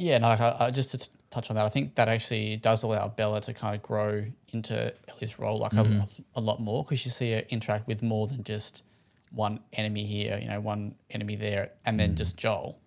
Yeah, 0.00 0.16
no, 0.16 0.28
like 0.28 0.40
I, 0.40 0.56
I, 0.58 0.70
just 0.70 0.92
to 0.92 0.98
t- 0.98 1.10
touch 1.28 1.50
on 1.50 1.56
that, 1.56 1.66
I 1.66 1.68
think 1.68 1.94
that 1.96 2.08
actually 2.08 2.56
does 2.56 2.82
allow 2.82 3.08
Bella 3.08 3.42
to 3.42 3.52
kind 3.52 3.74
of 3.74 3.82
grow 3.82 4.24
into 4.48 4.94
Ellie's 5.08 5.38
role 5.38 5.58
like 5.58 5.74
a, 5.74 5.76
mm-hmm. 5.76 5.98
lot, 5.98 6.08
a 6.36 6.40
lot 6.40 6.60
more 6.60 6.82
because 6.82 7.04
you 7.04 7.10
see 7.10 7.32
her 7.32 7.42
interact 7.50 7.86
with 7.86 8.02
more 8.02 8.26
than 8.26 8.42
just 8.42 8.82
one 9.30 9.60
enemy 9.74 10.06
here, 10.06 10.38
you 10.40 10.48
know, 10.48 10.58
one 10.58 10.94
enemy 11.10 11.36
there, 11.36 11.72
and 11.84 12.00
then 12.00 12.12
mm. 12.12 12.16
just 12.16 12.38
Joel. 12.38 12.78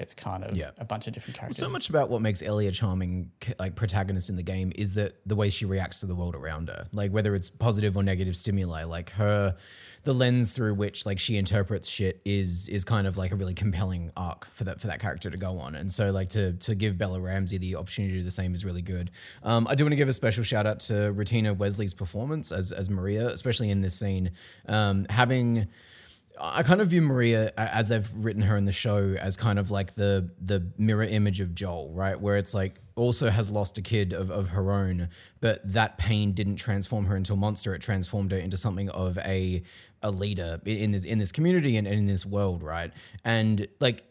It's 0.00 0.14
kind 0.14 0.42
of 0.44 0.56
Yeah. 0.56 0.70
a 0.78 0.84
bunch 0.84 1.06
of 1.06 1.12
different 1.14 1.36
characters. 1.36 1.58
So 1.58 1.68
much 1.68 1.90
about 1.90 2.08
what 2.10 2.20
makes 2.22 2.42
Ellie 2.42 2.66
a 2.66 2.72
charming 2.72 3.30
like 3.58 3.74
protagonist 3.76 4.30
in 4.30 4.36
the 4.36 4.42
game 4.42 4.72
is 4.74 4.94
that 4.94 5.16
the 5.26 5.36
way 5.36 5.50
she 5.50 5.64
reacts 5.66 6.00
to 6.00 6.06
the 6.06 6.14
world 6.14 6.34
around 6.34 6.68
her, 6.68 6.86
like 6.92 7.12
whether 7.12 7.34
it's 7.34 7.50
positive 7.50 7.96
or 7.96 8.02
negative 8.02 8.34
stimuli, 8.34 8.84
like 8.84 9.10
her, 9.10 9.54
the 10.04 10.14
lens 10.14 10.52
through 10.52 10.72
which 10.74 11.04
like 11.04 11.18
she 11.20 11.36
interprets 11.36 11.86
shit 11.86 12.22
is 12.24 12.68
is 12.70 12.84
kind 12.86 13.06
of 13.06 13.18
like 13.18 13.32
a 13.32 13.36
really 13.36 13.52
compelling 13.52 14.10
arc 14.16 14.46
for 14.50 14.64
that 14.64 14.80
for 14.80 14.86
that 14.86 14.98
character 15.00 15.30
to 15.30 15.36
go 15.36 15.58
on. 15.58 15.74
And 15.74 15.92
so 15.92 16.10
like 16.10 16.30
to 16.30 16.54
to 16.54 16.74
give 16.74 16.96
Bella 16.96 17.20
Ramsey 17.20 17.58
the 17.58 17.76
opportunity 17.76 18.14
to 18.14 18.20
do 18.20 18.24
the 18.24 18.30
same 18.30 18.54
is 18.54 18.64
really 18.64 18.80
good. 18.82 19.10
Um, 19.42 19.66
I 19.68 19.74
do 19.74 19.84
want 19.84 19.92
to 19.92 19.96
give 19.96 20.08
a 20.08 20.14
special 20.14 20.42
shout 20.42 20.66
out 20.66 20.80
to 20.80 20.94
Rutina 21.14 21.54
Wesley's 21.54 21.92
performance 21.92 22.50
as 22.50 22.72
as 22.72 22.88
Maria, 22.88 23.26
especially 23.26 23.68
in 23.68 23.82
this 23.82 23.94
scene, 23.94 24.30
um, 24.66 25.04
having. 25.10 25.68
I 26.40 26.62
kind 26.62 26.80
of 26.80 26.88
view 26.88 27.02
Maria 27.02 27.52
as 27.56 27.88
they've 27.88 28.08
written 28.14 28.42
her 28.42 28.56
in 28.56 28.64
the 28.64 28.72
show 28.72 29.14
as 29.18 29.36
kind 29.36 29.58
of 29.58 29.70
like 29.70 29.94
the 29.94 30.30
the 30.40 30.70
mirror 30.78 31.04
image 31.04 31.40
of 31.40 31.54
Joel, 31.54 31.92
right? 31.92 32.18
Where 32.18 32.36
it's 32.36 32.54
like 32.54 32.80
also 32.96 33.30
has 33.30 33.50
lost 33.50 33.78
a 33.78 33.82
kid 33.82 34.12
of, 34.12 34.30
of 34.30 34.48
her 34.48 34.72
own, 34.72 35.08
but 35.40 35.60
that 35.72 35.98
pain 35.98 36.32
didn't 36.32 36.56
transform 36.56 37.06
her 37.06 37.16
into 37.16 37.32
a 37.32 37.36
monster. 37.36 37.74
It 37.74 37.82
transformed 37.82 38.32
her 38.32 38.38
into 38.38 38.56
something 38.56 38.88
of 38.90 39.18
a 39.18 39.62
a 40.02 40.10
leader 40.10 40.60
in 40.64 40.92
this 40.92 41.04
in 41.04 41.18
this 41.18 41.32
community 41.32 41.76
and, 41.76 41.86
and 41.86 41.98
in 41.98 42.06
this 42.06 42.24
world, 42.24 42.62
right? 42.62 42.92
And 43.24 43.68
like 43.80 44.04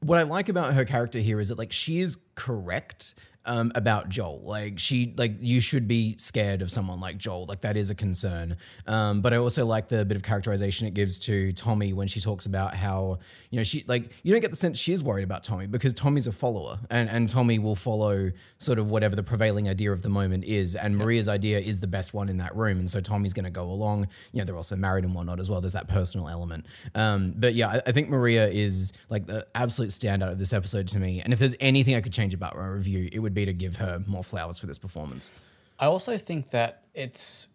what 0.00 0.18
I 0.18 0.22
like 0.22 0.48
about 0.48 0.74
her 0.74 0.84
character 0.84 1.18
here 1.18 1.40
is 1.40 1.48
that 1.48 1.58
like 1.58 1.72
she 1.72 2.00
is 2.00 2.18
correct 2.34 3.14
um, 3.46 3.72
about 3.74 4.08
Joel. 4.08 4.40
Like 4.42 4.78
she, 4.78 5.12
like 5.16 5.36
you 5.40 5.60
should 5.60 5.88
be 5.88 6.16
scared 6.16 6.62
of 6.62 6.70
someone 6.70 7.00
like 7.00 7.18
Joel. 7.18 7.46
Like 7.46 7.62
that 7.62 7.76
is 7.76 7.90
a 7.90 7.94
concern. 7.94 8.56
Um, 8.86 9.20
but 9.20 9.32
I 9.32 9.36
also 9.36 9.64
like 9.64 9.88
the 9.88 10.04
bit 10.04 10.16
of 10.16 10.22
characterization 10.22 10.86
it 10.86 10.94
gives 10.94 11.18
to 11.20 11.52
Tommy 11.52 11.92
when 11.92 12.08
she 12.08 12.20
talks 12.20 12.46
about 12.46 12.74
how 12.74 13.18
you 13.50 13.58
know 13.58 13.64
she 13.64 13.84
like 13.86 14.12
you 14.22 14.32
don't 14.32 14.40
get 14.40 14.50
the 14.50 14.56
sense 14.56 14.78
she 14.78 14.92
is 14.92 15.02
worried 15.02 15.24
about 15.24 15.44
Tommy 15.44 15.66
because 15.66 15.94
Tommy's 15.94 16.26
a 16.26 16.32
follower 16.32 16.78
and 16.90 17.08
and 17.08 17.28
Tommy 17.28 17.58
will 17.58 17.76
follow 17.76 18.30
sort 18.58 18.78
of 18.78 18.90
whatever 18.90 19.16
the 19.16 19.22
prevailing 19.22 19.68
idea 19.68 19.92
of 19.92 20.02
the 20.02 20.08
moment 20.08 20.44
is. 20.44 20.76
And 20.76 20.96
Maria's 20.96 21.28
idea 21.28 21.58
is 21.58 21.80
the 21.80 21.86
best 21.86 22.14
one 22.14 22.28
in 22.28 22.38
that 22.38 22.54
room, 22.56 22.78
and 22.78 22.90
so 22.90 23.00
Tommy's 23.00 23.32
going 23.32 23.44
to 23.44 23.50
go 23.50 23.64
along. 23.64 24.08
You 24.32 24.40
know, 24.40 24.44
they're 24.44 24.56
also 24.56 24.76
married 24.76 25.04
and 25.04 25.14
whatnot 25.14 25.40
as 25.40 25.48
well. 25.48 25.60
There's 25.60 25.72
that 25.74 25.88
personal 25.88 26.28
element. 26.28 26.66
Um, 26.94 27.34
but 27.36 27.54
yeah, 27.54 27.68
I, 27.68 27.82
I 27.86 27.92
think 27.92 28.08
Maria 28.08 28.48
is 28.48 28.92
like 29.08 29.26
the 29.26 29.46
absolute 29.54 29.90
standout 29.90 30.32
of 30.32 30.38
this 30.38 30.52
episode 30.52 30.88
to 30.88 30.98
me. 30.98 31.20
And 31.20 31.32
if 31.32 31.38
there's 31.38 31.54
anything 31.60 31.94
I 31.94 32.00
could 32.00 32.12
change 32.12 32.34
about 32.34 32.56
my 32.56 32.66
review, 32.66 33.08
it 33.12 33.18
would 33.18 33.34
be 33.36 33.44
to 33.46 33.52
give 33.52 33.76
her 33.76 34.02
more 34.06 34.24
flowers 34.24 34.58
for 34.58 34.66
this 34.66 34.78
performance. 34.78 35.30
I 35.78 35.86
also 35.86 36.16
think 36.18 36.50
that 36.50 36.82
it's 36.94 37.48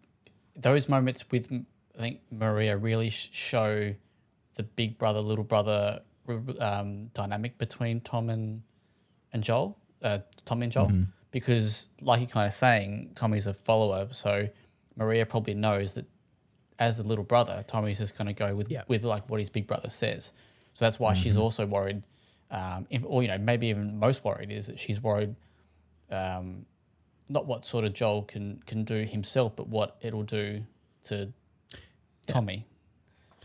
those 0.56 0.88
moments 0.88 1.24
with 1.30 1.52
I 1.52 1.98
think 1.98 2.20
Maria 2.30 2.76
really 2.76 3.10
show 3.10 3.94
the 4.54 4.62
big 4.62 4.96
brother 4.98 5.20
little 5.20 5.44
brother 5.44 6.00
um, 6.60 7.06
dynamic 7.14 7.58
between 7.58 8.00
Tom 8.00 8.30
and 8.30 8.62
and 9.32 9.42
Joel, 9.42 9.76
uh, 10.02 10.18
Tommy 10.44 10.64
and 10.64 10.72
Joel, 10.72 10.92
because 11.30 11.88
like 12.00 12.20
you're 12.20 12.28
kind 12.28 12.46
of 12.46 12.52
saying, 12.52 13.12
Tommy's 13.14 13.46
a 13.46 13.54
follower, 13.54 14.08
so 14.12 14.48
Maria 14.96 15.24
probably 15.26 15.54
knows 15.54 15.94
that 15.94 16.04
as 16.78 16.98
the 16.98 17.08
little 17.08 17.24
brother, 17.24 17.64
Tommy's 17.66 17.98
just 17.98 18.16
going 18.18 18.26
to 18.28 18.34
go 18.34 18.54
with 18.54 18.70
Yeah. 18.70 18.82
with 18.88 19.04
like 19.04 19.28
what 19.30 19.40
his 19.40 19.50
big 19.50 19.66
brother 19.66 19.88
says. 19.88 20.32
So 20.74 20.84
that's 20.84 20.98
why 21.00 21.14
she's 21.14 21.36
also 21.38 21.66
worried, 21.66 22.02
um, 22.50 22.86
if, 22.90 23.02
or 23.04 23.22
you 23.22 23.28
know 23.28 23.38
maybe 23.38 23.66
even 23.68 23.98
most 23.98 24.24
worried 24.24 24.50
is 24.50 24.66
that 24.68 24.78
she's 24.78 25.00
worried 25.02 25.34
um, 26.12 26.66
not 27.28 27.46
what 27.46 27.64
sort 27.64 27.84
of 27.84 27.92
Joel 27.94 28.22
can 28.22 28.62
can 28.66 28.84
do 28.84 29.04
himself, 29.04 29.56
but 29.56 29.68
what 29.68 29.96
it'll 30.00 30.22
do 30.22 30.64
to 31.04 31.32
Tommy. 32.26 32.66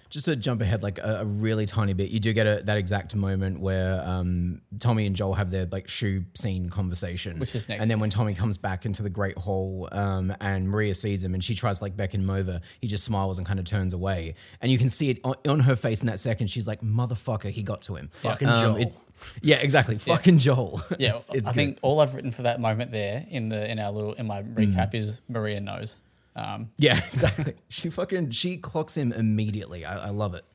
Just 0.09 0.25
to 0.27 0.37
jump 0.37 0.61
ahead 0.61 0.83
like 0.83 0.99
a, 0.99 1.19
a 1.21 1.25
really 1.25 1.65
tiny 1.65 1.91
bit, 1.91 2.11
you 2.11 2.21
do 2.21 2.31
get 2.31 2.47
a, 2.47 2.63
that 2.63 2.77
exact 2.77 3.13
moment 3.13 3.59
where 3.59 4.01
um, 4.07 4.61
Tommy 4.79 5.05
and 5.05 5.13
Joel 5.13 5.33
have 5.33 5.51
their 5.51 5.65
like 5.65 5.89
shoe 5.89 6.23
scene 6.33 6.69
conversation, 6.69 7.39
Which 7.39 7.53
is 7.53 7.67
next 7.67 7.81
And 7.81 7.91
then 7.91 7.99
when 7.99 8.09
Tommy 8.09 8.33
comes 8.33 8.57
back 8.57 8.85
into 8.85 9.03
the 9.03 9.09
Great 9.09 9.37
Hall, 9.37 9.89
um, 9.91 10.33
and 10.39 10.69
Maria 10.69 10.95
sees 10.95 11.25
him, 11.25 11.33
and 11.33 11.43
she 11.43 11.55
tries 11.55 11.79
to 11.79 11.83
like 11.83 11.97
beckon 11.97 12.21
him 12.21 12.29
over, 12.29 12.61
he 12.79 12.87
just 12.87 13.03
smiles 13.03 13.37
and 13.37 13.45
kind 13.45 13.59
of 13.59 13.65
turns 13.65 13.93
away, 13.93 14.35
and 14.61 14.71
you 14.71 14.77
can 14.77 14.87
see 14.87 15.09
it 15.09 15.19
on, 15.25 15.35
on 15.45 15.59
her 15.59 15.75
face 15.75 15.99
in 15.99 16.07
that 16.07 16.19
second. 16.19 16.47
She's 16.47 16.69
like, 16.69 16.79
"Motherfucker, 16.79 17.49
he 17.49 17.61
got 17.61 17.81
to 17.83 17.95
him." 17.97 18.09
Fucking 18.13 18.47
Um, 18.47 18.63
Joel. 18.63 18.75
it- 18.77 18.93
yeah, 19.41 19.57
exactly. 19.57 19.97
Fucking 19.97 20.37
Joel. 20.39 20.81
Yeah, 20.99 21.09
it's, 21.11 21.29
it's 21.33 21.47
I 21.49 21.51
good. 21.51 21.55
think 21.55 21.79
all 21.81 21.99
I've 21.99 22.13
written 22.15 22.31
for 22.31 22.43
that 22.43 22.59
moment 22.59 22.91
there 22.91 23.25
in 23.29 23.49
the 23.49 23.69
in 23.69 23.79
our 23.79 23.91
little 23.91 24.13
in 24.13 24.27
my 24.27 24.43
recap 24.43 24.93
is 24.93 25.21
Maria 25.29 25.59
knows. 25.59 25.97
Um, 26.35 26.69
Yeah, 26.77 26.97
exactly. 27.07 27.55
she 27.69 27.89
fucking 27.89 28.31
she 28.31 28.57
clocks 28.57 28.95
him 28.95 29.11
immediately. 29.11 29.85
I, 29.85 30.07
I 30.07 30.09
love 30.09 30.33
it. 30.35 30.45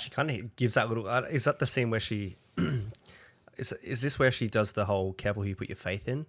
she 0.00 0.10
kind 0.10 0.30
of 0.30 0.56
gives 0.56 0.74
that 0.74 0.88
little. 0.88 1.08
Uh, 1.08 1.22
is 1.30 1.44
that 1.44 1.58
the 1.58 1.66
scene 1.66 1.90
where 1.90 2.00
she? 2.00 2.36
is 3.56 3.72
is 3.82 4.00
this 4.02 4.18
where 4.18 4.30
she 4.30 4.46
does 4.46 4.72
the 4.72 4.84
whole 4.84 5.12
careful 5.14 5.42
who 5.42 5.48
you 5.48 5.56
put 5.56 5.68
your 5.68 5.76
faith 5.76 6.06
in, 6.08 6.26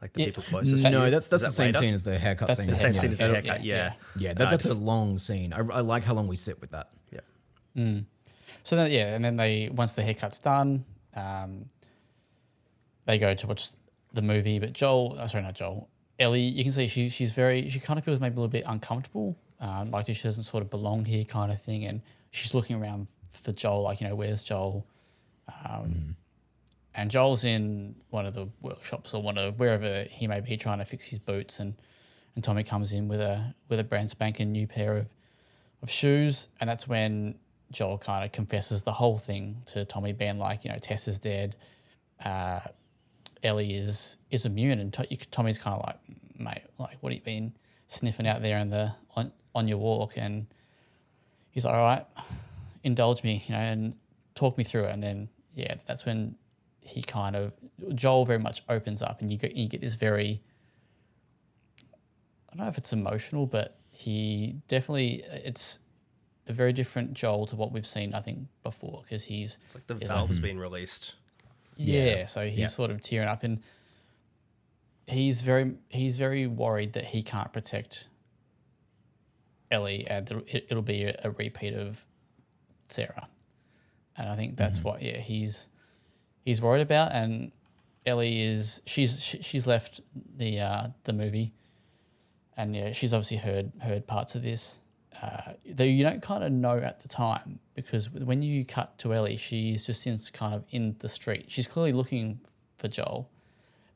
like 0.00 0.12
the 0.14 0.20
Yeah. 0.20 0.26
people 0.26 0.42
closest? 0.44 0.82
to 0.84 0.90
No, 0.90 1.04
you? 1.04 1.10
that's 1.10 1.28
that's 1.28 1.42
the 1.44 1.50
same 1.50 1.66
later? 1.66 1.78
scene 1.80 1.94
as 1.94 2.02
the 2.02 2.18
haircut 2.18 2.48
That's 2.48 2.60
scene. 2.60 2.66
the 2.68 2.72
The 2.72 2.78
same 2.78 2.92
yeah. 2.94 3.00
scene 3.00 3.10
as 3.10 3.18
the 3.18 3.24
Yeah, 3.26 3.32
haircut. 3.32 3.64
yeah, 3.64 3.76
Yeah, 3.76 3.92
Yeah, 4.16 4.34
that, 4.34 4.50
that's 4.50 4.64
just- 4.64 4.80
a 4.80 4.82
long 4.82 5.18
scene. 5.18 5.52
I, 5.52 5.58
I 5.58 5.80
like 5.80 6.04
how 6.04 6.14
long 6.14 6.28
we 6.28 6.36
sit 6.36 6.60
with 6.60 6.70
that. 6.70 6.88
yeah. 7.10 7.20
so 8.62 8.76
then 8.76 8.90
yeah, 8.90 9.14
and 9.14 9.24
then 9.24 9.36
they 9.36 9.68
once 9.72 9.92
the 9.94 10.02
haircut's 10.02 10.38
done, 10.38 10.84
um, 11.14 11.66
they 13.06 13.18
go 13.18 13.34
to 13.34 13.46
watch 13.46 13.70
the 14.12 14.22
movie. 14.22 14.58
But 14.58 14.72
Joel, 14.72 15.18
oh, 15.20 15.26
sorry, 15.26 15.44
not 15.44 15.54
Joel, 15.54 15.88
Ellie, 16.18 16.42
you 16.42 16.62
can 16.62 16.72
see 16.72 16.86
she 16.88 17.08
she's 17.08 17.32
very 17.32 17.68
she 17.68 17.80
kind 17.80 17.98
of 17.98 18.04
feels 18.04 18.20
maybe 18.20 18.34
a 18.34 18.36
little 18.36 18.48
bit 18.48 18.64
uncomfortable, 18.66 19.36
um, 19.60 19.90
like 19.90 20.06
she 20.06 20.14
doesn't 20.14 20.44
sort 20.44 20.62
of 20.62 20.70
belong 20.70 21.04
here, 21.04 21.24
kind 21.24 21.50
of 21.50 21.60
thing, 21.60 21.84
and 21.84 22.02
she's 22.30 22.54
looking 22.54 22.76
around 22.76 23.08
for 23.30 23.52
Joel, 23.52 23.82
like 23.82 24.00
you 24.00 24.08
know, 24.08 24.14
where's 24.14 24.44
Joel? 24.44 24.86
Um, 25.64 26.16
And 26.94 27.10
Joel's 27.10 27.44
in 27.44 27.94
one 28.10 28.26
of 28.26 28.34
the 28.34 28.48
workshops 28.60 29.14
or 29.14 29.22
one 29.22 29.38
of 29.38 29.58
wherever 29.58 30.04
he 30.10 30.26
may 30.26 30.40
be 30.40 30.58
trying 30.58 30.78
to 30.78 30.84
fix 30.84 31.06
his 31.06 31.18
boots, 31.18 31.58
and 31.58 31.74
and 32.34 32.44
Tommy 32.44 32.64
comes 32.64 32.92
in 32.92 33.08
with 33.08 33.20
a 33.20 33.54
with 33.68 33.80
a 33.80 33.84
brand 33.84 34.10
spanking 34.10 34.52
new 34.52 34.66
pair 34.66 34.98
of 34.98 35.06
of 35.82 35.90
shoes, 35.90 36.48
and 36.60 36.68
that's 36.68 36.86
when 36.86 37.38
Joel 37.72 37.98
kind 37.98 38.24
of 38.24 38.32
confesses 38.32 38.82
the 38.82 38.92
whole 38.92 39.18
thing 39.18 39.62
to 39.66 39.84
Tommy, 39.84 40.12
being 40.12 40.38
like, 40.38 40.64
you 40.64 40.70
know, 40.70 40.78
Tess 40.78 41.08
is 41.08 41.18
dead, 41.18 41.56
uh, 42.24 42.60
Ellie 43.42 43.74
is 43.74 44.16
is 44.30 44.46
immune, 44.46 44.78
and 44.78 44.92
to- 44.92 45.16
Tommy's 45.30 45.58
kind 45.58 45.80
of 45.80 45.86
like, 45.86 45.98
mate, 46.38 46.62
like, 46.78 46.98
what 47.00 47.12
have 47.12 47.18
you 47.18 47.24
been 47.24 47.54
sniffing 47.88 48.28
out 48.28 48.42
there 48.42 48.58
in 48.58 48.70
the 48.70 48.92
on 49.16 49.32
on 49.54 49.66
your 49.68 49.78
walk? 49.78 50.12
And 50.16 50.46
he's 51.50 51.64
like, 51.64 51.74
all 51.74 51.82
right, 51.82 52.06
indulge 52.84 53.24
me, 53.24 53.42
you 53.46 53.54
know, 53.54 53.60
and 53.60 53.96
talk 54.34 54.56
me 54.56 54.64
through 54.64 54.84
it, 54.84 54.92
and 54.92 55.02
then 55.02 55.28
yeah, 55.54 55.74
that's 55.86 56.06
when 56.06 56.36
he 56.84 57.02
kind 57.02 57.36
of 57.36 57.52
Joel 57.94 58.24
very 58.24 58.38
much 58.38 58.62
opens 58.68 59.02
up, 59.02 59.20
and 59.20 59.30
you 59.30 59.38
get 59.38 59.56
you 59.56 59.68
get 59.68 59.80
this 59.80 59.94
very 59.94 60.40
I 62.52 62.56
don't 62.56 62.64
know 62.64 62.68
if 62.68 62.78
it's 62.78 62.92
emotional, 62.92 63.46
but 63.46 63.78
he 63.90 64.56
definitely 64.68 65.22
it's 65.44 65.78
a 66.52 66.54
very 66.54 66.72
different 66.72 67.14
Joel 67.14 67.46
to 67.46 67.56
what 67.56 67.72
we've 67.72 67.86
seen 67.86 68.14
I 68.14 68.20
think 68.20 68.46
before 68.62 69.02
because 69.02 69.24
he's 69.24 69.58
It's 69.62 69.74
like 69.74 69.86
the 69.86 69.96
Is 69.96 70.08
valve's 70.10 70.38
been 70.40 70.58
released. 70.58 71.16
yeah, 71.76 72.04
Yeah. 72.16 72.24
so 72.26 72.44
he's 72.46 72.58
Yeah. 72.58 72.66
sort 72.66 72.90
of 72.90 73.00
tearing 73.00 73.28
up 73.28 73.42
and 73.42 73.60
he's 75.06 75.42
very 75.42 75.74
he's 75.88 76.16
very 76.18 76.46
worried 76.46 76.92
that 76.92 77.06
he 77.06 77.22
can't 77.22 77.52
protect 77.52 78.06
Ellie 79.70 80.06
and 80.06 80.30
it, 80.48 80.66
it'll 80.68 80.82
be 80.82 81.04
a, 81.04 81.18
a 81.24 81.30
repeat 81.30 81.74
of 81.74 82.04
Sarah. 82.88 83.28
And 84.16 84.28
I 84.28 84.36
think 84.36 84.56
that's 84.56 84.84
what 84.84 85.00
yeah, 85.02 85.18
he's 85.18 85.68
he's 86.44 86.60
worried 86.60 86.82
about 86.82 87.12
and 87.12 87.50
Ellie 88.04 88.42
is 88.42 88.82
she's 88.84 89.22
she's 89.40 89.66
left 89.66 90.00
the 90.36 90.60
uh, 90.60 90.88
the 91.04 91.12
movie 91.14 91.52
and 92.56 92.76
yeah, 92.76 92.92
she's 92.92 93.14
obviously 93.14 93.38
heard 93.38 93.72
heard 93.80 94.06
parts 94.06 94.34
of 94.34 94.42
this. 94.42 94.80
Uh, 95.22 95.52
though 95.70 95.84
you 95.84 96.02
don't 96.02 96.20
kind 96.20 96.42
of 96.42 96.50
know 96.50 96.78
at 96.78 96.98
the 97.00 97.08
time 97.08 97.60
because 97.76 98.10
when 98.10 98.42
you 98.42 98.64
cut 98.64 98.98
to 98.98 99.14
Ellie, 99.14 99.36
she's 99.36 99.86
just 99.86 100.04
in 100.04 100.18
kind 100.32 100.52
of 100.52 100.64
in 100.70 100.96
the 100.98 101.08
street. 101.08 101.44
She's 101.46 101.68
clearly 101.68 101.92
looking 101.92 102.40
for 102.76 102.88
Joel, 102.88 103.30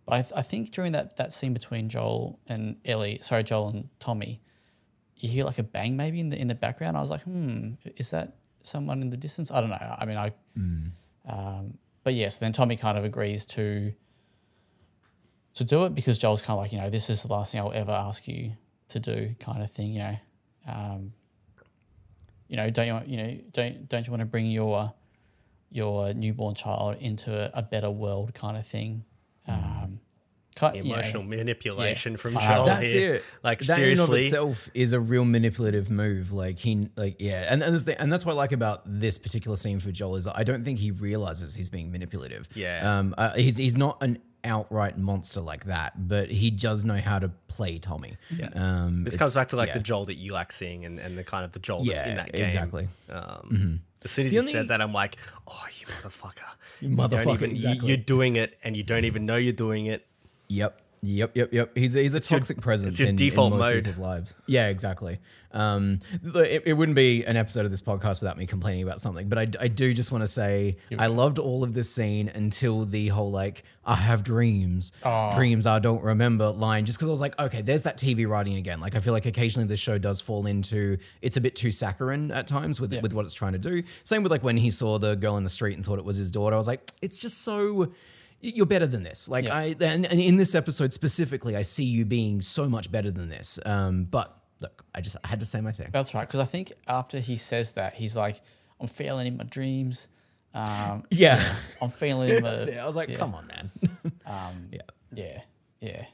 but 0.04 0.14
I, 0.14 0.22
th- 0.22 0.32
I 0.36 0.42
think 0.42 0.70
during 0.70 0.92
that 0.92 1.16
that 1.16 1.32
scene 1.32 1.52
between 1.52 1.88
Joel 1.88 2.38
and 2.46 2.76
Ellie, 2.84 3.18
sorry, 3.22 3.42
Joel 3.42 3.70
and 3.70 3.88
Tommy, 3.98 4.40
you 5.16 5.28
hear 5.28 5.44
like 5.44 5.58
a 5.58 5.64
bang 5.64 5.96
maybe 5.96 6.20
in 6.20 6.28
the 6.30 6.40
in 6.40 6.46
the 6.46 6.54
background. 6.54 6.96
I 6.96 7.00
was 7.00 7.10
like, 7.10 7.22
hmm, 7.22 7.72
is 7.96 8.10
that 8.10 8.36
someone 8.62 9.02
in 9.02 9.10
the 9.10 9.16
distance? 9.16 9.50
I 9.50 9.60
don't 9.60 9.70
know. 9.70 9.96
I 9.98 10.04
mean, 10.04 10.16
I, 10.16 10.32
um, 11.28 11.78
but 12.04 12.14
yes, 12.14 12.38
then 12.38 12.52
Tommy 12.52 12.76
kind 12.76 12.96
of 12.96 13.04
agrees 13.04 13.46
to 13.46 13.92
to 15.54 15.64
do 15.64 15.86
it 15.86 15.94
because 15.94 16.18
Joel's 16.18 16.42
kind 16.42 16.56
of 16.56 16.62
like, 16.62 16.72
you 16.72 16.78
know, 16.78 16.88
this 16.90 17.10
is 17.10 17.22
the 17.22 17.32
last 17.32 17.50
thing 17.50 17.60
I'll 17.62 17.72
ever 17.72 17.90
ask 17.90 18.28
you 18.28 18.52
to 18.90 19.00
do, 19.00 19.34
kind 19.40 19.60
of 19.62 19.70
thing. 19.72 19.92
You 19.92 19.98
know, 19.98 20.16
um, 20.66 21.12
you 22.48 22.56
know, 22.56 22.70
don't 22.70 22.86
you 22.86 22.92
want, 22.92 23.08
you 23.08 23.16
know 23.16 23.38
don't 23.52 23.88
don't 23.88 24.06
you 24.06 24.10
want 24.10 24.20
to 24.20 24.26
bring 24.26 24.46
your 24.46 24.92
your 25.70 26.14
newborn 26.14 26.54
child 26.54 26.96
into 27.00 27.32
a, 27.56 27.58
a 27.58 27.62
better 27.62 27.90
world, 27.90 28.34
kind 28.34 28.56
of 28.56 28.66
thing. 28.66 29.04
Um, 29.48 30.00
ki- 30.54 30.66
you 30.74 30.84
know, 30.84 30.94
Emotional 30.94 31.22
manipulation 31.24 32.12
Yeah. 32.12 32.16
from 32.18 32.36
I 32.38 32.46
Joel 32.46 32.66
That's 32.66 32.92
here. 32.92 33.14
it. 33.16 33.24
Like 33.42 33.58
that 33.60 33.80
in 33.80 33.90
and 33.90 34.00
of 34.00 34.12
itself 34.12 34.68
is 34.74 34.92
a 34.92 35.00
real 35.00 35.24
manipulative 35.24 35.90
move. 35.90 36.32
Like 36.32 36.58
he, 36.58 36.88
like 36.96 37.16
yeah, 37.20 37.46
and 37.50 37.62
and 37.62 37.72
that's, 37.74 37.84
the, 37.84 38.00
and 38.00 38.12
that's 38.12 38.24
what 38.24 38.32
I 38.32 38.36
like 38.36 38.52
about 38.52 38.82
this 38.86 39.18
particular 39.18 39.56
scene 39.56 39.80
for 39.80 39.90
Joel 39.90 40.16
is 40.16 40.24
that 40.24 40.36
I 40.38 40.44
don't 40.44 40.64
think 40.64 40.78
he 40.78 40.92
realizes 40.92 41.54
he's 41.56 41.68
being 41.68 41.90
manipulative. 41.92 42.48
Yeah. 42.54 42.98
Um. 42.98 43.14
Uh, 43.18 43.34
he's 43.34 43.56
he's 43.56 43.76
not 43.76 44.02
an 44.02 44.18
outright 44.46 44.96
monster 44.96 45.40
like 45.40 45.64
that, 45.64 46.08
but 46.08 46.30
he 46.30 46.50
does 46.50 46.84
know 46.84 46.96
how 46.96 47.18
to 47.18 47.28
play 47.48 47.78
Tommy. 47.78 48.16
Yeah. 48.34 48.48
Um. 48.54 49.04
this 49.04 49.16
comes 49.16 49.34
back 49.34 49.48
to 49.48 49.56
like 49.56 49.68
yeah. 49.68 49.74
the 49.74 49.80
Joel 49.80 50.06
that 50.06 50.14
you 50.14 50.32
like 50.32 50.52
seeing, 50.52 50.84
and, 50.84 50.98
and 50.98 51.18
the 51.18 51.24
kind 51.24 51.44
of 51.44 51.52
the 51.52 51.58
Joel 51.58 51.84
that's 51.84 52.00
in 52.02 52.16
that 52.16 52.32
game. 52.32 52.44
exactly. 52.44 52.88
Um, 53.10 53.80
As 54.04 54.10
soon 54.12 54.26
as 54.26 54.30
The 54.32 54.34
you 54.36 54.40
only- 54.40 54.52
said 54.52 54.68
that, 54.68 54.80
I'm 54.80 54.92
like, 54.92 55.16
oh, 55.48 55.66
you 55.80 55.86
motherfucker! 55.86 56.44
You 56.80 56.90
motherfucker, 56.90 57.34
even, 57.34 57.50
you- 57.50 57.54
exactly. 57.56 57.88
You're 57.88 57.96
doing 57.96 58.36
it, 58.36 58.56
and 58.62 58.76
you 58.76 58.82
don't 58.84 59.04
even 59.04 59.26
know 59.26 59.36
you're 59.36 59.52
doing 59.52 59.86
it. 59.86 60.06
Yep. 60.48 60.80
Yep, 61.02 61.36
yep, 61.36 61.52
yep. 61.52 61.76
He's 61.76 61.94
a, 61.94 62.00
he's 62.00 62.14
a 62.14 62.20
toxic 62.20 62.60
presence 62.60 62.94
it's 62.94 63.00
your 63.00 63.10
in, 63.10 63.16
default 63.16 63.52
in 63.52 63.58
most 63.58 63.66
mode. 63.66 63.74
people's 63.76 63.98
lives. 63.98 64.34
Yeah, 64.46 64.68
exactly. 64.68 65.18
Um, 65.52 66.00
it, 66.34 66.64
it 66.66 66.72
wouldn't 66.74 66.96
be 66.96 67.24
an 67.24 67.36
episode 67.36 67.64
of 67.64 67.70
this 67.70 67.80
podcast 67.80 68.20
without 68.20 68.36
me 68.36 68.46
complaining 68.46 68.82
about 68.82 69.00
something, 69.00 69.28
but 69.28 69.38
I, 69.38 69.48
I 69.60 69.68
do 69.68 69.94
just 69.94 70.12
want 70.12 70.22
to 70.22 70.26
say 70.26 70.76
I 70.98 71.06
loved 71.06 71.38
all 71.38 71.62
of 71.62 71.74
this 71.74 71.88
scene 71.88 72.28
until 72.28 72.84
the 72.84 73.08
whole 73.08 73.30
like 73.30 73.62
I 73.84 73.94
have 73.94 74.22
dreams, 74.24 74.92
dreams 75.34 75.66
I 75.66 75.78
don't 75.78 76.02
remember 76.02 76.50
line. 76.50 76.84
Just 76.84 76.98
because 76.98 77.08
I 77.08 77.12
was 77.12 77.20
like, 77.20 77.40
okay, 77.40 77.62
there's 77.62 77.84
that 77.84 77.98
TV 77.98 78.26
writing 78.26 78.56
again. 78.56 78.80
Like 78.80 78.96
I 78.96 79.00
feel 79.00 79.12
like 79.12 79.26
occasionally 79.26 79.68
this 79.68 79.80
show 79.80 79.96
does 79.98 80.20
fall 80.20 80.46
into 80.46 80.98
it's 81.22 81.36
a 81.36 81.40
bit 81.40 81.54
too 81.54 81.70
saccharine 81.70 82.30
at 82.32 82.46
times 82.46 82.80
with 82.80 82.94
with 83.00 83.14
what 83.14 83.24
it's 83.24 83.34
trying 83.34 83.52
to 83.52 83.58
do. 83.58 83.82
Same 84.04 84.22
with 84.22 84.32
like 84.32 84.42
when 84.42 84.56
he 84.56 84.70
saw 84.70 84.98
the 84.98 85.14
girl 85.14 85.36
in 85.36 85.44
the 85.44 85.50
street 85.50 85.76
and 85.76 85.84
thought 85.84 85.98
it 85.98 86.04
was 86.04 86.16
his 86.16 86.30
daughter. 86.30 86.54
I 86.54 86.58
was 86.58 86.66
like, 86.66 86.80
it's 87.00 87.18
just 87.18 87.42
so 87.42 87.92
you're 88.40 88.66
better 88.66 88.86
than 88.86 89.02
this. 89.02 89.28
Like 89.28 89.46
Yeah. 89.46 89.56
I, 89.56 89.64
and, 89.80 90.06
and 90.06 90.20
in 90.20 90.36
this 90.36 90.54
episode 90.54 90.92
specifically, 90.92 91.56
I 91.56 91.62
see 91.62 91.84
you 91.84 92.04
being 92.04 92.40
so 92.40 92.68
much 92.68 92.90
better 92.90 93.10
than 93.10 93.28
this. 93.28 93.58
Um, 93.64 94.04
but 94.04 94.36
look, 94.60 94.84
I 94.94 95.00
just 95.00 95.16
I 95.24 95.28
had 95.28 95.40
to 95.40 95.46
say 95.46 95.60
my 95.60 95.72
thing. 95.72 95.88
That's 95.92 96.14
right. 96.14 96.26
Because 96.26 96.40
I 96.40 96.44
think 96.44 96.72
after 96.86 97.18
he 97.18 97.36
says 97.36 97.72
that, 97.72 97.94
he's 97.94 98.16
like, 98.16 98.40
I'm 98.80 98.88
failing 98.88 99.26
in 99.26 99.36
my 99.36 99.44
dreams. 99.44 100.08
Um, 100.54 101.04
Yeah, 101.10 101.42
I'm 101.80 101.90
failing 101.90 102.30
in 102.30 102.42
my. 102.42 102.50
that's 102.50 102.66
it. 102.66 102.78
I 102.78 102.86
was 102.86 102.96
like, 102.96 103.10
yeah. 103.10 103.16
come 103.16 103.34
on, 103.34 103.46
man. 103.46 103.70
um, 104.26 104.68
yeah, 104.72 104.80
Yeah, 105.12 105.40
yeah. 105.80 106.04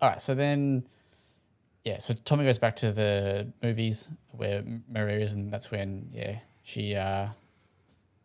All 0.00 0.10
right, 0.10 0.20
so 0.20 0.34
then, 0.34 0.86
yeah, 1.84 1.98
so 2.00 2.12
Tommy 2.12 2.44
goes 2.44 2.58
back 2.58 2.76
to 2.76 2.92
the 2.92 3.50
movies 3.62 4.10
where 4.32 4.62
Maria 4.90 5.20
is, 5.20 5.32
and 5.32 5.50
that's 5.50 5.70
when, 5.70 6.10
yeah, 6.12 6.40
she, 6.62 6.94
uh, 6.94 7.28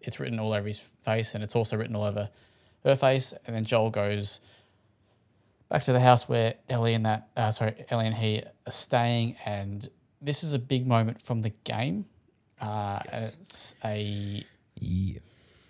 it's 0.02 0.20
written 0.20 0.38
all 0.38 0.54
over 0.54 0.68
his 0.68 0.80
face, 0.80 1.34
and 1.34 1.44
it's 1.44 1.56
also 1.56 1.78
written 1.78 1.96
all 1.96 2.04
over 2.04 2.30
her 2.84 2.96
face, 2.96 3.34
and 3.46 3.56
then 3.56 3.64
Joel 3.66 3.90
goes 3.90 4.42
back 5.70 5.84
to 5.84 5.94
the 5.94 6.00
house 6.00 6.28
where 6.28 6.56
Ellie 6.70 6.94
and 6.94 7.06
that, 7.06 7.30
uh, 7.38 7.52
sorry, 7.52 7.86
Ellie 7.90 8.08
and 8.08 8.16
he 8.16 8.44
are 8.68 8.72
staying, 8.72 9.36
and 9.46 9.90
this 10.22 10.44
is 10.44 10.54
a 10.54 10.60
big 10.60 10.86
moment 10.88 11.22
from 11.22 11.42
the 11.42 11.52
game. 11.64 12.06
Uh, 12.60 13.00
and 13.12 13.34
It's 13.40 13.76
a 13.84 14.44
yeah. 14.76 15.20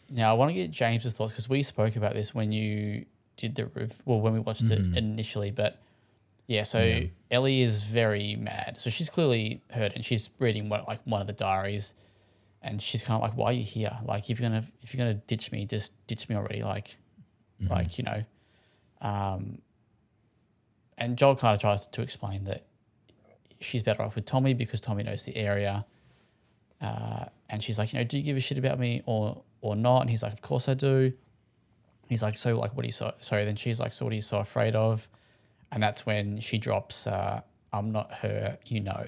now, 0.09 0.31
I 0.31 0.33
want 0.33 0.49
to 0.49 0.53
get 0.53 0.71
James's 0.71 1.13
thoughts 1.13 1.31
because 1.31 1.47
we 1.49 1.61
spoke 1.63 1.95
about 1.95 2.13
this 2.13 2.33
when 2.35 2.51
you 2.51 3.05
did 3.37 3.55
the 3.55 3.65
rev- 3.67 4.01
well 4.05 4.19
when 4.19 4.33
we 4.33 4.39
watched 4.39 4.69
it 4.69 4.79
initially. 4.97 5.51
But 5.51 5.79
yeah, 6.47 6.63
so 6.63 6.79
Ellie 7.29 7.61
is 7.61 7.85
very 7.85 8.35
mad. 8.35 8.79
So 8.79 8.89
she's 8.89 9.09
clearly 9.09 9.61
hurt, 9.71 9.93
and 9.93 10.03
she's 10.03 10.29
reading 10.39 10.67
what 10.67 10.87
like 10.87 10.99
one 11.05 11.21
of 11.21 11.27
the 11.27 11.33
diaries, 11.33 11.93
and 12.61 12.81
she's 12.81 13.03
kind 13.05 13.15
of 13.15 13.21
like, 13.21 13.37
"Why 13.37 13.51
are 13.51 13.53
you 13.53 13.63
here? 13.63 13.97
Like, 14.03 14.29
if 14.29 14.39
you're 14.39 14.49
gonna 14.49 14.65
if 14.81 14.93
you're 14.93 14.99
gonna 15.05 15.21
ditch 15.27 15.51
me, 15.53 15.65
just 15.65 15.93
ditch 16.07 16.27
me 16.27 16.35
already. 16.35 16.61
Like, 16.61 16.97
like 17.69 17.97
you 17.97 18.03
know." 18.03 18.23
Um, 19.01 19.59
and 20.97 21.17
Joel 21.17 21.35
kind 21.35 21.53
of 21.53 21.59
tries 21.59 21.87
to 21.87 22.01
explain 22.01 22.43
that 22.43 22.65
she's 23.59 23.83
better 23.83 24.03
off 24.03 24.15
with 24.15 24.25
Tommy 24.25 24.53
because 24.53 24.81
Tommy 24.81 25.03
knows 25.03 25.25
the 25.25 25.35
area. 25.35 25.85
Uh, 26.79 27.25
and 27.49 27.63
she's 27.63 27.77
like, 27.77 27.93
you 27.93 27.99
know, 27.99 28.03
do 28.03 28.17
you 28.17 28.23
give 28.23 28.37
a 28.37 28.39
shit 28.39 28.57
about 28.57 28.79
me 28.79 29.03
or 29.05 29.43
or 29.61 29.75
not? 29.75 30.01
And 30.01 30.09
he's 30.09 30.23
like, 30.23 30.33
of 30.33 30.41
course 30.41 30.67
I 30.67 30.73
do. 30.73 31.13
He's 32.07 32.23
like, 32.23 32.37
so 32.37 32.57
like, 32.57 32.75
what 32.75 32.83
are 32.83 32.87
you 32.87 32.91
so 32.91 33.13
sorry? 33.19 33.45
Then 33.45 33.55
she's 33.55 33.79
like, 33.79 33.93
so 33.93 34.05
what 34.05 34.11
are 34.11 34.15
you 34.15 34.21
so 34.21 34.39
afraid 34.39 34.75
of? 34.75 35.07
And 35.71 35.81
that's 35.81 36.05
when 36.05 36.39
she 36.41 36.57
drops, 36.57 37.07
uh, 37.07 37.41
I'm 37.71 37.91
not 37.91 38.11
her, 38.15 38.57
you 38.65 38.81
know. 38.81 39.07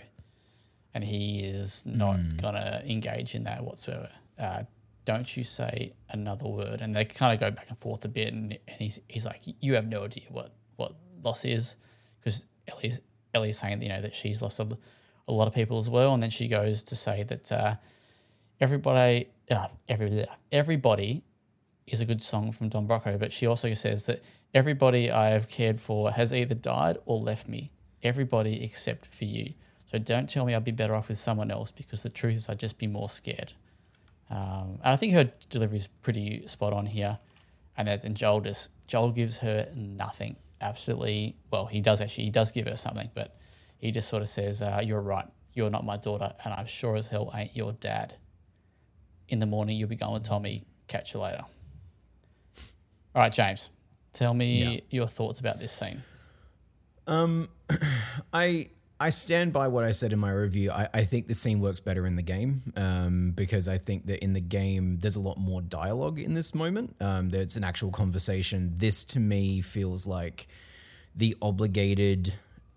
And 0.94 1.04
he 1.04 1.44
is 1.44 1.86
not 1.86 2.20
gonna 2.42 2.82
engage 2.86 3.36
in 3.36 3.44
that 3.44 3.64
whatsoever. 3.64 4.10
Uh, 4.40 4.64
don't 5.06 5.36
you 5.36 5.44
say 5.44 5.94
another 6.10 6.48
word? 6.48 6.82
And 6.82 6.96
they 6.96 7.06
kind 7.06 7.34
of 7.34 7.40
go 7.40 7.52
back 7.52 7.68
and 7.70 7.78
forth 7.78 8.06
a 8.06 8.08
bit. 8.08 8.34
And, 8.34 8.58
and 8.68 8.78
he's 8.80 9.00
he's 9.08 9.26
like, 9.26 9.42
you 9.46 9.76
have 9.76 9.88
no 9.88 10.06
idea 10.06 10.26
what 10.30 10.54
what 10.76 10.94
loss 11.24 11.46
is, 11.46 11.78
because 12.20 12.46
Ellie's 12.68 13.02
Ellie's 13.34 13.58
saying 13.58 13.82
you 13.82 13.90
know 13.90 14.02
that 14.02 14.16
she's 14.16 14.42
lost 14.42 14.60
a, 14.60 14.78
a 15.28 15.32
lot 15.32 15.48
of 15.48 15.54
people 15.54 15.78
as 15.78 15.90
well. 15.90 16.14
And 16.14 16.24
then 16.24 16.30
she 16.30 16.48
goes 16.48 16.84
to 16.86 16.96
say 16.96 17.24
that 17.24 17.52
uh, 17.52 17.76
everybody 18.60 19.30
uh, 19.52 19.68
every, 19.88 20.26
everybody 20.52 21.24
is 21.88 22.02
a 22.02 22.06
good 22.06 22.24
song 22.24 22.52
from 22.52 22.70
Don 22.70 22.88
Broco, 22.88 23.20
but 23.20 23.34
she 23.34 23.46
also 23.46 23.74
says 23.74 24.06
that 24.06 24.24
everybody 24.54 25.12
I 25.12 25.30
have 25.30 25.50
cared 25.50 25.82
for 25.82 26.12
has 26.12 26.34
either 26.34 26.56
died 26.56 26.98
or 27.06 27.20
left 27.20 27.48
me. 27.48 27.72
Everybody 28.02 28.64
except 28.64 29.06
for 29.08 29.26
you. 29.26 29.54
So 29.86 30.00
don't 30.00 30.30
tell 30.30 30.46
me 30.46 30.56
I'd 30.56 30.64
be 30.64 30.72
better 30.72 30.96
off 30.96 31.10
with 31.10 31.18
someone 31.18 31.52
else 31.52 31.72
because 31.72 32.04
the 32.04 32.10
truth 32.10 32.36
is 32.36 32.50
I'd 32.50 32.60
just 32.60 32.80
be 32.80 32.88
more 32.88 33.10
scared. 33.10 33.54
Um, 34.34 34.80
and 34.84 34.94
I 34.94 34.96
think 34.96 35.14
her 35.14 35.32
delivery 35.50 35.78
is 35.78 35.86
pretty 35.88 36.48
spot 36.48 36.74
on 36.74 36.88
here. 36.88 37.20
And 37.78 37.88
then 37.88 38.00
and 38.04 38.18
Joel 38.18 38.42
just 38.42 38.72
Joel 38.88 39.12
gives 39.12 39.38
her 39.40 39.70
nothing. 39.76 40.38
Absolutely. 40.60 41.38
Well, 41.52 41.68
he 41.68 41.82
does 41.82 42.02
actually. 42.02 42.26
He 42.26 42.30
does 42.32 42.52
give 42.52 42.68
her 42.68 42.76
something, 42.76 43.10
but 43.14 43.38
he 43.78 43.92
just 43.92 44.10
sort 44.10 44.22
of 44.24 44.28
says, 44.28 44.62
uh, 44.62 44.82
"You're 44.84 45.02
right. 45.02 45.28
You're 45.54 45.70
not 45.70 45.86
my 45.86 45.98
daughter, 45.98 46.34
and 46.44 46.54
I'm 46.54 46.66
sure 46.66 46.96
as 46.96 47.08
hell 47.10 47.32
ain't 47.36 47.56
your 47.56 47.74
dad." 47.74 48.16
In 49.30 49.40
the 49.40 49.46
morning, 49.46 49.78
you'll 49.78 49.90
be 49.90 49.96
going 49.96 50.14
with 50.14 50.24
Tommy. 50.24 50.66
Catch 50.88 51.14
you 51.14 51.20
later. 51.20 51.44
All 53.16 53.22
right, 53.22 53.32
James. 53.32 53.70
Tell 54.14 54.34
me 54.34 54.64
Yeah. 54.76 54.80
your 54.90 55.08
thoughts 55.08 55.40
about 55.40 55.60
this 55.60 55.72
scene. 55.72 56.04
Um, 57.08 57.50
I 58.34 58.70
I 59.04 59.10
stand 59.10 59.52
by 59.52 59.68
what 59.68 59.84
I 59.84 59.92
said 59.92 60.14
in 60.14 60.20
my 60.20 60.32
review. 60.32 60.72
I, 60.72 60.88
I 60.94 61.04
think 61.04 61.28
the 61.28 61.34
scene 61.34 61.60
works 61.60 61.82
better 61.82 62.08
in 62.08 62.16
the 62.16 62.22
game 62.22 62.64
um, 62.78 63.34
because 63.36 63.68
I 63.68 63.78
think 63.78 64.06
that 64.06 64.24
in 64.24 64.32
the 64.32 64.40
game 64.40 65.00
there's 65.02 65.18
a 65.18 65.20
lot 65.20 65.38
more 65.38 65.62
dialogue 65.62 66.20
in 66.20 66.36
this 66.36 66.56
moment. 66.56 66.96
Um, 67.02 67.30
there's 67.30 67.58
an 67.58 67.66
actual 67.66 67.92
conversation. 67.92 68.72
This 68.78 69.04
to 69.06 69.20
me 69.20 69.60
feels 69.60 70.08
like 70.08 70.48
the 71.18 71.36
obligated 71.42 72.34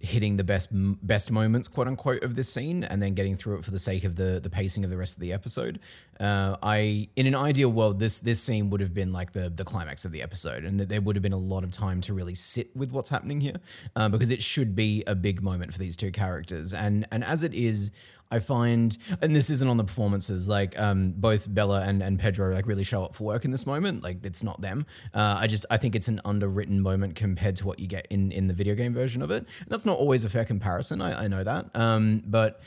hitting 0.06 0.36
the 0.36 0.44
best 0.44 0.68
best 0.72 1.30
moments, 1.30 1.68
quote 1.68 1.88
unquote, 1.88 2.22
of 2.22 2.34
this 2.34 2.48
scene, 2.48 2.84
and 2.84 3.02
then 3.02 3.14
getting 3.14 3.36
through 3.36 3.58
it 3.58 3.64
for 3.64 3.70
the 3.70 3.78
sake 3.78 4.04
of 4.04 4.16
the 4.16 4.40
the 4.40 4.50
pacing 4.50 4.84
of 4.84 4.90
the 4.90 4.96
rest 4.96 5.16
of 5.16 5.20
the 5.20 5.32
episode. 5.32 5.78
Uh, 6.18 6.56
I, 6.62 7.08
in 7.16 7.26
an 7.26 7.34
ideal 7.34 7.70
world, 7.70 7.98
this 7.98 8.18
this 8.18 8.42
scene 8.42 8.70
would 8.70 8.80
have 8.80 8.94
been 8.94 9.12
like 9.12 9.32
the 9.32 9.50
the 9.50 9.64
climax 9.64 10.04
of 10.04 10.12
the 10.12 10.22
episode, 10.22 10.64
and 10.64 10.80
that 10.80 10.88
there 10.88 11.00
would 11.00 11.16
have 11.16 11.22
been 11.22 11.32
a 11.32 11.38
lot 11.38 11.64
of 11.64 11.70
time 11.70 12.00
to 12.02 12.14
really 12.14 12.34
sit 12.34 12.74
with 12.74 12.92
what's 12.92 13.10
happening 13.10 13.40
here, 13.40 13.56
uh, 13.96 14.08
because 14.08 14.30
it 14.30 14.42
should 14.42 14.74
be 14.74 15.02
a 15.06 15.14
big 15.14 15.42
moment 15.42 15.72
for 15.72 15.78
these 15.78 15.96
two 15.96 16.10
characters, 16.10 16.72
and 16.72 17.06
and 17.10 17.22
as 17.24 17.42
it 17.42 17.52
is. 17.54 17.90
I 18.30 18.40
find, 18.40 18.96
and 19.22 19.34
this 19.34 19.50
isn't 19.50 19.68
on 19.68 19.76
the 19.76 19.84
performances, 19.84 20.48
like 20.48 20.78
um, 20.78 21.12
both 21.16 21.52
Bella 21.52 21.82
and, 21.82 22.02
and 22.02 22.18
Pedro 22.18 22.52
like 22.52 22.66
really 22.66 22.84
show 22.84 23.04
up 23.04 23.14
for 23.14 23.24
work 23.24 23.44
in 23.44 23.50
this 23.50 23.66
moment. 23.66 24.02
Like 24.02 24.24
it's 24.24 24.42
not 24.42 24.60
them. 24.60 24.86
Uh, 25.14 25.38
I 25.40 25.46
just 25.46 25.64
I 25.70 25.76
think 25.76 25.94
it's 25.94 26.08
an 26.08 26.20
underwritten 26.24 26.80
moment 26.80 27.14
compared 27.14 27.56
to 27.56 27.66
what 27.66 27.78
you 27.78 27.86
get 27.86 28.06
in 28.10 28.32
in 28.32 28.48
the 28.48 28.54
video 28.54 28.74
game 28.74 28.94
version 28.94 29.22
of 29.22 29.30
it. 29.30 29.46
And 29.60 29.68
that's 29.68 29.86
not 29.86 29.98
always 29.98 30.24
a 30.24 30.28
fair 30.28 30.44
comparison. 30.44 31.00
I, 31.00 31.24
I 31.24 31.28
know 31.28 31.44
that. 31.44 31.70
Um, 31.74 32.22
but 32.26 32.60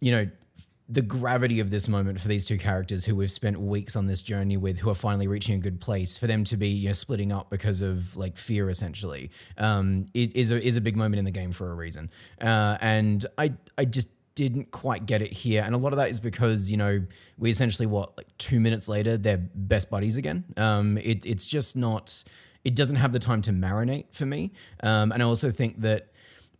you 0.00 0.10
know, 0.12 0.26
the 0.90 1.02
gravity 1.02 1.60
of 1.60 1.70
this 1.70 1.86
moment 1.86 2.20
for 2.20 2.26
these 2.26 2.44
two 2.44 2.58
characters 2.58 3.04
who 3.04 3.14
we've 3.14 3.30
spent 3.30 3.60
weeks 3.60 3.94
on 3.94 4.06
this 4.06 4.22
journey 4.22 4.56
with, 4.56 4.80
who 4.80 4.90
are 4.90 4.94
finally 4.94 5.28
reaching 5.28 5.54
a 5.54 5.58
good 5.58 5.80
place, 5.80 6.18
for 6.18 6.26
them 6.26 6.42
to 6.44 6.56
be 6.56 6.68
you 6.68 6.88
know 6.88 6.92
splitting 6.92 7.30
up 7.30 7.48
because 7.48 7.80
of 7.80 8.16
like 8.16 8.36
fear, 8.36 8.68
essentially, 8.68 9.30
um, 9.56 10.06
is 10.14 10.50
a 10.50 10.60
is 10.60 10.76
a 10.76 10.80
big 10.80 10.96
moment 10.96 11.18
in 11.18 11.24
the 11.24 11.30
game 11.30 11.52
for 11.52 11.70
a 11.70 11.74
reason. 11.74 12.10
Uh, 12.40 12.76
and 12.80 13.24
I 13.38 13.54
I 13.78 13.84
just 13.84 14.10
didn't 14.48 14.70
quite 14.70 15.06
get 15.06 15.20
it 15.22 15.32
here, 15.32 15.62
and 15.64 15.74
a 15.74 15.78
lot 15.78 15.92
of 15.92 15.98
that 15.98 16.08
is 16.08 16.18
because 16.20 16.70
you 16.70 16.76
know 16.76 17.02
we 17.38 17.50
essentially 17.50 17.86
what 17.86 18.16
like 18.16 18.26
two 18.38 18.60
minutes 18.60 18.88
later 18.88 19.16
they're 19.16 19.38
best 19.54 19.90
buddies 19.90 20.16
again. 20.16 20.44
Um, 20.56 20.98
it 20.98 21.26
it's 21.26 21.46
just 21.46 21.76
not. 21.76 22.24
It 22.62 22.74
doesn't 22.76 22.96
have 22.96 23.12
the 23.12 23.18
time 23.18 23.40
to 23.42 23.52
marinate 23.52 24.14
for 24.14 24.26
me, 24.26 24.52
um, 24.82 25.12
and 25.12 25.22
I 25.22 25.26
also 25.26 25.50
think 25.50 25.80
that 25.80 26.09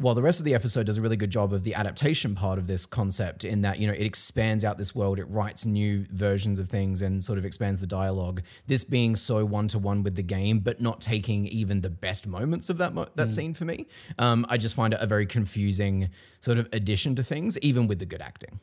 while 0.01 0.15
the 0.15 0.23
rest 0.23 0.41
of 0.41 0.47
the 0.47 0.55
episode 0.55 0.87
does 0.87 0.97
a 0.97 1.03
really 1.03 1.17
good 1.17 1.31
job 1.31 1.53
of 1.53 1.63
the 1.63 1.75
adaptation 1.75 2.35
part 2.35 2.59
of 2.59 2.67
this 2.67 2.87
concept, 2.87 3.45
in 3.45 3.61
that 3.61 3.79
you 3.79 3.87
know 3.87 3.93
it 3.93 4.01
expands 4.01 4.65
out 4.65 4.79
this 4.79 4.95
world, 4.95 5.19
it 5.19 5.25
writes 5.25 5.67
new 5.67 6.07
versions 6.11 6.59
of 6.59 6.71
things, 6.71 7.03
and 7.03 7.23
sort 7.23 7.39
of 7.39 7.45
expands 7.45 7.81
the 7.83 7.87
dialogue. 7.87 8.43
This 8.67 8.83
being 8.83 9.15
so 9.15 9.45
one 9.45 9.69
to 9.69 9.79
one 9.79 10.03
with 10.03 10.17
the 10.17 10.23
game, 10.23 10.61
but 10.61 10.81
not 10.81 11.03
taking 11.03 11.45
even 11.47 11.83
the 11.83 11.91
best 11.91 12.27
moments 12.27 12.71
of 12.71 12.79
that 12.79 12.95
mo- 12.95 13.09
that 13.15 13.31
scene 13.31 13.53
for 13.53 13.67
me. 13.67 13.87
Um, 14.19 14.47
I 14.49 14.57
just 14.57 14.75
find 14.75 14.95
it 14.95 15.01
a 15.03 15.07
very 15.07 15.27
confusing 15.27 16.09
sort 16.41 16.57
of 16.57 16.67
addition 16.73 17.15
to 17.17 17.23
things, 17.23 17.59
even 17.59 17.87
with 17.87 17.99
the 17.99 18.07
good 18.07 18.23
acting. 18.23 18.59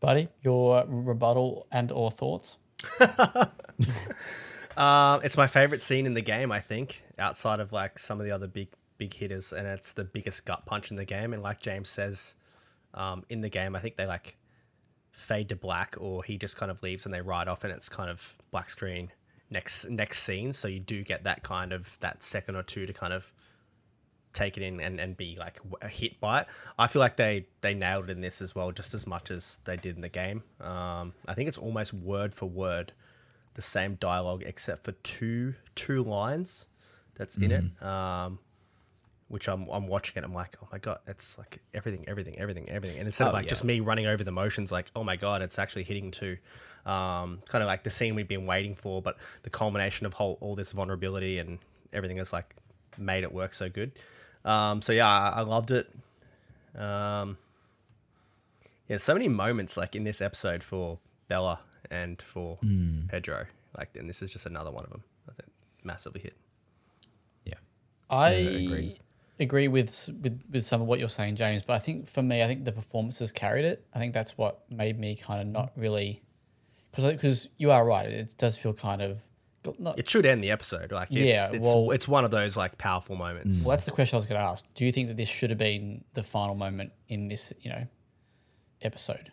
Buddy, 0.00 0.28
your 0.42 0.84
rebuttal 0.88 1.68
and 1.70 1.92
or 1.92 2.10
thoughts? 2.10 2.56
Um, 4.76 5.20
it's 5.22 5.36
my 5.36 5.46
favorite 5.46 5.80
scene 5.80 6.04
in 6.04 6.14
the 6.14 6.20
game, 6.20 6.50
I 6.50 6.58
think, 6.58 7.04
outside 7.16 7.60
of 7.60 7.72
like 7.72 7.96
some 7.98 8.18
of 8.18 8.26
the 8.26 8.32
other 8.32 8.48
big 8.48 8.68
big 8.98 9.14
hitters, 9.14 9.52
and 9.52 9.66
it's 9.66 9.92
the 9.92 10.04
biggest 10.04 10.46
gut 10.46 10.66
punch 10.66 10.90
in 10.90 10.96
the 10.96 11.04
game. 11.04 11.32
And 11.32 11.42
like 11.42 11.60
James 11.60 11.88
says, 11.88 12.36
um, 12.94 13.24
in 13.28 13.40
the 13.40 13.48
game, 13.48 13.74
I 13.74 13.80
think 13.80 13.96
they 13.96 14.06
like 14.06 14.36
fade 15.12 15.48
to 15.50 15.56
black, 15.56 15.96
or 15.98 16.24
he 16.24 16.38
just 16.38 16.56
kind 16.56 16.70
of 16.70 16.82
leaves 16.82 17.04
and 17.06 17.14
they 17.14 17.20
ride 17.20 17.48
off, 17.48 17.64
and 17.64 17.72
it's 17.72 17.88
kind 17.88 18.10
of 18.10 18.36
black 18.50 18.70
screen 18.70 19.10
next 19.50 19.88
next 19.88 20.20
scene. 20.20 20.52
So 20.52 20.68
you 20.68 20.80
do 20.80 21.02
get 21.02 21.24
that 21.24 21.42
kind 21.42 21.72
of 21.72 21.98
that 22.00 22.22
second 22.22 22.56
or 22.56 22.62
two 22.62 22.86
to 22.86 22.92
kind 22.92 23.12
of 23.12 23.32
take 24.32 24.56
it 24.56 24.64
in 24.64 24.80
and, 24.80 24.98
and 24.98 25.16
be 25.16 25.36
like 25.38 25.60
w- 25.62 25.88
hit 25.88 26.20
by 26.20 26.40
it. 26.40 26.46
I 26.78 26.88
feel 26.88 27.00
like 27.00 27.16
they 27.16 27.46
they 27.60 27.72
nailed 27.74 28.10
it 28.10 28.12
in 28.12 28.20
this 28.20 28.42
as 28.42 28.54
well, 28.54 28.72
just 28.72 28.92
as 28.94 29.06
much 29.06 29.30
as 29.30 29.60
they 29.64 29.76
did 29.76 29.96
in 29.96 30.02
the 30.02 30.08
game. 30.08 30.42
Um, 30.60 31.14
I 31.26 31.34
think 31.34 31.48
it's 31.48 31.58
almost 31.58 31.94
word 31.94 32.34
for 32.34 32.46
word 32.46 32.92
the 33.54 33.62
same 33.62 33.94
dialogue 33.94 34.42
except 34.44 34.84
for 34.84 34.92
two 34.92 35.54
two 35.76 36.02
lines 36.02 36.66
that's 37.14 37.36
in 37.36 37.52
it. 37.52 37.82
Um, 37.86 38.40
which 39.34 39.48
I'm 39.48 39.68
I'm 39.68 39.88
watching 39.88 40.14
it, 40.22 40.24
I'm 40.24 40.32
like, 40.32 40.54
oh 40.62 40.68
my 40.70 40.78
god, 40.78 40.98
it's 41.08 41.36
like 41.38 41.58
everything, 41.74 42.04
everything, 42.06 42.38
everything, 42.38 42.68
everything. 42.70 42.98
And 42.98 43.06
instead 43.06 43.26
of 43.26 43.32
Oh, 43.32 43.36
like 43.36 43.46
yeah. 43.46 43.48
just 43.50 43.64
me 43.64 43.80
running 43.80 44.06
over 44.06 44.22
the 44.22 44.30
motions, 44.30 44.70
like, 44.70 44.86
oh 44.94 45.02
my 45.02 45.16
god, 45.16 45.42
it's 45.42 45.58
actually 45.58 45.82
hitting 45.82 46.12
to 46.12 46.36
um, 46.86 47.42
kind 47.48 47.62
of 47.62 47.66
like 47.66 47.82
the 47.82 47.90
scene 47.90 48.14
we've 48.14 48.28
been 48.28 48.46
waiting 48.46 48.76
for, 48.76 49.02
but 49.02 49.18
the 49.42 49.50
culmination 49.50 50.06
of 50.06 50.12
whole 50.14 50.38
all 50.40 50.54
this 50.54 50.70
vulnerability 50.70 51.38
and 51.38 51.58
everything 51.92 52.18
has 52.18 52.32
like 52.32 52.54
made 52.96 53.24
it 53.24 53.32
work 53.32 53.54
so 53.54 53.68
good. 53.68 53.90
Um, 54.44 54.80
so 54.82 54.92
yeah, 54.92 55.08
I, 55.08 55.40
I 55.40 55.40
loved 55.40 55.72
it. 55.72 55.90
Um, 56.78 57.36
yeah, 58.88 58.98
so 58.98 59.14
many 59.14 59.28
moments 59.28 59.76
like 59.76 59.96
in 59.96 60.04
this 60.04 60.20
episode 60.20 60.62
for 60.62 60.98
Bella 61.26 61.58
and 61.90 62.22
for 62.22 62.56
Hmm. 62.62 63.06
Pedro. 63.08 63.46
Like, 63.76 63.96
and 63.96 64.08
this 64.08 64.22
is 64.22 64.30
just 64.30 64.46
another 64.46 64.70
one 64.70 64.84
of 64.84 64.90
them. 64.90 65.02
I 65.28 65.32
think 65.32 65.48
massively 65.82 66.20
hit. 66.20 66.34
Yeah. 67.44 67.54
I 68.10 68.30
agreed. 68.30 68.66
agree 68.66 68.96
with, 69.38 70.10
with 70.22 70.40
with 70.50 70.64
some 70.64 70.80
of 70.82 70.86
what 70.86 70.98
you're 71.00 71.08
saying, 71.08 71.36
James. 71.36 71.62
But 71.64 71.74
I 71.74 71.78
think 71.78 72.06
for 72.06 72.22
me, 72.22 72.42
I 72.42 72.46
think 72.46 72.64
the 72.64 72.72
performances 72.72 73.32
carried 73.32 73.64
it. 73.64 73.84
I 73.94 73.98
think 73.98 74.14
that's 74.14 74.36
what 74.38 74.60
made 74.70 74.98
me 74.98 75.16
kind 75.16 75.40
of 75.40 75.46
not 75.48 75.72
really 75.76 76.22
because 76.90 77.12
because 77.12 77.48
you 77.56 77.70
are 77.70 77.84
right. 77.84 78.08
It 78.08 78.34
does 78.38 78.56
feel 78.56 78.72
kind 78.72 79.02
of 79.02 79.24
not. 79.78 79.98
It 79.98 80.08
should 80.08 80.26
end 80.26 80.44
the 80.44 80.50
episode. 80.50 80.92
Like, 80.92 81.08
it's, 81.10 81.34
Yeah, 81.36 81.50
it's, 81.52 81.64
well- 81.64 81.90
it's 81.90 82.06
one 82.06 82.24
of 82.24 82.30
those 82.30 82.56
like 82.56 82.76
powerful 82.78 83.16
moments. 83.16 83.62
Well, 83.64 83.70
that's 83.70 83.84
the 83.84 83.90
question 83.92 84.16
I 84.16 84.18
was 84.18 84.26
going 84.26 84.40
to 84.40 84.46
ask. 84.46 84.66
Do 84.74 84.84
you 84.84 84.92
think 84.92 85.08
that 85.08 85.16
this 85.16 85.28
should 85.28 85.50
have 85.50 85.58
been 85.58 86.04
the 86.14 86.22
final 86.22 86.54
moment 86.54 86.92
in 87.08 87.28
this, 87.28 87.52
you 87.60 87.70
know, 87.70 87.86
episode? 88.82 89.32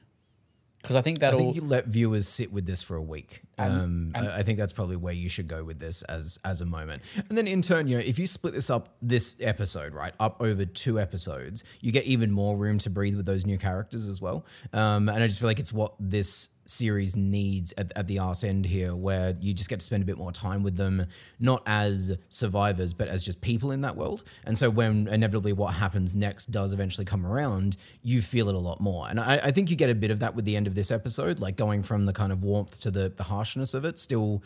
Because 0.81 0.95
I 0.95 1.01
think 1.01 1.17
I 1.17 1.27
that'll. 1.27 1.39
think 1.39 1.55
you 1.55 1.61
let 1.61 1.85
viewers 1.87 2.27
sit 2.27 2.51
with 2.51 2.65
this 2.65 2.81
for 2.81 2.95
a 2.95 3.01
week. 3.01 3.41
Um, 3.69 4.11
I 4.15 4.39
I 4.39 4.43
think 4.43 4.57
that's 4.57 4.73
probably 4.73 4.95
where 4.95 5.13
you 5.13 5.29
should 5.29 5.47
go 5.47 5.63
with 5.63 5.79
this 5.79 6.01
as 6.03 6.39
as 6.45 6.61
a 6.61 6.65
moment. 6.65 7.03
And 7.29 7.37
then 7.37 7.47
in 7.47 7.61
turn, 7.61 7.87
you 7.87 7.97
know, 7.97 8.03
if 8.03 8.17
you 8.19 8.27
split 8.27 8.53
this 8.53 8.69
up, 8.69 8.95
this 9.01 9.37
episode 9.41 9.93
right 9.93 10.13
up 10.19 10.41
over 10.41 10.65
two 10.65 10.99
episodes, 10.99 11.63
you 11.81 11.91
get 11.91 12.05
even 12.05 12.31
more 12.31 12.57
room 12.57 12.77
to 12.79 12.89
breathe 12.89 13.15
with 13.15 13.25
those 13.25 13.45
new 13.45 13.57
characters 13.57 14.07
as 14.07 14.21
well. 14.21 14.45
Um, 14.73 15.09
and 15.09 15.23
I 15.23 15.27
just 15.27 15.39
feel 15.39 15.49
like 15.49 15.59
it's 15.59 15.73
what 15.73 15.93
this 15.99 16.49
series 16.65 17.17
needs 17.17 17.73
at, 17.77 17.91
at 17.95 18.07
the 18.07 18.19
arse 18.19 18.43
end 18.43 18.65
here, 18.65 18.95
where 18.95 19.33
you 19.39 19.53
just 19.53 19.69
get 19.69 19.79
to 19.79 19.85
spend 19.85 20.03
a 20.03 20.05
bit 20.05 20.17
more 20.17 20.31
time 20.31 20.63
with 20.63 20.77
them, 20.77 21.05
not 21.39 21.61
as 21.65 22.17
survivors, 22.29 22.93
but 22.93 23.07
as 23.07 23.25
just 23.25 23.41
people 23.41 23.71
in 23.71 23.81
that 23.81 23.95
world. 23.95 24.23
And 24.45 24.57
so 24.57 24.69
when 24.69 25.07
inevitably 25.07 25.53
what 25.53 25.73
happens 25.73 26.15
next 26.15 26.47
does 26.47 26.71
eventually 26.71 27.05
come 27.05 27.25
around, 27.25 27.77
you 28.03 28.21
feel 28.21 28.47
it 28.47 28.55
a 28.55 28.59
lot 28.59 28.79
more. 28.79 29.07
And 29.09 29.19
I, 29.19 29.39
I 29.45 29.51
think 29.51 29.69
you 29.69 29.75
get 29.75 29.89
a 29.89 29.95
bit 29.95 30.11
of 30.11 30.19
that 30.19 30.35
with 30.35 30.45
the 30.45 30.55
end 30.55 30.67
of 30.67 30.75
this 30.75 30.91
episode, 30.91 31.39
like 31.39 31.57
going 31.57 31.83
from 31.83 32.05
the 32.05 32.13
kind 32.13 32.31
of 32.31 32.43
warmth 32.43 32.79
to 32.81 32.91
the, 32.91 33.09
the 33.09 33.23
of 33.59 33.83
it. 33.83 33.99
Still, 33.99 34.41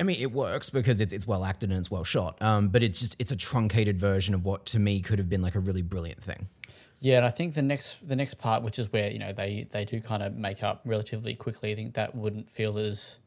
I 0.00 0.02
mean, 0.02 0.16
it 0.18 0.32
works 0.32 0.68
because 0.70 1.00
it's 1.00 1.12
it's 1.12 1.26
well 1.26 1.44
acted 1.44 1.70
and 1.70 1.78
it's 1.78 1.90
well 1.90 2.02
shot. 2.02 2.40
Um, 2.42 2.68
but 2.68 2.82
it's 2.82 2.98
just 2.98 3.20
it's 3.20 3.30
a 3.30 3.36
truncated 3.36 4.00
version 4.00 4.34
of 4.34 4.44
what 4.44 4.66
to 4.66 4.80
me 4.80 5.00
could 5.00 5.20
have 5.20 5.28
been 5.28 5.42
like 5.42 5.54
a 5.54 5.60
really 5.60 5.82
brilliant 5.82 6.22
thing. 6.22 6.48
Yeah, 6.98 7.18
and 7.18 7.26
I 7.26 7.30
think 7.30 7.54
the 7.54 7.62
next 7.62 8.08
the 8.08 8.16
next 8.16 8.38
part, 8.38 8.62
which 8.62 8.78
is 8.78 8.90
where 8.92 9.10
you 9.10 9.18
know 9.18 9.32
they 9.32 9.68
they 9.70 9.84
do 9.84 10.00
kind 10.00 10.22
of 10.22 10.34
make 10.34 10.62
up 10.62 10.80
relatively 10.84 11.34
quickly. 11.34 11.70
I 11.70 11.74
think 11.74 11.94
that 11.94 12.14
wouldn't 12.14 12.48
feel 12.50 12.78
as, 12.78 13.20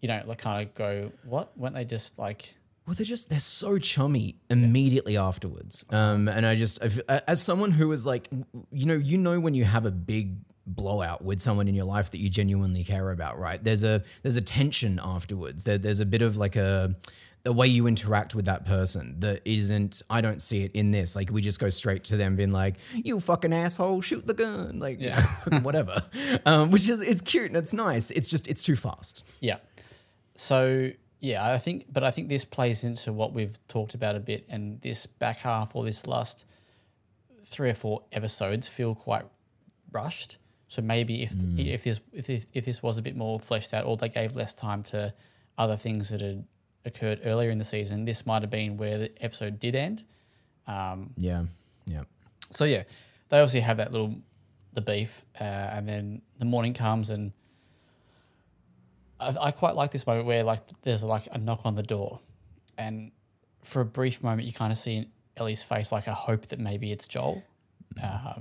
you 0.00 0.08
know, 0.08 0.22
like 0.26 0.38
kind 0.38 0.66
of 0.66 0.74
go 0.74 1.12
what 1.24 1.56
weren't 1.58 1.74
they 1.74 1.84
just 1.84 2.18
like 2.18 2.56
Well, 2.86 2.94
they're 2.94 3.04
just 3.04 3.28
they're 3.28 3.38
so 3.38 3.78
chummy 3.78 4.36
immediately 4.48 5.16
afterwards. 5.18 5.84
Um, 5.90 6.26
and 6.26 6.46
I 6.46 6.54
just 6.54 6.82
I've, 6.82 7.00
as 7.08 7.42
someone 7.42 7.70
who 7.72 7.92
is 7.92 8.06
like, 8.06 8.28
you 8.72 8.86
know, 8.86 8.94
you 8.94 9.18
know 9.18 9.38
when 9.38 9.54
you 9.54 9.64
have 9.64 9.84
a 9.84 9.90
big 9.90 10.38
blowout 10.74 11.24
with 11.24 11.40
someone 11.40 11.68
in 11.68 11.74
your 11.74 11.84
life 11.84 12.10
that 12.10 12.18
you 12.18 12.28
genuinely 12.28 12.84
care 12.84 13.10
about, 13.10 13.38
right? 13.38 13.62
There's 13.62 13.84
a 13.84 14.02
there's 14.22 14.36
a 14.36 14.42
tension 14.42 15.00
afterwards. 15.02 15.64
There, 15.64 15.78
there's 15.78 16.00
a 16.00 16.06
bit 16.06 16.22
of 16.22 16.36
like 16.36 16.56
a 16.56 16.94
the 17.42 17.52
way 17.52 17.66
you 17.66 17.86
interact 17.86 18.34
with 18.34 18.44
that 18.44 18.66
person 18.66 19.18
that 19.20 19.40
isn't 19.46 20.02
I 20.10 20.20
don't 20.20 20.42
see 20.42 20.62
it 20.62 20.72
in 20.72 20.90
this. 20.90 21.16
Like 21.16 21.30
we 21.30 21.40
just 21.40 21.58
go 21.58 21.70
straight 21.70 22.04
to 22.04 22.16
them 22.16 22.36
being 22.36 22.52
like, 22.52 22.76
"You 22.92 23.18
fucking 23.18 23.52
asshole, 23.52 24.02
shoot 24.02 24.26
the 24.26 24.34
gun," 24.34 24.78
like 24.78 25.00
Yeah. 25.00 25.20
whatever. 25.62 26.02
Um, 26.46 26.70
which 26.70 26.88
is 26.88 27.00
is 27.00 27.22
cute 27.22 27.46
and 27.46 27.56
it's 27.56 27.72
nice. 27.72 28.10
It's 28.10 28.28
just 28.28 28.48
it's 28.48 28.62
too 28.62 28.76
fast. 28.76 29.26
Yeah. 29.40 29.58
So 30.34 30.90
yeah, 31.20 31.46
I 31.52 31.58
think, 31.58 31.84
but 31.92 32.02
I 32.02 32.10
think 32.10 32.30
this 32.30 32.46
plays 32.46 32.82
into 32.82 33.12
what 33.12 33.34
we've 33.34 33.58
talked 33.68 33.94
about 33.94 34.16
a 34.16 34.20
bit, 34.20 34.46
and 34.48 34.80
this 34.80 35.04
back 35.04 35.38
half 35.38 35.76
or 35.76 35.84
this 35.84 36.06
last 36.06 36.46
three 37.44 37.68
or 37.68 37.74
four 37.74 38.02
episodes 38.10 38.68
feel 38.68 38.94
quite 38.94 39.26
rushed. 39.92 40.38
So 40.70 40.80
maybe 40.82 41.22
if 41.24 41.32
if 41.58 41.82
this 41.82 42.00
if 42.12 42.26
this, 42.28 42.46
if 42.54 42.64
this 42.64 42.80
was 42.80 42.96
a 42.96 43.02
bit 43.02 43.16
more 43.16 43.40
fleshed 43.40 43.74
out, 43.74 43.84
or 43.86 43.96
they 43.96 44.08
gave 44.08 44.36
less 44.36 44.54
time 44.54 44.84
to 44.84 45.12
other 45.58 45.76
things 45.76 46.10
that 46.10 46.20
had 46.20 46.44
occurred 46.84 47.20
earlier 47.24 47.50
in 47.50 47.58
the 47.58 47.64
season, 47.64 48.04
this 48.04 48.24
might 48.24 48.42
have 48.42 48.50
been 48.50 48.76
where 48.76 48.96
the 48.96 49.10
episode 49.20 49.58
did 49.58 49.74
end. 49.74 50.04
Um, 50.68 51.10
Yeah, 51.18 51.46
yeah. 51.86 52.04
so 52.52 52.64
yeah, 52.64 52.84
they 53.30 53.38
obviously 53.40 53.60
have 53.60 53.78
that 53.78 53.90
little 53.90 54.14
the 54.72 54.80
beef, 54.80 55.24
uh, 55.40 55.44
and 55.44 55.88
then 55.88 56.22
the 56.38 56.44
morning 56.44 56.72
comes, 56.72 57.10
and 57.10 57.32
I, 59.18 59.34
I 59.40 59.50
quite 59.50 59.74
like 59.74 59.90
this 59.90 60.06
moment 60.06 60.26
where 60.26 60.44
like 60.44 60.60
there's 60.82 61.02
like 61.02 61.26
a 61.32 61.38
knock 61.38 61.62
on 61.64 61.74
the 61.74 61.82
door, 61.82 62.20
and 62.78 63.10
for 63.62 63.80
a 63.82 63.84
brief 63.84 64.22
moment 64.22 64.46
you 64.46 64.52
kind 64.52 64.70
of 64.70 64.78
see 64.78 64.94
in 64.98 65.06
Ellie's 65.36 65.64
face 65.64 65.90
like 65.90 66.06
a 66.06 66.14
hope 66.14 66.46
that 66.46 66.60
maybe 66.60 66.92
it's 66.92 67.08
Joel. 67.08 67.42
Uh, 68.00 68.34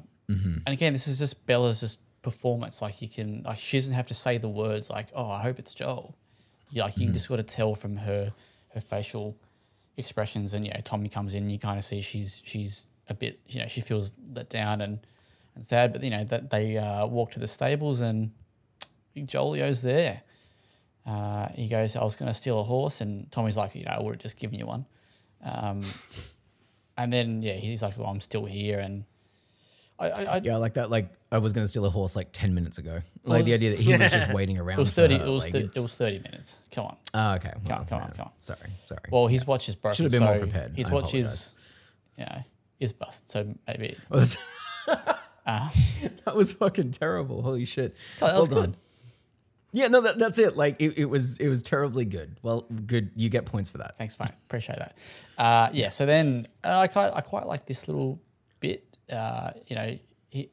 And 0.67 0.67
again, 0.67 0.93
this 0.93 1.07
is 1.07 1.17
just 1.17 1.47
Bella's 1.47 1.79
just 1.79 1.99
performance. 2.21 2.81
Like 2.81 3.01
you 3.01 3.09
can 3.09 3.43
like 3.43 3.57
she 3.57 3.77
doesn't 3.77 3.95
have 3.95 4.07
to 4.07 4.13
say 4.13 4.37
the 4.37 4.49
words 4.49 4.89
like 4.89 5.07
"Oh, 5.15 5.29
I 5.29 5.41
hope 5.41 5.59
it's 5.59 5.73
Joel." 5.73 6.15
You 6.71 6.81
like 6.81 6.97
you 6.97 7.05
can 7.05 7.13
just 7.13 7.25
sort 7.25 7.39
of 7.39 7.45
tell 7.45 7.75
from 7.75 7.97
her 7.97 8.33
her 8.73 8.81
facial 8.81 9.35
expressions 9.97 10.53
and 10.53 10.65
you 10.65 10.71
know 10.73 10.79
Tommy 10.83 11.09
comes 11.09 11.35
in 11.35 11.43
and 11.43 11.51
you 11.51 11.59
kind 11.59 11.77
of 11.77 11.83
see 11.83 12.01
she's 12.01 12.41
she's 12.45 12.87
a 13.07 13.13
bit 13.13 13.39
you 13.47 13.59
know 13.59 13.67
she 13.67 13.81
feels 13.81 14.13
let 14.33 14.49
down 14.49 14.81
and, 14.81 14.99
and 15.55 15.65
sad 15.65 15.91
but 15.91 16.03
you 16.03 16.09
know 16.09 16.23
that 16.23 16.49
they 16.49 16.77
uh, 16.77 17.05
walk 17.05 17.31
to 17.31 17.39
the 17.39 17.47
stables 17.47 17.99
and 17.99 18.31
Big 19.13 19.27
Jolio's 19.27 19.81
there 19.81 20.21
uh, 21.05 21.49
he 21.49 21.67
goes 21.67 21.95
I 21.95 22.03
was 22.03 22.15
going 22.15 22.27
to 22.27 22.33
steal 22.33 22.59
a 22.59 22.63
horse 22.63 23.01
and 23.01 23.29
Tommy's 23.31 23.57
like 23.57 23.75
you 23.75 23.83
know 23.83 23.91
I 23.91 24.01
would 24.01 24.11
have 24.15 24.21
just 24.21 24.37
given 24.37 24.57
you 24.57 24.67
one 24.67 24.85
um, 25.43 25.81
and 26.97 27.11
then 27.11 27.41
yeah 27.41 27.53
he's 27.53 27.81
like 27.81 27.97
well 27.97 28.07
I'm 28.07 28.21
still 28.21 28.45
here 28.45 28.79
and 28.79 29.03
I, 29.99 30.09
I, 30.09 30.23
I 30.37 30.41
Yeah, 30.43 30.57
like 30.57 30.75
that. 30.75 30.89
Like 30.89 31.09
I 31.31 31.37
was 31.39 31.53
gonna 31.53 31.67
steal 31.67 31.85
a 31.85 31.89
horse 31.89 32.15
like 32.15 32.29
ten 32.31 32.53
minutes 32.55 32.77
ago. 32.77 33.01
Like 33.23 33.45
the 33.45 33.53
idea 33.53 33.71
that 33.71 33.79
he 33.79 33.91
was 33.97 34.11
just 34.11 34.33
waiting 34.33 34.57
around. 34.57 34.77
it 34.77 34.79
was 34.79 34.93
30 34.93 35.17
her, 35.17 35.25
it 35.25 35.29
was 35.29 35.43
like, 35.43 35.51
thir- 35.53 35.59
it 35.59 35.75
was 35.75 35.95
30 35.95 36.19
minutes 36.19 36.57
come 36.71 36.85
on 36.85 36.97
Ah, 37.13 37.35
okay. 37.35 37.51
Come 37.67 37.79
on, 37.79 37.85
come 37.85 38.01
on, 38.01 38.11
come 38.11 38.25
on. 38.27 38.31
Sorry, 38.39 38.59
sorry. 38.83 39.01
well 39.11 39.27
his 39.27 39.45
watch 39.45 39.67
is 39.69 39.75
broken 39.75 39.95
Should 39.97 40.03
have 40.05 40.11
been 40.13 40.23
more 40.23 40.39
prepared. 40.39 40.75
his 40.75 40.89
I 40.89 40.93
watch 40.93 41.03
apologize. 41.09 41.31
is 41.33 41.53
you 42.17 42.25
know 42.25 42.43
is 42.79 42.93
busted 42.93 43.29
so 43.29 43.55
maybe 43.67 43.95
Well, 44.09 44.21
that's- 44.21 44.37
that 46.25 46.35
was 46.35 46.53
fucking 46.53 46.91
terrible. 46.91 47.41
Holy 47.41 47.65
shit. 47.65 47.95
Oh, 48.21 48.25
that 48.27 48.33
well 48.33 48.41
was 48.41 48.49
done. 48.49 48.61
good. 48.71 48.75
Yeah, 49.71 49.87
no, 49.87 50.01
that, 50.01 50.17
that's 50.19 50.39
it. 50.39 50.55
Like 50.55 50.81
it, 50.81 50.97
it 50.99 51.05
was, 51.05 51.39
it 51.39 51.47
was 51.47 51.61
terribly 51.61 52.05
good. 52.05 52.37
Well, 52.41 52.61
good. 52.85 53.11
You 53.15 53.29
get 53.29 53.45
points 53.45 53.69
for 53.69 53.77
that. 53.79 53.97
Thanks, 53.97 54.19
mate. 54.19 54.29
Appreciate 54.47 54.79
that. 54.79 54.97
Uh, 55.37 55.69
yeah. 55.73 55.89
So 55.89 56.05
then 56.07 56.47
uh, 56.63 56.77
I 56.79 56.87
quite 56.87 57.11
I 57.15 57.21
quite 57.21 57.45
like 57.45 57.65
this 57.65 57.87
little 57.87 58.15
bit. 58.15 58.23
Uh, 59.11 59.51
you 59.67 59.75
know, 59.75 59.97
he, 60.29 60.49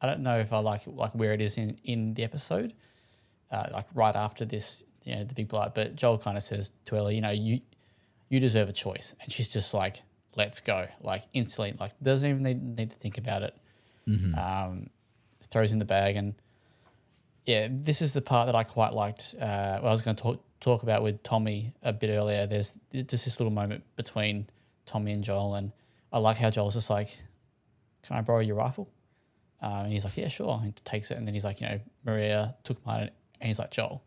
I 0.00 0.06
don't 0.06 0.20
know 0.20 0.38
if 0.38 0.52
I 0.52 0.58
like 0.58 0.82
like 0.86 1.14
where 1.14 1.32
it 1.32 1.40
is 1.40 1.58
in 1.58 1.78
in 1.84 2.14
the 2.14 2.24
episode, 2.24 2.72
uh, 3.50 3.66
like 3.72 3.86
right 3.94 4.16
after 4.16 4.44
this, 4.44 4.84
you 5.04 5.14
know, 5.14 5.24
the 5.24 5.34
big 5.34 5.48
blowout. 5.48 5.74
But 5.74 5.96
Joel 5.96 6.18
kind 6.18 6.36
of 6.36 6.42
says 6.42 6.72
to 6.86 6.96
Ellie, 6.96 7.16
you 7.16 7.20
know, 7.20 7.30
you 7.30 7.60
you 8.28 8.40
deserve 8.40 8.68
a 8.68 8.72
choice, 8.72 9.14
and 9.20 9.32
she's 9.32 9.48
just 9.48 9.74
like, 9.74 10.02
let's 10.36 10.60
go, 10.60 10.88
like 11.02 11.24
instantly, 11.32 11.76
like 11.78 11.92
doesn't 12.02 12.28
even 12.28 12.42
need, 12.42 12.76
need 12.78 12.90
to 12.90 12.96
think 12.96 13.18
about 13.18 13.42
it. 13.42 13.56
Um, 14.38 14.90
throws 15.50 15.72
in 15.72 15.78
the 15.78 15.84
bag 15.84 16.16
and 16.16 16.34
yeah, 17.46 17.68
this 17.70 18.02
is 18.02 18.12
the 18.12 18.20
part 18.20 18.46
that 18.46 18.54
I 18.54 18.64
quite 18.64 18.92
liked. 18.92 19.34
Uh, 19.34 19.78
what 19.78 19.88
I 19.88 19.92
was 19.92 20.02
going 20.02 20.16
to 20.16 20.22
talk 20.22 20.40
talk 20.60 20.82
about 20.82 21.02
with 21.02 21.22
Tommy 21.22 21.72
a 21.82 21.92
bit 21.92 22.10
earlier. 22.10 22.46
There's 22.46 22.74
just 22.92 23.24
this 23.24 23.40
little 23.40 23.52
moment 23.52 23.82
between 23.96 24.48
Tommy 24.86 25.12
and 25.12 25.24
Joel, 25.24 25.54
and 25.54 25.72
I 26.12 26.18
like 26.18 26.36
how 26.36 26.50
Joel's 26.50 26.74
just 26.74 26.90
like, 26.90 27.22
"Can 28.02 28.16
I 28.16 28.20
borrow 28.22 28.40
your 28.40 28.56
rifle?" 28.56 28.88
Um, 29.62 29.84
and 29.84 29.92
he's 29.92 30.04
like, 30.04 30.16
"Yeah, 30.16 30.28
sure." 30.28 30.54
And 30.56 30.64
he 30.66 30.72
takes 30.84 31.10
it, 31.10 31.18
and 31.18 31.26
then 31.26 31.34
he's 31.34 31.44
like, 31.44 31.60
"You 31.60 31.68
know, 31.68 31.80
Maria 32.04 32.54
took 32.64 32.84
mine," 32.86 33.10
and 33.40 33.46
he's 33.48 33.58
like, 33.58 33.70
"Joel, 33.70 34.02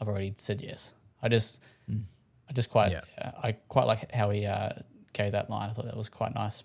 I've 0.00 0.08
already 0.08 0.34
said 0.38 0.60
yes." 0.60 0.94
I 1.22 1.28
just, 1.28 1.62
I 1.90 2.52
just 2.52 2.70
quite, 2.70 2.92
Yeah. 2.92 3.00
uh, 3.20 3.30
I 3.42 3.52
quite 3.68 3.86
like 3.86 4.12
how 4.12 4.30
he 4.30 4.44
uh, 4.46 4.70
gave 5.14 5.32
that 5.32 5.48
line. 5.48 5.70
I 5.70 5.72
thought 5.72 5.86
that 5.86 5.96
was 5.96 6.08
quite 6.10 6.34
nice. 6.34 6.62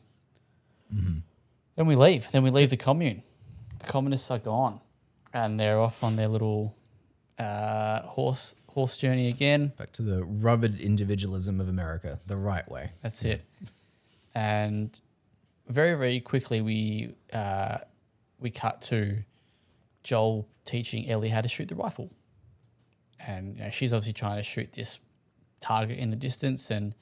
Mm-hmm. 0.94 1.20
Then 1.76 1.86
we 1.88 1.96
leave. 1.96 2.30
Then 2.32 2.44
we 2.44 2.50
leave 2.50 2.70
the 2.70 2.78
commune. 2.78 3.24
The 3.80 3.86
communists 3.86 4.30
are 4.32 4.38
gone, 4.40 4.82
and 5.34 5.60
they're 5.60 5.80
off 5.80 6.04
on 6.04 6.18
their 6.18 6.28
little 6.28 6.76
uh, 7.38 8.02
horse 8.02 8.54
horse 8.74 8.98
journey 8.98 9.28
again. 9.28 9.72
Back 9.78 9.92
to 9.94 10.02
the 10.02 10.24
rugged 10.24 10.80
individualism 10.80 11.60
of 11.62 11.68
America, 11.70 12.20
the 12.28 12.38
right 12.38 12.70
way. 12.70 12.92
That's 13.02 13.24
it. 13.24 13.44
And 14.36 15.00
very 15.70 15.96
very 15.96 16.20
quickly 16.20 16.62
we 16.62 17.14
uh, 17.32 17.78
we 18.40 18.50
cut 18.50 18.82
to 18.84 19.24
Joel 20.04 20.48
teaching 20.66 21.10
Ellie 21.10 21.30
how 21.30 21.42
to 21.42 21.48
shoot 21.48 21.68
the 21.68 21.76
rifle, 21.76 22.10
and 23.26 23.58
you 23.58 23.64
know, 23.64 23.70
she's 23.70 23.94
obviously 23.94 24.14
trying 24.14 24.38
to 24.38 24.44
shoot 24.44 24.74
this 24.74 25.00
target 25.60 25.98
in 25.98 26.10
the 26.10 26.16
distance 26.16 26.72
and 26.72 26.96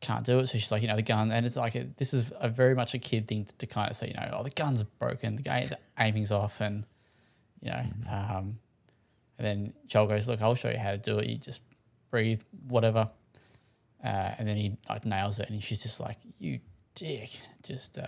can't 0.00 0.24
do 0.24 0.38
it. 0.38 0.46
So 0.46 0.58
she's 0.58 0.70
like, 0.70 0.82
you 0.82 0.88
know, 0.88 0.96
the 0.96 1.02
gun, 1.02 1.30
and 1.32 1.44
it's 1.44 1.56
like 1.56 1.74
a, 1.74 1.88
this 1.96 2.14
is 2.14 2.32
a 2.40 2.48
very 2.48 2.74
much 2.74 2.94
a 2.94 2.98
kid 2.98 3.26
thing 3.26 3.44
to, 3.44 3.56
to 3.56 3.66
kind 3.66 3.90
of 3.90 3.96
say, 3.96 4.08
you 4.08 4.14
know, 4.14 4.38
oh, 4.38 4.42
the 4.42 4.50
gun's 4.50 4.82
broken, 4.82 5.36
the, 5.36 5.42
ga- 5.42 5.66
the 5.66 5.78
aiming's 5.98 6.32
off, 6.32 6.60
and 6.60 6.84
you 7.60 7.70
know, 7.70 7.84
um, 8.10 8.58
and 9.38 9.46
then 9.46 9.72
Joel 9.86 10.06
goes, 10.06 10.28
look, 10.28 10.40
I'll 10.40 10.54
show 10.54 10.70
you 10.70 10.78
how 10.78 10.92
to 10.92 10.98
do 10.98 11.18
it. 11.18 11.26
You 11.26 11.36
just 11.36 11.62
breathe, 12.10 12.42
whatever, 12.68 13.10
uh, 14.04 14.06
and 14.38 14.46
then 14.46 14.56
he 14.56 14.76
like 14.88 15.04
nails 15.04 15.40
it, 15.40 15.50
and 15.50 15.62
she's 15.62 15.82
just 15.82 16.00
like, 16.00 16.16
you 16.38 16.60
dick, 16.98 17.40
just 17.62 17.98
uh, 17.98 18.06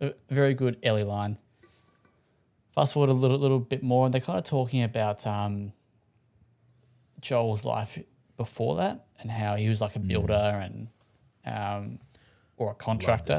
a 0.00 0.14
very 0.30 0.54
good 0.54 0.78
Ellie 0.82 1.04
line. 1.04 1.38
Fast 2.74 2.94
forward 2.94 3.10
a 3.10 3.12
little 3.12 3.38
little 3.38 3.60
bit 3.60 3.82
more, 3.82 4.04
and 4.04 4.14
they're 4.14 4.20
kind 4.20 4.38
of 4.38 4.44
talking 4.44 4.82
about 4.82 5.26
um, 5.26 5.72
Joel's 7.20 7.64
life 7.64 7.98
before 8.36 8.76
that 8.76 9.06
and 9.20 9.30
how 9.30 9.54
he 9.54 9.68
was 9.68 9.80
like 9.80 9.96
a 9.96 10.00
builder 10.00 10.60
and 10.62 10.88
um, 11.46 11.98
or 12.56 12.72
a 12.72 12.74
contractor 12.74 13.36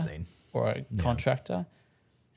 or 0.54 0.70
a 0.70 0.86
contractor. 1.02 1.66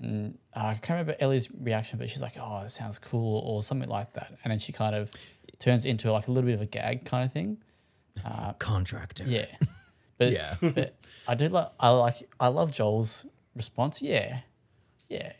And 0.01 0.39
uh, 0.55 0.67
I 0.67 0.75
can't 0.75 0.91
remember 1.01 1.17
Ellie's 1.21 1.49
reaction, 1.53 1.99
but 1.99 2.09
she's 2.09 2.23
like, 2.23 2.37
"Oh, 2.41 2.63
it 2.65 2.71
sounds 2.71 2.99
cool," 2.99 3.41
or 3.41 3.63
something 3.63 3.89
like 3.89 4.13
that. 4.15 4.33
And 4.45 4.51
then 4.51 4.59
she 4.59 4.73
kind 4.73 4.95
of 4.95 5.13
turns 5.59 5.85
into 5.85 6.13
like 6.13 6.29
a 6.29 6.33
little 6.33 6.47
bit 6.47 6.55
of 6.55 6.61
a 6.63 6.67
gag 6.67 7.05
kind 7.05 7.25
of 7.25 7.33
thing. 7.33 7.59
Contractor. 8.59 9.25
Yeah, 9.27 9.47
but 10.19 10.33
Yeah. 10.33 10.55
but 10.61 10.95
I 11.27 11.35
do 11.35 11.49
like 11.49 11.69
I 11.81 11.91
like 11.91 12.29
I 12.39 12.49
love 12.49 12.71
Joel's 12.73 13.25
response. 13.55 14.03
Yeah, 14.03 14.41
yeah, 15.09 15.33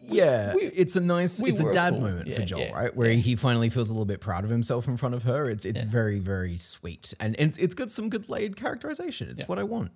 Yeah, 0.00 0.54
We- 0.54 0.62
it's 0.62 0.96
a 0.96 1.00
nice, 1.00 1.40
we 1.42 1.50
it's 1.50 1.60
a 1.60 1.70
dad 1.72 1.92
cool. 1.92 2.00
moment 2.02 2.32
for 2.32 2.42
Joel, 2.42 2.60
yeah, 2.60 2.72
right? 2.72 2.96
Where 2.96 3.10
he 3.10 3.36
finally 3.36 3.68
feels 3.70 3.90
a 3.90 3.92
little 3.92 4.04
bit 4.06 4.20
proud 4.20 4.44
of 4.44 4.50
himself 4.50 4.88
in 4.88 4.96
front 4.96 5.14
of 5.14 5.22
her. 5.24 5.48
It's 5.50 5.64
it's 5.64 5.82
very 5.82 6.18
very 6.18 6.56
sweet, 6.56 7.14
and 7.20 7.36
it's 7.38 7.58
it's 7.58 7.74
got 7.74 7.90
some 7.90 8.08
good 8.10 8.28
laid 8.28 8.56
characterization. 8.56 9.28
It's 9.28 9.42
Yeah. 9.42 9.46
what 9.46 9.58
I 9.58 9.64
want. 9.64 9.92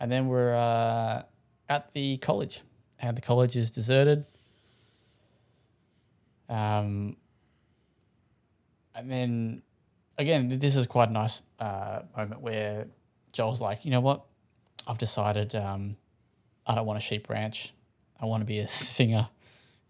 And 0.00 0.10
then 0.12 0.28
we're 0.28 0.54
uh, 0.54 1.22
at 1.68 1.92
the 1.92 2.18
college, 2.18 2.60
and 2.98 3.16
the 3.16 3.22
college 3.22 3.56
is 3.56 3.70
deserted. 3.70 4.24
Um, 6.48 7.16
and 8.94 9.10
then 9.10 9.62
again, 10.18 10.58
this 10.58 10.76
is 10.76 10.86
quite 10.86 11.08
a 11.08 11.12
nice 11.12 11.42
uh, 11.58 12.02
moment 12.16 12.40
where 12.40 12.86
Joel's 13.36 13.60
like, 13.60 13.84
you 13.84 13.90
know 13.90 14.00
what? 14.00 14.24
I've 14.86 14.96
decided 14.96 15.54
um, 15.54 15.96
I 16.66 16.74
don't 16.74 16.86
want 16.86 16.96
a 16.96 17.00
sheep 17.00 17.28
ranch. 17.28 17.74
I 18.18 18.24
want 18.24 18.40
to 18.40 18.46
be 18.46 18.60
a 18.60 18.66
singer. 18.66 19.28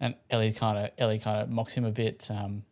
And 0.01 0.17
Ellie 0.29 0.53
kind 0.53 0.77
of 0.77 0.91
Ellie 0.99 1.21
kind 1.21 1.41
of 1.41 1.49
mocks 1.49 1.73
him 1.75 1.85
a 1.85 1.91
bit, 1.91 2.29
um, 2.29 2.65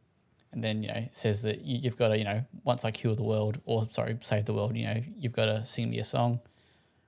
and 0.53 0.63
then 0.63 0.83
you 0.83 0.89
know 0.89 1.09
says 1.11 1.41
that 1.43 1.63
you, 1.63 1.79
you've 1.79 1.97
got 1.97 2.09
to 2.09 2.19
you 2.19 2.25
know 2.25 2.45
once 2.65 2.85
I 2.85 2.91
cure 2.91 3.15
the 3.15 3.23
world 3.23 3.61
or 3.65 3.89
sorry 3.91 4.19
save 4.21 4.45
the 4.45 4.53
world, 4.53 4.77
you 4.77 4.85
know 4.85 5.01
you've 5.17 5.33
got 5.33 5.47
to 5.47 5.65
sing 5.65 5.89
me 5.89 6.01
a 6.01 6.05
song. 6.05 6.41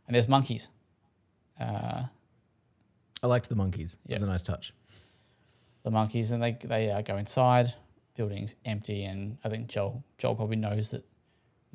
And 0.07 0.14
there's 0.14 0.29
monkeys. 0.29 0.71
Uh, 1.61 2.05
I 3.23 3.27
liked 3.27 3.49
the 3.49 3.57
monkeys. 3.57 3.99
It 4.07 4.12
was 4.12 4.23
a 4.23 4.27
nice 4.27 4.43
touch. 4.45 4.73
the 5.83 5.91
monkeys, 5.91 6.31
and 6.31 6.43
they 6.43 6.57
they 6.62 6.91
uh, 6.91 7.03
go 7.03 7.17
inside. 7.17 7.75
Building's 8.14 8.55
empty, 8.64 9.05
and 9.05 9.37
I 9.45 9.51
think 9.51 9.67
Joel 9.67 10.03
Joel 10.17 10.37
probably 10.37 10.57
knows 10.57 10.91
that 10.91 11.05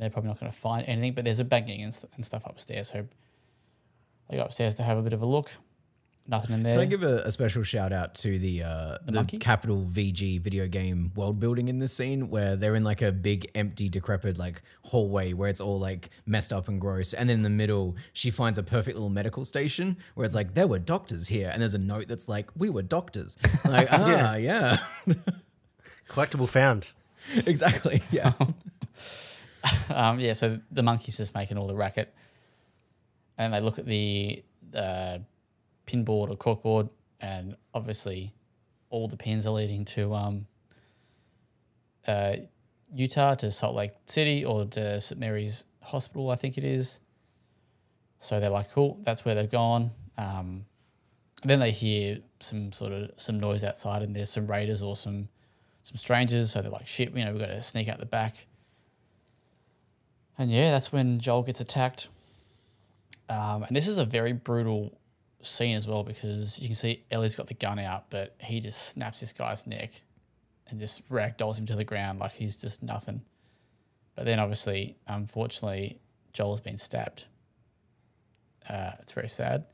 they're 0.01 0.09
probably 0.09 0.29
not 0.29 0.39
going 0.39 0.51
to 0.51 0.57
find 0.57 0.85
anything. 0.87 1.13
But 1.13 1.25
there's 1.25 1.39
a 1.39 1.45
banging 1.45 1.83
and, 1.83 1.93
st- 1.93 2.11
and 2.15 2.25
stuff 2.25 2.43
upstairs, 2.45 2.89
so 2.91 3.07
they 4.29 4.37
go 4.37 4.43
upstairs 4.43 4.75
to 4.75 4.83
have 4.83 4.97
a 4.97 5.01
bit 5.01 5.13
of 5.13 5.21
a 5.21 5.25
look. 5.27 5.51
Nothing 6.27 6.53
in 6.57 6.63
there. 6.63 6.73
Can 6.73 6.81
I 6.81 6.85
give 6.85 7.01
a, 7.01 7.23
a 7.25 7.31
special 7.31 7.63
shout 7.63 7.91
out 7.91 8.13
to 8.15 8.37
the 8.37 8.61
uh, 8.63 8.97
the, 9.05 9.11
monkey? 9.11 9.39
capital 9.39 9.87
VG 9.91 10.39
video 10.39 10.67
game 10.67 11.11
world 11.15 11.39
building 11.39 11.67
in 11.67 11.79
this 11.79 11.91
scene 11.93 12.29
where 12.29 12.55
they're 12.55 12.75
in 12.75 12.83
like 12.83 13.01
a 13.01 13.11
big 13.11 13.49
empty 13.55 13.89
decrepit 13.89 14.37
like 14.37 14.61
hallway 14.83 15.33
where 15.33 15.49
it's 15.49 15.59
all 15.59 15.79
like 15.79 16.09
messed 16.27 16.53
up 16.53 16.67
and 16.67 16.79
gross 16.79 17.13
and 17.13 17.27
then 17.27 17.37
in 17.37 17.41
the 17.41 17.49
middle 17.49 17.95
she 18.13 18.29
finds 18.29 18.59
a 18.59 18.63
perfect 18.63 18.95
little 18.95 19.09
medical 19.09 19.43
station 19.43 19.97
where 20.13 20.23
it's 20.23 20.35
like 20.35 20.53
there 20.53 20.67
were 20.67 20.77
doctors 20.79 21.27
here 21.27 21.49
and 21.51 21.59
there's 21.61 21.73
a 21.73 21.79
note 21.79 22.07
that's 22.07 22.29
like 22.29 22.49
we 22.55 22.69
were 22.69 22.83
doctors 22.83 23.35
like 23.65 23.87
ah 23.91 24.35
yeah, 24.35 24.35
yeah 24.37 24.77
Collectible 26.07 26.47
found. 26.47 26.87
exactly 27.47 28.03
yeah 28.11 28.33
um, 29.89 30.19
yeah, 30.19 30.33
so 30.33 30.59
the 30.71 30.83
monkey's 30.83 31.17
just 31.17 31.35
making 31.35 31.57
all 31.57 31.67
the 31.67 31.75
racket, 31.75 32.13
and 33.37 33.53
they 33.53 33.61
look 33.61 33.79
at 33.79 33.85
the 33.85 34.43
uh, 34.75 35.19
pinboard 35.85 36.29
or 36.29 36.37
corkboard, 36.37 36.89
and 37.19 37.55
obviously, 37.73 38.33
all 38.89 39.07
the 39.07 39.17
pins 39.17 39.45
are 39.45 39.51
leading 39.51 39.85
to 39.85 40.13
um, 40.13 40.47
uh, 42.07 42.35
Utah 42.93 43.35
to 43.35 43.51
Salt 43.51 43.75
Lake 43.75 43.91
City 44.05 44.43
or 44.43 44.65
to 44.65 44.99
St 44.99 45.19
Mary's 45.19 45.65
Hospital, 45.81 46.29
I 46.29 46.35
think 46.35 46.57
it 46.57 46.63
is. 46.63 46.99
So 48.19 48.39
they're 48.39 48.49
like, 48.49 48.71
cool, 48.71 48.99
that's 49.03 49.25
where 49.25 49.33
they've 49.33 49.49
gone. 49.49 49.91
Um, 50.17 50.65
then 51.43 51.59
they 51.59 51.71
hear 51.71 52.19
some 52.39 52.71
sort 52.71 52.91
of 52.91 53.11
some 53.17 53.39
noise 53.39 53.63
outside, 53.63 54.03
and 54.03 54.15
there's 54.15 54.29
some 54.29 54.47
raiders 54.47 54.83
or 54.83 54.95
some 54.95 55.29
some 55.81 55.97
strangers. 55.97 56.51
So 56.51 56.61
they're 56.61 56.71
like, 56.71 56.87
shit, 56.87 57.15
you 57.15 57.25
know, 57.25 57.31
we've 57.31 57.41
got 57.41 57.47
to 57.47 57.61
sneak 57.61 57.87
out 57.87 57.99
the 57.99 58.05
back. 58.05 58.47
And 60.37 60.49
yeah, 60.51 60.71
that's 60.71 60.91
when 60.91 61.19
Joel 61.19 61.43
gets 61.43 61.61
attacked. 61.61 62.07
Um, 63.29 63.63
and 63.63 63.75
this 63.75 63.87
is 63.87 63.97
a 63.97 64.05
very 64.05 64.33
brutal 64.33 64.97
scene 65.41 65.75
as 65.75 65.87
well 65.87 66.03
because 66.03 66.59
you 66.59 66.67
can 66.67 66.75
see 66.75 67.03
Ellie's 67.11 67.35
got 67.35 67.47
the 67.47 67.53
gun 67.53 67.79
out, 67.79 68.09
but 68.09 68.35
he 68.39 68.59
just 68.59 68.89
snaps 68.89 69.19
this 69.19 69.33
guy's 69.33 69.65
neck 69.65 70.01
and 70.69 70.79
just 70.79 71.07
ragdolls 71.09 71.57
him 71.59 71.65
to 71.67 71.75
the 71.75 71.83
ground 71.83 72.19
like 72.19 72.33
he's 72.33 72.55
just 72.59 72.81
nothing. 72.83 73.21
But 74.15 74.25
then 74.25 74.39
obviously, 74.39 74.97
unfortunately, 75.07 75.99
Joel's 76.33 76.59
been 76.61 76.77
stabbed. 76.77 77.25
Uh, 78.69 78.91
it's 78.99 79.11
very 79.11 79.29
sad. 79.29 79.65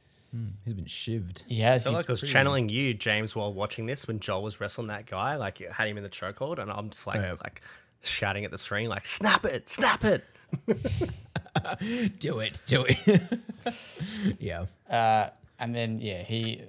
he's 0.66 0.74
been 0.74 0.86
shivved 0.86 1.44
He 1.48 1.62
has. 1.62 1.84
I 1.88 1.92
felt 1.92 1.94
he's- 1.96 2.04
like 2.06 2.10
I 2.10 2.14
was 2.14 2.22
channeling 2.32 2.70
you, 2.70 2.94
James, 2.94 3.36
while 3.36 3.52
watching 3.54 3.86
this 3.86 4.08
when 4.08 4.20
Joel 4.20 4.44
was 4.44 4.60
wrestling 4.60 4.88
that 4.88 5.06
guy, 5.08 5.36
like 5.36 5.58
had 5.60 5.88
him 5.88 5.98
in 5.98 6.04
the 6.04 6.10
chokehold, 6.10 6.60
and 6.60 6.72
I'm 6.72 6.90
just 6.90 7.08
like, 7.08 7.16
Yeah. 7.18 7.34
like 7.44 7.62
shouting 8.02 8.46
at 8.46 8.52
the 8.52 8.58
screen, 8.58 8.90
like, 8.90 9.06
"Snap 9.06 9.46
it, 9.46 9.68
snap 9.70 10.04
it!" 10.04 10.24
do 12.20 12.40
it 12.40 12.62
do 12.66 12.86
it 12.88 13.40
yeah 14.40 14.66
Uh, 14.90 15.30
and 15.60 15.76
then 15.76 16.00
yeah, 16.00 16.24
he, 16.24 16.62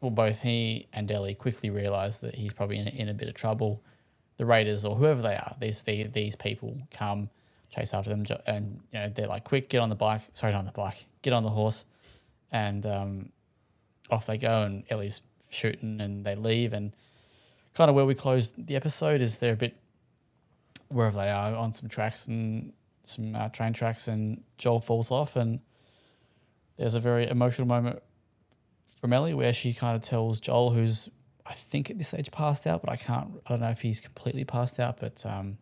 well, 0.00 0.10
both 0.10 0.40
he 0.40 0.86
and 0.92 1.10
Ellie 1.10 1.34
quickly 1.34 1.70
realize 1.70 2.20
that 2.20 2.34
he's 2.34 2.52
probably 2.52 2.78
in 2.78 2.86
a, 2.86 2.90
in 2.90 3.08
a 3.08 3.14
bit 3.14 3.28
of 3.28 3.34
trouble. 3.34 3.82
The 4.36 4.46
raiders 4.46 4.84
or 4.84 4.94
whoever 4.94 5.20
they 5.20 5.34
are, 5.34 5.56
these 5.58 5.82
the, 5.82 6.04
these 6.04 6.36
people 6.36 6.78
come 6.92 7.28
chase 7.74 7.92
after 7.92 8.10
them, 8.10 8.24
and 8.46 8.80
you 8.92 9.00
know 9.00 9.08
they're 9.08 9.26
like, 9.26 9.42
"Quick, 9.42 9.68
get 9.68 9.80
on 9.80 9.88
the 9.88 9.96
bike! 9.96 10.22
Sorry, 10.32 10.52
not 10.52 10.60
on 10.60 10.66
the 10.66 10.70
bike. 10.70 11.06
Get 11.22 11.32
on 11.32 11.42
the 11.42 11.50
horse!" 11.50 11.84
And 12.52 12.86
um, 12.86 13.32
off 14.10 14.26
they 14.26 14.38
go. 14.38 14.62
And 14.62 14.84
Ellie's 14.88 15.20
shooting, 15.50 16.00
and 16.00 16.24
they 16.24 16.36
leave. 16.36 16.72
And 16.72 16.92
kind 17.74 17.90
of 17.90 17.96
where 17.96 18.06
we 18.06 18.14
close 18.14 18.52
the 18.56 18.76
episode 18.76 19.20
is 19.20 19.38
they're 19.38 19.54
a 19.54 19.56
bit 19.56 19.76
wherever 20.86 21.18
they 21.18 21.30
are 21.30 21.54
on 21.56 21.72
some 21.72 21.88
tracks 21.88 22.28
and 22.28 22.72
some 23.08 23.34
uh, 23.34 23.48
train 23.48 23.72
tracks, 23.72 24.08
and 24.08 24.42
Joel 24.58 24.80
falls 24.80 25.10
off, 25.10 25.36
and 25.36 25.60
there's 26.76 26.94
a 26.94 27.00
very 27.00 27.28
emotional 27.28 27.66
moment 27.66 28.02
from 29.00 29.12
Ellie 29.12 29.34
where 29.34 29.52
she 29.52 29.72
kind 29.72 29.96
of 29.96 30.02
tells 30.02 30.40
Joel, 30.40 30.70
who's 30.70 31.08
I 31.48 31.54
think 31.54 31.90
at 31.90 31.96
this 31.96 32.08
stage 32.08 32.30
passed 32.30 32.66
out, 32.66 32.82
but 32.82 32.90
I 32.90 32.96
can't. 32.96 33.30
I 33.46 33.50
don't 33.50 33.60
know 33.60 33.70
if 33.70 33.80
he's 33.80 34.00
completely 34.00 34.44
passed 34.44 34.78
out, 34.78 35.00
but 35.00 35.24
um, 35.24 35.56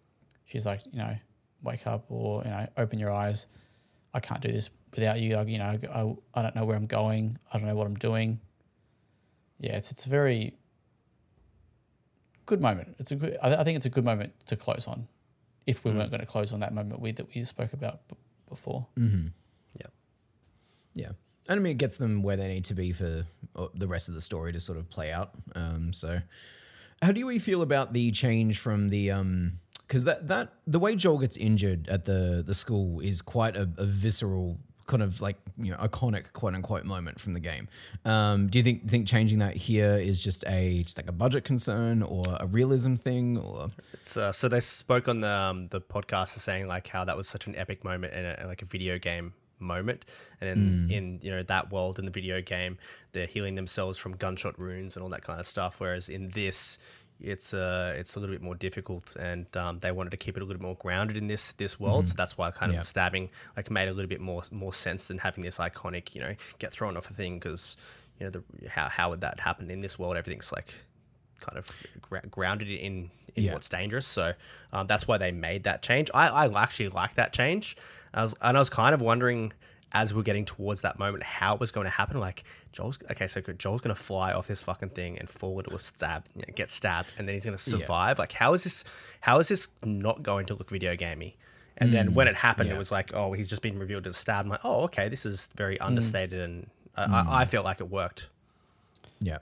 she's 0.44 0.66
like, 0.66 0.80
you 0.90 0.99
know, 0.99 1.16
wake 1.62 1.86
up 1.86 2.07
or 2.09 2.42
you 2.44 2.51
know, 2.51 2.66
open 2.76 2.99
your 2.99 3.12
eyes. 3.12 3.47
I 4.12 4.20
can't 4.20 4.40
do 4.40 4.51
this 4.51 4.68
without 4.94 5.20
you. 5.20 5.36
Like, 5.36 5.49
you 5.49 5.59
know, 5.59 5.78
I, 6.34 6.38
I 6.38 6.42
don't 6.42 6.57
know 6.57 6.64
where 6.64 6.76
I'm 6.76 6.86
going. 6.86 7.38
I 7.53 7.59
don't 7.59 7.68
know 7.68 7.76
what 7.76 7.86
I'm 7.86 7.97
doing. 7.97 8.40
Yeah, 9.61 9.76
it's 9.76 9.92
it's 9.92 10.07
a 10.07 10.09
very 10.09 10.55
good 12.47 12.61
moment. 12.61 12.97
It's 12.99 13.12
a 13.12 13.16
good. 13.16 13.36
I, 13.40 13.49
th- 13.49 13.61
I 13.61 13.64
think 13.64 13.76
it's 13.76 13.86
a 13.86 13.90
good 13.90 14.05
moment 14.05 14.32
to 14.47 14.57
close 14.57 14.88
on. 14.88 15.07
If 15.66 15.84
we 15.84 15.90
weren't 15.90 16.10
going 16.10 16.20
to 16.20 16.26
close 16.26 16.52
on 16.52 16.60
that 16.60 16.72
moment 16.72 17.00
we 17.00 17.12
that 17.12 17.26
we 17.34 17.44
spoke 17.44 17.72
about 17.72 18.06
b- 18.08 18.16
before. 18.48 18.86
Yeah. 19.78 19.86
Yeah. 20.94 21.10
And 21.48 21.60
I 21.60 21.62
mean, 21.62 21.72
it 21.72 21.78
gets 21.78 21.96
them 21.96 22.22
where 22.22 22.36
they 22.36 22.48
need 22.48 22.64
to 22.66 22.74
be 22.74 22.92
for 22.92 23.24
uh, 23.54 23.66
the 23.74 23.86
rest 23.86 24.08
of 24.08 24.14
the 24.14 24.20
story 24.20 24.52
to 24.52 24.60
sort 24.60 24.78
of 24.78 24.88
play 24.90 25.12
out. 25.12 25.30
Um, 25.54 25.92
so, 25.92 26.20
how 27.02 27.12
do 27.12 27.26
we 27.26 27.38
feel 27.38 27.62
about 27.62 27.92
the 27.92 28.10
change 28.10 28.58
from 28.58 28.88
the 28.88 29.10
um? 29.10 29.60
Because 29.86 30.04
that 30.04 30.26
that 30.28 30.52
the 30.66 30.80
way 30.80 30.96
Joel 30.96 31.18
gets 31.18 31.36
injured 31.36 31.88
at 31.88 32.04
the 32.04 32.42
the 32.44 32.54
school 32.54 33.00
is 33.00 33.22
quite 33.22 33.56
a, 33.56 33.62
a 33.78 33.84
visceral 33.84 34.58
kind 34.87 35.03
of 35.03 35.20
like 35.20 35.37
you 35.59 35.70
know 35.70 35.76
iconic 35.78 36.32
quote 36.32 36.55
unquote 36.55 36.84
moment 36.84 37.20
from 37.20 37.34
the 37.34 37.41
game. 37.41 37.68
Um, 38.05 38.49
do 38.49 38.59
you 38.59 38.64
think 38.64 38.89
think 38.89 39.07
changing 39.07 39.41
that 39.41 39.57
here 39.57 39.95
is 39.95 40.22
just 40.22 40.45
a 40.47 40.82
just 40.82 40.99
like 40.99 41.09
a 41.09 41.12
budget 41.12 41.45
concern 41.45 42.03
or 42.03 42.24
a 42.41 42.47
realism 42.47 42.95
thing 42.95 43.39
or 43.39 43.70
It's, 43.95 44.16
uh, 44.16 44.32
so 44.32 44.49
they 44.49 44.61
spoke 44.61 45.09
on 45.09 45.20
the 45.20 45.28
um, 45.28 45.66
the 45.66 45.80
podcast 45.80 46.28
saying 46.28 46.68
like 46.68 46.89
how 46.89 47.05
that 47.05 47.16
was 47.16 47.28
such 47.28 47.47
an 47.47 47.57
epic 47.57 47.84
moment 47.84 48.14
in 48.14 48.24
a, 48.24 48.47
like 48.47 48.62
a 48.62 48.66
video 48.66 48.99
game 48.99 49.34
moment, 49.59 50.05
and 50.41 50.51
in, 50.51 50.91
in 50.91 51.18
you 51.22 51.30
know 51.30 51.43
that 51.43 51.72
world 51.72 51.99
in 51.99 52.05
the 52.05 52.11
video 52.11 52.41
game, 52.41 52.78
they're 53.12 53.26
healing 53.26 53.55
themselves 53.55 53.99
from 53.99 54.12
gunshot 54.12 54.59
wounds 54.59 54.97
and 54.97 55.03
all 55.03 55.09
that 55.11 55.22
kind 55.22 55.41
of 55.41 55.47
stuff. 55.47 55.80
Whereas 55.80 56.09
in 56.09 56.28
this, 56.28 56.78
it's 57.20 57.54
uh 57.54 57.94
it's 57.96 58.16
a 58.16 58.20
little 58.20 58.34
bit 58.34 58.42
more 58.42 58.54
difficult, 58.54 59.16
and 59.16 59.46
um, 59.56 59.78
they 59.80 59.90
wanted 59.92 60.10
to 60.10 60.16
keep 60.16 60.36
it 60.36 60.40
a 60.40 60.44
little 60.44 60.58
bit 60.58 60.62
more 60.62 60.76
grounded 60.76 61.16
in 61.16 61.26
this 61.28 61.52
this 61.52 61.78
world. 61.80 62.08
So 62.08 62.14
that's 62.16 62.36
why 62.36 62.50
kind 62.50 62.70
of 62.70 62.76
Yeah. 62.76 62.82
stabbing 62.82 63.30
like 63.56 63.70
made 63.70 63.88
a 63.88 63.92
little 63.92 64.08
bit 64.08 64.20
more 64.20 64.42
more 64.50 64.72
sense 64.72 65.08
than 65.08 65.18
having 65.18 65.42
this 65.44 65.58
iconic 65.58 66.14
you 66.14 66.20
know 66.20 66.34
get 66.58 66.72
thrown 66.72 66.96
off 66.96 67.10
a 67.10 67.14
thing 67.14 67.38
because 67.38 67.76
you 68.20 68.26
know 68.26 68.30
the 68.30 68.68
how 68.68 68.88
how 68.88 69.10
would 69.10 69.20
that 69.22 69.40
happen 69.40 69.70
in 69.70 69.80
this 69.80 69.98
world? 69.98 70.16
Everything's 70.16 70.52
like 70.52 70.74
kind 71.40 71.58
of 71.58 71.68
gra- 72.02 72.26
grounded 72.30 72.68
in 72.70 73.10
in 73.34 73.44
Yeah. 73.44 73.52
what's 73.54 73.68
dangerous. 73.68 74.06
So 74.06 74.34
um, 74.72 74.86
that's 74.86 75.06
why 75.08 75.18
they 75.18 75.32
made 75.32 75.64
that 75.64 75.82
change. 75.82 76.10
I, 76.14 76.28
I 76.28 76.62
actually 76.62 76.88
like 76.88 77.14
that 77.14 77.32
change. 77.32 77.76
I 78.14 78.22
was 78.22 78.34
and 78.40 78.56
I 78.56 78.60
was 78.60 78.70
kind 78.70 78.94
of 78.94 79.00
wondering 79.02 79.52
as 79.93 80.12
we're 80.12 80.22
getting 80.22 80.45
towards 80.45 80.82
that 80.82 80.99
moment 80.99 81.22
how 81.22 81.55
it 81.55 81.61
was 81.61 81.70
going 81.70 81.84
to 81.84 81.91
happen. 81.91 82.18
Like 82.18 82.45
Joel's 82.72 82.99
okay, 83.11 83.26
so 83.26 83.41
good. 83.41 83.59
Joel's 83.59 83.80
going 83.80 83.95
to 83.95 84.01
fly 84.01 84.32
off 84.32 84.47
this 84.47 84.62
fucking 84.62 84.91
thing 84.91 85.18
and 85.18 85.28
fall 85.28 85.59
into 85.59 85.74
a 85.74 85.78
stab, 85.78 86.24
you 86.34 86.43
know, 86.43 86.53
get 86.55 86.70
stabbed, 86.70 87.09
and 87.18 87.26
then 87.26 87.34
he's 87.34 87.45
going 87.45 87.57
to 87.57 87.62
survive. 87.62 88.18
Like 88.18 88.32
how 88.32 88.53
is 88.55 88.64
this? 88.64 88.84
How 89.20 89.39
is 89.39 89.49
this 89.49 89.68
not 89.84 90.22
going 90.22 90.47
to 90.47 90.55
look 90.55 90.70
video 90.70 90.97
gamey? 90.97 91.37
And 91.78 91.93
then 91.93 92.14
when 92.14 92.26
it 92.26 92.37
mm, 92.37 92.39
happened, 92.39 92.70
yeah. 92.70 92.76
it 92.76 92.78
was 92.78 92.91
like, 92.91 93.12
oh, 93.12 93.34
he's 93.34 93.51
just 93.51 93.61
been 93.61 93.78
revealed 93.78 94.07
as 94.07 94.16
stabbed. 94.16 94.47
I'm 94.47 94.51
like, 94.51 94.64
oh, 94.64 94.84
okay, 94.84 95.11
this 95.11 95.26
is 95.26 95.51
very 95.57 95.76
mm. 95.76 95.84
understated, 95.84 96.41
and 96.41 96.70
I, 96.97 97.03
I, 97.03 97.07
mm. 97.07 97.26
I 97.28 97.45
felt 97.45 97.66
like 97.66 97.80
it 97.80 97.91
worked. 97.91 98.28
yeah 99.20 99.39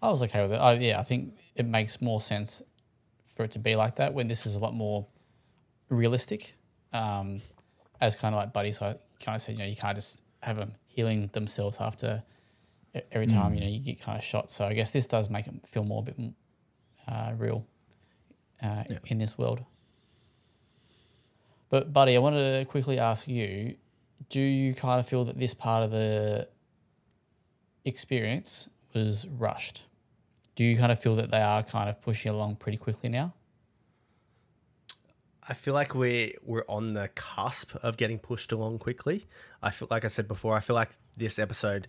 I 0.00 0.08
was 0.10 0.22
okay 0.24 0.42
with 0.42 0.52
it. 0.52 0.56
I, 0.56 0.74
yeah, 0.74 0.98
I 0.98 1.04
think 1.04 1.36
it 1.54 1.66
makes 1.66 2.00
more 2.00 2.20
sense 2.20 2.62
for 3.26 3.44
it 3.44 3.52
to 3.52 3.58
be 3.58 3.76
like 3.76 3.96
that 3.96 4.14
when 4.14 4.26
this 4.26 4.46
is 4.46 4.56
a 4.56 4.58
lot 4.58 4.74
more 4.74 5.06
realistic. 5.88 6.54
Um, 6.92 7.40
as 8.02 8.16
kind 8.16 8.34
of 8.34 8.40
like 8.40 8.52
Buddy 8.52 8.72
so 8.72 8.98
kind 9.22 9.36
of 9.36 9.42
said, 9.42 9.52
you 9.52 9.58
know, 9.58 9.64
you 9.64 9.76
can't 9.76 9.96
just 9.96 10.22
have 10.42 10.56
them 10.56 10.74
healing 10.86 11.30
themselves 11.32 11.78
after 11.80 12.22
every 13.10 13.26
time 13.26 13.54
you 13.54 13.60
know 13.60 13.66
you 13.66 13.78
get 13.78 14.00
kind 14.00 14.18
of 14.18 14.24
shot. 14.24 14.50
So 14.50 14.66
I 14.66 14.74
guess 14.74 14.90
this 14.90 15.06
does 15.06 15.30
make 15.30 15.46
it 15.46 15.66
feel 15.66 15.84
more 15.84 16.00
a 16.00 16.04
bit 16.04 16.16
uh, 17.08 17.32
real 17.36 17.66
uh, 18.62 18.84
in 19.06 19.18
this 19.18 19.38
world. 19.38 19.64
But 21.70 21.92
Buddy, 21.92 22.16
I 22.16 22.18
wanted 22.18 22.58
to 22.58 22.64
quickly 22.66 22.98
ask 22.98 23.28
you: 23.28 23.76
Do 24.28 24.40
you 24.40 24.74
kind 24.74 25.00
of 25.00 25.08
feel 25.08 25.24
that 25.24 25.38
this 25.38 25.54
part 25.54 25.84
of 25.84 25.90
the 25.90 26.48
experience 27.84 28.68
was 28.94 29.26
rushed? 29.26 29.84
Do 30.54 30.64
you 30.64 30.76
kind 30.76 30.92
of 30.92 31.00
feel 31.00 31.16
that 31.16 31.30
they 31.30 31.40
are 31.40 31.62
kind 31.62 31.88
of 31.88 32.00
pushing 32.02 32.30
along 32.30 32.56
pretty 32.56 32.76
quickly 32.76 33.08
now? 33.08 33.32
I 35.48 35.54
feel 35.54 35.74
like 35.74 35.94
we're 35.94 36.32
we're 36.44 36.64
on 36.68 36.94
the 36.94 37.08
cusp 37.14 37.74
of 37.82 37.96
getting 37.96 38.18
pushed 38.18 38.52
along 38.52 38.78
quickly. 38.78 39.26
I 39.62 39.70
feel 39.70 39.88
like 39.90 40.04
I 40.04 40.08
said 40.08 40.28
before. 40.28 40.56
I 40.56 40.60
feel 40.60 40.76
like 40.76 40.90
this 41.16 41.38
episode 41.38 41.88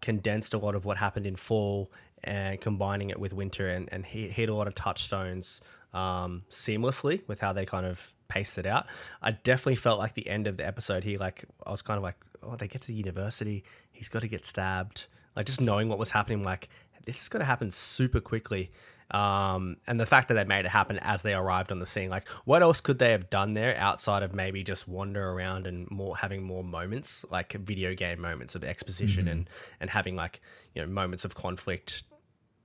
condensed 0.00 0.54
a 0.54 0.58
lot 0.58 0.74
of 0.74 0.84
what 0.84 0.98
happened 0.98 1.26
in 1.26 1.36
fall 1.36 1.90
and 2.22 2.60
combining 2.60 3.10
it 3.10 3.20
with 3.20 3.32
winter 3.32 3.68
and 3.68 3.88
and 3.92 4.06
hit, 4.06 4.48
a 4.48 4.54
lot 4.54 4.66
of 4.66 4.74
touchstones 4.74 5.60
um, 5.92 6.44
seamlessly 6.50 7.26
with 7.28 7.40
how 7.40 7.52
they 7.52 7.66
kind 7.66 7.84
of 7.84 8.14
paced 8.28 8.56
it 8.56 8.66
out. 8.66 8.86
I 9.22 9.32
definitely 9.32 9.76
felt 9.76 9.98
like 9.98 10.14
the 10.14 10.28
end 10.28 10.46
of 10.46 10.56
the 10.56 10.66
episode 10.66 11.04
here, 11.04 11.18
like 11.18 11.44
I 11.66 11.70
was 11.70 11.82
kind 11.82 11.98
of 11.98 12.02
like, 12.02 12.16
oh, 12.42 12.56
they 12.56 12.68
get 12.68 12.82
to 12.82 12.88
the 12.88 12.94
university, 12.94 13.64
he's 13.92 14.08
got 14.08 14.22
to 14.22 14.28
get 14.28 14.46
stabbed. 14.46 15.06
Like 15.36 15.46
just 15.46 15.60
knowing 15.60 15.88
what 15.88 15.98
was 15.98 16.12
happening, 16.12 16.42
like 16.42 16.68
this 17.04 17.20
is 17.20 17.28
going 17.28 17.40
to 17.40 17.46
happen 17.46 17.70
super 17.70 18.20
quickly. 18.20 18.70
Um, 19.10 19.76
and 19.86 20.00
the 20.00 20.06
fact 20.06 20.28
that 20.28 20.34
they 20.34 20.44
made 20.44 20.64
it 20.64 20.70
happen 20.70 20.98
as 21.00 21.22
they 21.22 21.34
arrived 21.34 21.70
on 21.70 21.78
the 21.78 21.86
scene, 21.86 22.10
like 22.10 22.28
what 22.44 22.62
else 22.62 22.80
could 22.80 22.98
they 22.98 23.12
have 23.12 23.30
done 23.30 23.54
there 23.54 23.76
outside 23.76 24.22
of 24.22 24.34
maybe 24.34 24.62
just 24.62 24.88
wander 24.88 25.30
around 25.30 25.66
and 25.66 25.90
more 25.90 26.16
having 26.16 26.42
more 26.42 26.64
moments, 26.64 27.24
like 27.30 27.52
video 27.52 27.94
game 27.94 28.20
moments 28.20 28.54
of 28.54 28.64
exposition 28.64 29.28
and 29.28 29.50
and 29.80 29.90
having 29.90 30.16
like 30.16 30.40
you 30.74 30.82
know 30.82 30.88
moments 30.88 31.24
of 31.24 31.34
conflict, 31.34 32.02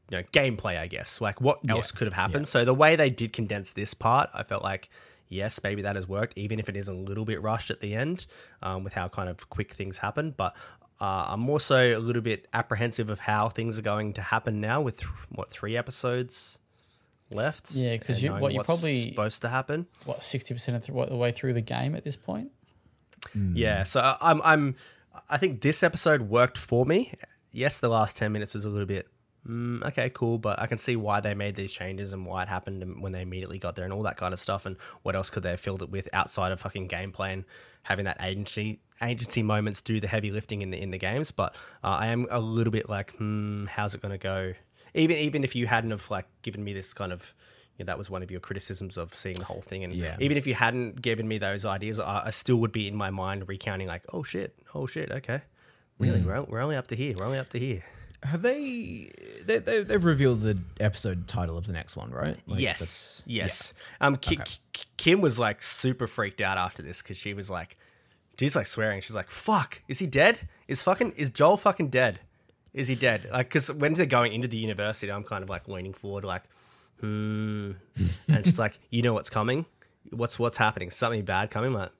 you 0.09 0.17
know 0.17 0.23
gameplay, 0.31 0.77
I 0.77 0.87
guess. 0.87 1.21
Like 1.21 1.41
what 1.41 1.59
else 1.69 1.91
could 1.91 2.05
have 2.07 2.13
happened? 2.13 2.47
So 2.47 2.65
the 2.65 2.73
way 2.73 2.95
they 2.95 3.09
did 3.09 3.33
condense 3.33 3.73
this 3.73 3.93
part, 3.93 4.29
I 4.33 4.43
felt 4.43 4.63
like 4.63 4.89
yes, 5.29 5.61
maybe 5.63 5.83
that 5.83 5.95
has 5.95 6.07
worked, 6.07 6.37
even 6.37 6.59
if 6.59 6.67
it 6.67 6.75
is 6.75 6.87
a 6.87 6.93
little 6.93 7.25
bit 7.25 7.41
rushed 7.41 7.69
at 7.69 7.79
the 7.79 7.95
end 7.95 8.25
um, 8.61 8.83
with 8.83 8.93
how 8.93 9.07
kind 9.07 9.29
of 9.29 9.49
quick 9.49 9.73
things 9.73 9.99
happen. 9.99 10.33
But 10.35 10.55
uh, 11.01 11.25
I'm 11.29 11.49
also 11.49 11.97
a 11.97 11.99
little 11.99 12.21
bit 12.21 12.47
apprehensive 12.53 13.09
of 13.09 13.19
how 13.19 13.49
things 13.49 13.79
are 13.79 13.81
going 13.83 14.13
to 14.13 14.21
happen 14.21 14.59
now 14.59 14.81
with 14.81 15.01
what 15.29 15.49
three 15.49 15.77
episodes 15.77 16.59
left. 17.31 17.71
Yeah, 17.75 17.97
because 17.97 18.21
you- 18.23 18.29
knowing 18.29 18.41
what 18.41 18.51
you 18.53 18.57
what's 18.57 18.67
probably- 18.67 19.09
supposed 19.09 19.41
to 19.43 19.49
happen. 19.49 19.87
What 20.05 20.23
sixty 20.23 20.53
percent 20.53 20.77
of 20.77 20.85
th- 20.85 21.09
the 21.09 21.15
way 21.15 21.31
through 21.31 21.53
the 21.53 21.61
game 21.61 21.95
at 21.95 22.03
this 22.03 22.15
point? 22.15 22.51
Yeah, 23.35 23.83
so 23.83 24.15
I'm 24.21 24.41
I'm 24.43 24.75
I 25.29 25.37
think 25.37 25.61
this 25.61 25.83
episode 25.83 26.23
worked 26.23 26.57
for 26.57 26.85
me. 26.85 27.13
Yes, 27.51 27.79
the 27.79 27.89
last 27.89 28.17
ten 28.17 28.31
minutes 28.31 28.53
was 28.53 28.65
a 28.65 28.69
little 28.69 28.85
bit 28.87 29.07
mm, 29.47 29.83
okay, 29.85 30.09
cool, 30.09 30.37
but 30.37 30.59
I 30.59 30.67
can 30.67 30.77
see 30.77 30.95
why 30.95 31.19
they 31.19 31.33
made 31.33 31.55
these 31.55 31.71
changes 31.71 32.13
and 32.13 32.25
why 32.25 32.43
it 32.43 32.49
happened 32.49 32.83
and 32.83 33.01
when 33.01 33.11
they 33.11 33.21
immediately 33.21 33.59
got 33.59 33.75
there 33.75 33.85
and 33.85 33.93
all 33.93 34.03
that 34.03 34.17
kind 34.17 34.33
of 34.33 34.39
stuff 34.39 34.65
and 34.65 34.77
what 35.03 35.15
else 35.15 35.29
could 35.29 35.43
they 35.43 35.51
have 35.51 35.59
filled 35.59 35.81
it 35.81 35.89
with 35.89 36.07
outside 36.13 36.51
of 36.51 36.59
fucking 36.59 36.87
gameplay 36.87 37.33
and 37.33 37.45
having 37.83 38.05
that 38.05 38.17
agency 38.21 38.79
agency 39.01 39.41
moments 39.41 39.81
do 39.81 39.99
the 39.99 40.07
heavy 40.07 40.31
lifting 40.31 40.61
in 40.61 40.71
the 40.71 40.81
in 40.81 40.91
the 40.91 40.97
games. 40.97 41.31
But 41.31 41.55
uh, 41.83 41.87
I 41.87 42.07
am 42.07 42.27
a 42.29 42.39
little 42.39 42.71
bit 42.71 42.89
like, 42.89 43.15
hmm, 43.15 43.65
how's 43.65 43.95
it 43.95 44.01
going 44.01 44.11
to 44.11 44.17
go? 44.17 44.53
Even 44.93 45.17
even 45.17 45.43
if 45.43 45.55
you 45.55 45.67
hadn't 45.67 45.91
have 45.91 46.09
like 46.11 46.25
given 46.41 46.63
me 46.63 46.73
this 46.73 46.93
kind 46.93 47.11
of 47.13 47.33
you 47.77 47.85
know, 47.85 47.87
that 47.87 47.97
was 47.97 48.09
one 48.09 48.21
of 48.21 48.29
your 48.29 48.41
criticisms 48.41 48.97
of 48.97 49.15
seeing 49.15 49.37
the 49.39 49.45
whole 49.45 49.61
thing. 49.61 49.85
And 49.85 49.93
Yeah. 49.93 50.17
even 50.19 50.37
if 50.37 50.45
you 50.45 50.53
hadn't 50.53 51.01
given 51.01 51.27
me 51.29 51.37
those 51.37 51.65
ideas, 51.65 51.97
I, 51.97 52.23
I 52.25 52.29
still 52.31 52.57
would 52.57 52.73
be 52.73 52.89
in 52.89 52.95
my 52.95 53.09
mind 53.09 53.47
recounting 53.47 53.87
like, 53.87 54.03
oh 54.11 54.21
shit, 54.21 54.53
oh 54.75 54.85
shit, 54.85 55.09
okay, 55.11 55.41
really, 55.97 56.21
we're, 56.21 56.41
we're 56.41 56.59
only 56.59 56.75
up 56.75 56.87
to 56.87 56.95
here, 56.97 57.15
we're 57.17 57.25
only 57.25 57.37
up 57.39 57.47
to 57.49 57.59
here. 57.59 57.83
Have 58.23 58.41
they, 58.41 59.11
they, 59.45 59.59
they 59.59 59.83
they've 59.83 60.03
revealed 60.03 60.41
the 60.41 60.59
episode 60.79 61.25
title 61.27 61.57
of 61.57 61.67
the 61.67 61.73
next 61.73 61.95
one, 61.95 62.11
right? 62.11 62.37
Like, 62.47 62.59
yes, 62.59 63.23
yes. 63.25 63.73
Um, 64.01 64.17
Ki- 64.17 64.39
Ki- 64.73 64.85
Kim 64.97 65.21
was 65.21 65.39
like 65.39 65.63
super 65.63 66.05
freaked 66.05 66.41
out 66.41 66.57
after 66.57 66.83
this 66.83 67.01
because 67.01 67.17
she 67.17 67.33
was 67.33 67.49
like, 67.49 67.77
she's 68.37 68.55
like 68.55 68.67
swearing. 68.67 68.99
She's 69.01 69.15
like, 69.15 69.29
"Fuck, 69.29 69.81
is 69.87 69.99
he 69.99 70.07
dead? 70.07 70.47
Is 70.67 70.81
fucking 70.83 71.13
is 71.13 71.29
Joel 71.29 71.57
fucking 71.57 71.89
dead? 71.89 72.19
Is 72.73 72.87
he 72.89 72.95
dead?" 72.95 73.29
Like, 73.31 73.47
because 73.47 73.71
when 73.71 73.93
they're 73.93 74.05
going 74.05 74.33
into 74.33 74.47
the 74.49 74.57
university, 74.57 75.11
I'm 75.11 75.23
kind 75.23 75.43
of 75.43 75.49
like 75.49 75.67
leaning 75.67 75.93
forward, 75.93 76.23
like, 76.25 76.43
hmm, 76.99 77.71
and 78.27 78.45
she's 78.45 78.59
like, 78.59 78.79
"You 78.89 79.01
know 79.01 79.13
what's 79.13 79.29
coming? 79.29 79.65
What's 80.11 80.37
what's 80.37 80.57
happening? 80.57 80.89
Something 80.89 81.23
bad 81.23 81.51
coming?" 81.51 81.73
Like, 81.73 81.91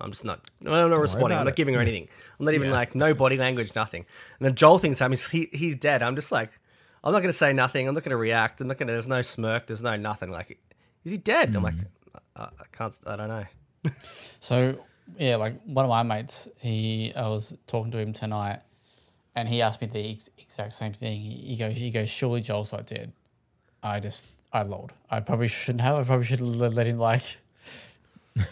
I'm 0.00 0.10
just 0.12 0.24
not. 0.24 0.48
I'm 0.64 0.90
not 0.90 0.98
responding. 1.00 1.32
I'm 1.32 1.42
about 1.42 1.44
not 1.44 1.52
it. 1.54 1.56
giving 1.56 1.74
her 1.74 1.80
anything. 1.80 2.08
I'm 2.38 2.44
not 2.44 2.54
even 2.54 2.68
Yeah. 2.68 2.74
like 2.74 2.94
no 2.94 3.14
body 3.14 3.36
language, 3.36 3.74
nothing. 3.74 4.04
And 4.38 4.46
then 4.46 4.54
Joel 4.54 4.78
thinks 4.78 4.98
happening. 5.00 5.18
He, 5.32 5.48
he's 5.52 5.74
dead. 5.74 6.02
I'm 6.02 6.14
just 6.14 6.30
like, 6.30 6.50
I'm 7.02 7.12
not 7.12 7.18
going 7.20 7.30
to 7.30 7.36
say 7.38 7.52
nothing. 7.52 7.88
I'm 7.88 7.94
not 7.94 8.04
going 8.04 8.10
to 8.10 8.16
react. 8.16 8.60
I'm 8.60 8.68
not 8.68 8.78
going 8.78 8.86
to. 8.88 8.92
There's 8.92 9.08
no 9.08 9.22
smirk. 9.22 9.66
There's 9.66 9.82
no 9.82 9.96
nothing. 9.96 10.30
Like, 10.30 10.58
is 11.04 11.12
he 11.12 11.18
dead? 11.18 11.54
I'm 11.56 11.62
like, 11.62 11.74
hmm. 11.74 11.82
I, 12.36 12.42
I 12.44 12.64
can't. 12.72 12.96
I 13.06 13.16
don't 13.16 13.28
know. 13.28 13.44
So 14.40 14.78
yeah, 15.18 15.36
like 15.36 15.60
one 15.64 15.84
of 15.84 15.88
my 15.88 16.02
mates, 16.02 16.48
he 16.60 17.12
I 17.16 17.26
was 17.28 17.56
talking 17.66 17.90
to 17.92 17.98
him 17.98 18.12
tonight, 18.12 18.60
and 19.34 19.48
he 19.48 19.62
asked 19.62 19.80
me 19.80 19.88
the 19.88 20.12
ex- 20.12 20.30
exact 20.38 20.74
same 20.74 20.92
thing. 20.92 21.20
He, 21.20 21.30
he 21.30 21.56
goes, 21.56 21.76
he 21.76 21.90
goes, 21.90 22.08
surely 22.08 22.40
Joel's 22.40 22.72
not 22.72 22.86
dead. 22.86 23.12
I 23.82 23.98
just 24.00 24.26
I 24.52 24.62
lolled. 24.62 24.92
I 25.10 25.20
probably 25.20 25.48
shouldn't 25.48 25.80
have. 25.82 25.98
I 25.98 26.04
probably 26.04 26.24
should 26.26 26.40
have 26.40 26.48
let, 26.48 26.74
let 26.74 26.86
him 26.86 26.98
like 26.98 27.38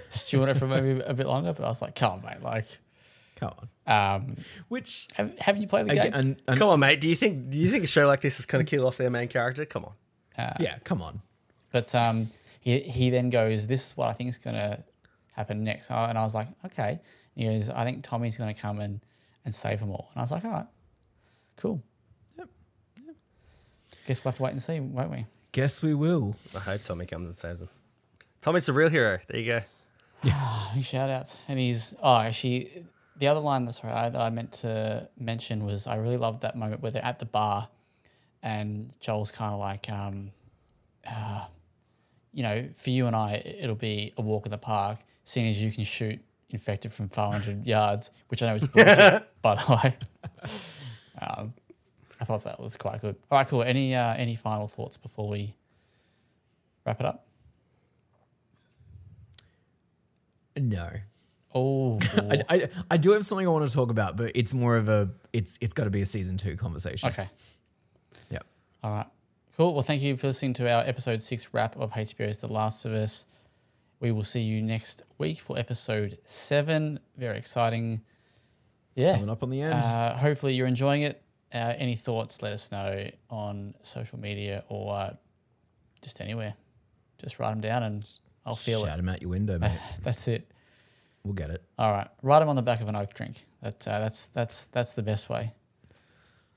stew 0.08 0.42
on 0.42 0.48
it 0.48 0.56
for 0.56 0.66
maybe 0.66 1.00
a 1.00 1.14
bit 1.14 1.26
longer. 1.26 1.52
But 1.52 1.64
I 1.64 1.68
was 1.68 1.82
like, 1.82 1.94
come 1.94 2.12
on, 2.12 2.22
mate. 2.22 2.42
Like, 2.42 2.66
Come 3.36 3.52
on. 3.86 4.14
um, 4.16 4.36
Which 4.68 5.06
have, 5.14 5.38
have 5.40 5.56
you 5.58 5.66
played 5.66 5.86
the 5.86 5.94
game? 5.94 5.98
again, 6.00 6.14
and, 6.14 6.42
and 6.48 6.58
Come 6.58 6.68
on, 6.70 6.80
mate. 6.80 7.00
Do 7.00 7.08
you 7.08 7.16
think? 7.16 7.50
Do 7.50 7.58
you 7.58 7.68
think 7.70 7.84
a 7.84 7.86
show 7.86 8.06
like 8.06 8.20
this 8.22 8.38
is 8.40 8.46
going 8.46 8.64
to 8.64 8.68
kill 8.70 8.86
off 8.86 8.96
their 8.96 9.10
main 9.10 9.28
character? 9.28 9.64
Come 9.66 9.84
on. 9.84 9.92
yeah, 10.60 10.78
come 10.84 11.02
on. 11.02 11.20
But 11.72 11.94
um, 11.94 12.28
he 12.60 12.80
he 12.80 13.10
then 13.10 13.30
goes, 13.30 13.66
"This 13.66 13.86
is 13.90 13.96
what 13.96 14.08
I 14.08 14.12
think 14.14 14.30
is 14.30 14.38
going 14.38 14.56
to 14.56 14.82
happen 15.32 15.64
next." 15.64 15.90
Uh, 15.90 16.06
And 16.08 16.16
I 16.18 16.22
was 16.22 16.34
like, 16.34 16.48
"Okay." 16.64 17.00
He 17.34 17.44
goes, 17.44 17.68
I 17.68 17.84
think 17.84 18.02
Tommy's 18.02 18.38
going 18.38 18.54
to 18.54 18.58
come 18.58 18.80
and, 18.80 19.00
and 19.44 19.54
save 19.54 19.80
them 19.80 19.90
all. 19.90 20.08
And 20.14 20.20
I 20.20 20.22
was 20.22 20.32
like, 20.32 20.42
all 20.46 20.50
right, 20.52 20.64
cool. 21.58 21.82
Yep. 22.38 22.48
Guess 24.06 24.24
we'll 24.24 24.30
have 24.30 24.36
to 24.38 24.42
wait 24.42 24.52
and 24.52 24.62
see, 24.62 24.80
won't 24.80 25.10
we? 25.10 25.26
Guess 25.52 25.82
we 25.82 25.92
will. 25.92 26.36
I 26.54 26.60
hope 26.60 26.82
Tommy 26.84 27.04
comes 27.04 27.26
and 27.26 27.34
saves 27.36 27.60
him. 27.60 27.68
Tommy's 28.40 28.64
the 28.64 28.72
real 28.72 28.88
hero. 28.88 29.18
There 29.28 29.38
you 29.38 29.46
go. 29.46 29.60
Big 30.74 30.84
shout 30.84 31.10
outs. 31.10 31.38
And 31.48 31.58
he's, 31.58 31.94
oh, 32.02 32.18
actually, 32.18 32.86
the 33.16 33.28
other 33.28 33.40
line 33.40 33.64
that's 33.64 33.82
right 33.82 34.10
that 34.10 34.20
I 34.20 34.30
meant 34.30 34.52
to 34.52 35.08
mention 35.18 35.64
was 35.64 35.86
I 35.86 35.96
really 35.96 36.16
loved 36.16 36.42
that 36.42 36.56
moment 36.56 36.82
where 36.82 36.90
they're 36.90 37.04
at 37.04 37.18
the 37.18 37.24
bar 37.24 37.68
and 38.42 38.94
Joel's 39.00 39.30
kind 39.30 39.52
of 39.52 39.60
like, 39.60 39.90
um, 39.90 40.32
uh, 41.08 41.46
you 42.32 42.42
know, 42.42 42.68
for 42.74 42.90
you 42.90 43.06
and 43.06 43.16
I, 43.16 43.42
it'll 43.44 43.74
be 43.74 44.12
a 44.16 44.22
walk 44.22 44.46
in 44.46 44.50
the 44.50 44.58
park, 44.58 44.98
seeing 45.24 45.46
as 45.46 45.62
you 45.62 45.72
can 45.72 45.84
shoot 45.84 46.20
infected 46.50 46.92
from 46.92 47.08
500 47.08 47.66
yards, 47.66 48.10
which 48.28 48.42
I 48.42 48.46
know 48.46 48.54
is 48.54 48.64
bullshit, 48.64 49.28
by 49.42 49.54
the 49.56 49.80
way. 49.82 49.96
Um, 51.20 51.54
I 52.20 52.24
thought 52.24 52.44
that 52.44 52.60
was 52.60 52.76
quite 52.76 53.00
good. 53.00 53.16
All 53.30 53.38
right, 53.38 53.48
cool. 53.48 53.62
Any 53.62 53.94
uh, 53.94 54.14
any 54.14 54.36
final 54.36 54.68
thoughts 54.68 54.96
before 54.96 55.28
we 55.28 55.54
wrap 56.84 57.00
it 57.00 57.06
up? 57.06 57.25
No. 60.56 60.90
Oh, 61.54 61.98
I, 62.16 62.42
I, 62.48 62.68
I 62.92 62.96
do 62.98 63.12
have 63.12 63.24
something 63.24 63.46
I 63.46 63.50
want 63.50 63.66
to 63.68 63.74
talk 63.74 63.90
about, 63.90 64.16
but 64.16 64.32
it's 64.34 64.52
more 64.52 64.76
of 64.76 64.88
a 64.88 65.10
it's 65.32 65.58
it's 65.62 65.72
got 65.72 65.84
to 65.84 65.90
be 65.90 66.02
a 66.02 66.06
season 66.06 66.36
two 66.36 66.56
conversation. 66.56 67.08
okay. 67.08 67.28
Yep. 68.30 68.46
All 68.82 68.90
right. 68.92 69.06
Cool. 69.56 69.72
Well, 69.72 69.82
thank 69.82 70.02
you 70.02 70.16
for 70.16 70.26
listening 70.26 70.52
to 70.54 70.70
our 70.70 70.82
episode 70.82 71.22
six 71.22 71.48
wrap 71.54 71.76
of 71.76 71.92
HBO's 71.92 72.40
The 72.40 72.52
Last 72.52 72.84
of 72.84 72.92
Us. 72.92 73.24
We 74.00 74.12
will 74.12 74.24
see 74.24 74.42
you 74.42 74.60
next 74.60 75.02
week 75.16 75.40
for 75.40 75.58
episode 75.58 76.18
seven. 76.26 77.00
Very 77.16 77.38
exciting. 77.38 78.02
Yeah. 78.94 79.14
Coming 79.14 79.30
up 79.30 79.42
on 79.42 79.48
the 79.48 79.62
end. 79.62 79.72
Uh, 79.72 80.14
hopefully 80.14 80.52
you're 80.54 80.66
enjoying 80.66 81.02
it. 81.02 81.22
Uh, 81.54 81.72
any 81.78 81.94
thoughts, 81.94 82.42
let 82.42 82.52
us 82.52 82.70
know 82.70 83.08
on 83.30 83.74
social 83.82 84.18
media 84.18 84.64
or 84.68 84.94
uh, 84.94 85.14
just 86.02 86.20
anywhere. 86.20 86.54
Just 87.18 87.38
write 87.38 87.50
them 87.50 87.62
down 87.62 87.82
and 87.82 88.06
I'll 88.46 88.54
feel 88.56 88.80
Shout 88.84 88.94
it. 88.94 88.96
them 88.98 89.08
out 89.08 89.20
your 89.20 89.30
window, 89.30 89.58
mate. 89.58 89.78
That's 90.02 90.28
it. 90.28 90.50
we'll 91.24 91.34
get 91.34 91.50
it. 91.50 91.62
All 91.78 91.90
right. 91.92 92.08
Write 92.22 92.38
them 92.38 92.48
on 92.48 92.56
the 92.56 92.62
back 92.62 92.80
of 92.80 92.88
an 92.88 92.94
oak 92.96 93.12
drink. 93.12 93.44
That, 93.62 93.86
uh, 93.88 93.98
that's, 93.98 94.26
that's, 94.28 94.64
that's 94.66 94.94
the 94.94 95.02
best 95.02 95.28
way. 95.28 95.52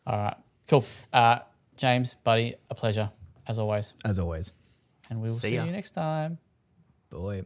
All 0.06 0.18
right. 0.18 0.38
Cool. 0.68 0.86
Uh, 1.12 1.40
James, 1.76 2.16
buddy, 2.24 2.54
a 2.70 2.76
pleasure 2.76 3.10
as 3.48 3.58
always. 3.58 3.94
As 4.06 4.20
always. 4.20 4.52
And 5.10 5.20
we 5.20 5.24
will 5.24 5.36
See 5.36 5.50
see 5.50 5.56
you 5.56 5.64
next 5.72 5.92
time. 5.94 6.38
Boy. 7.10 7.44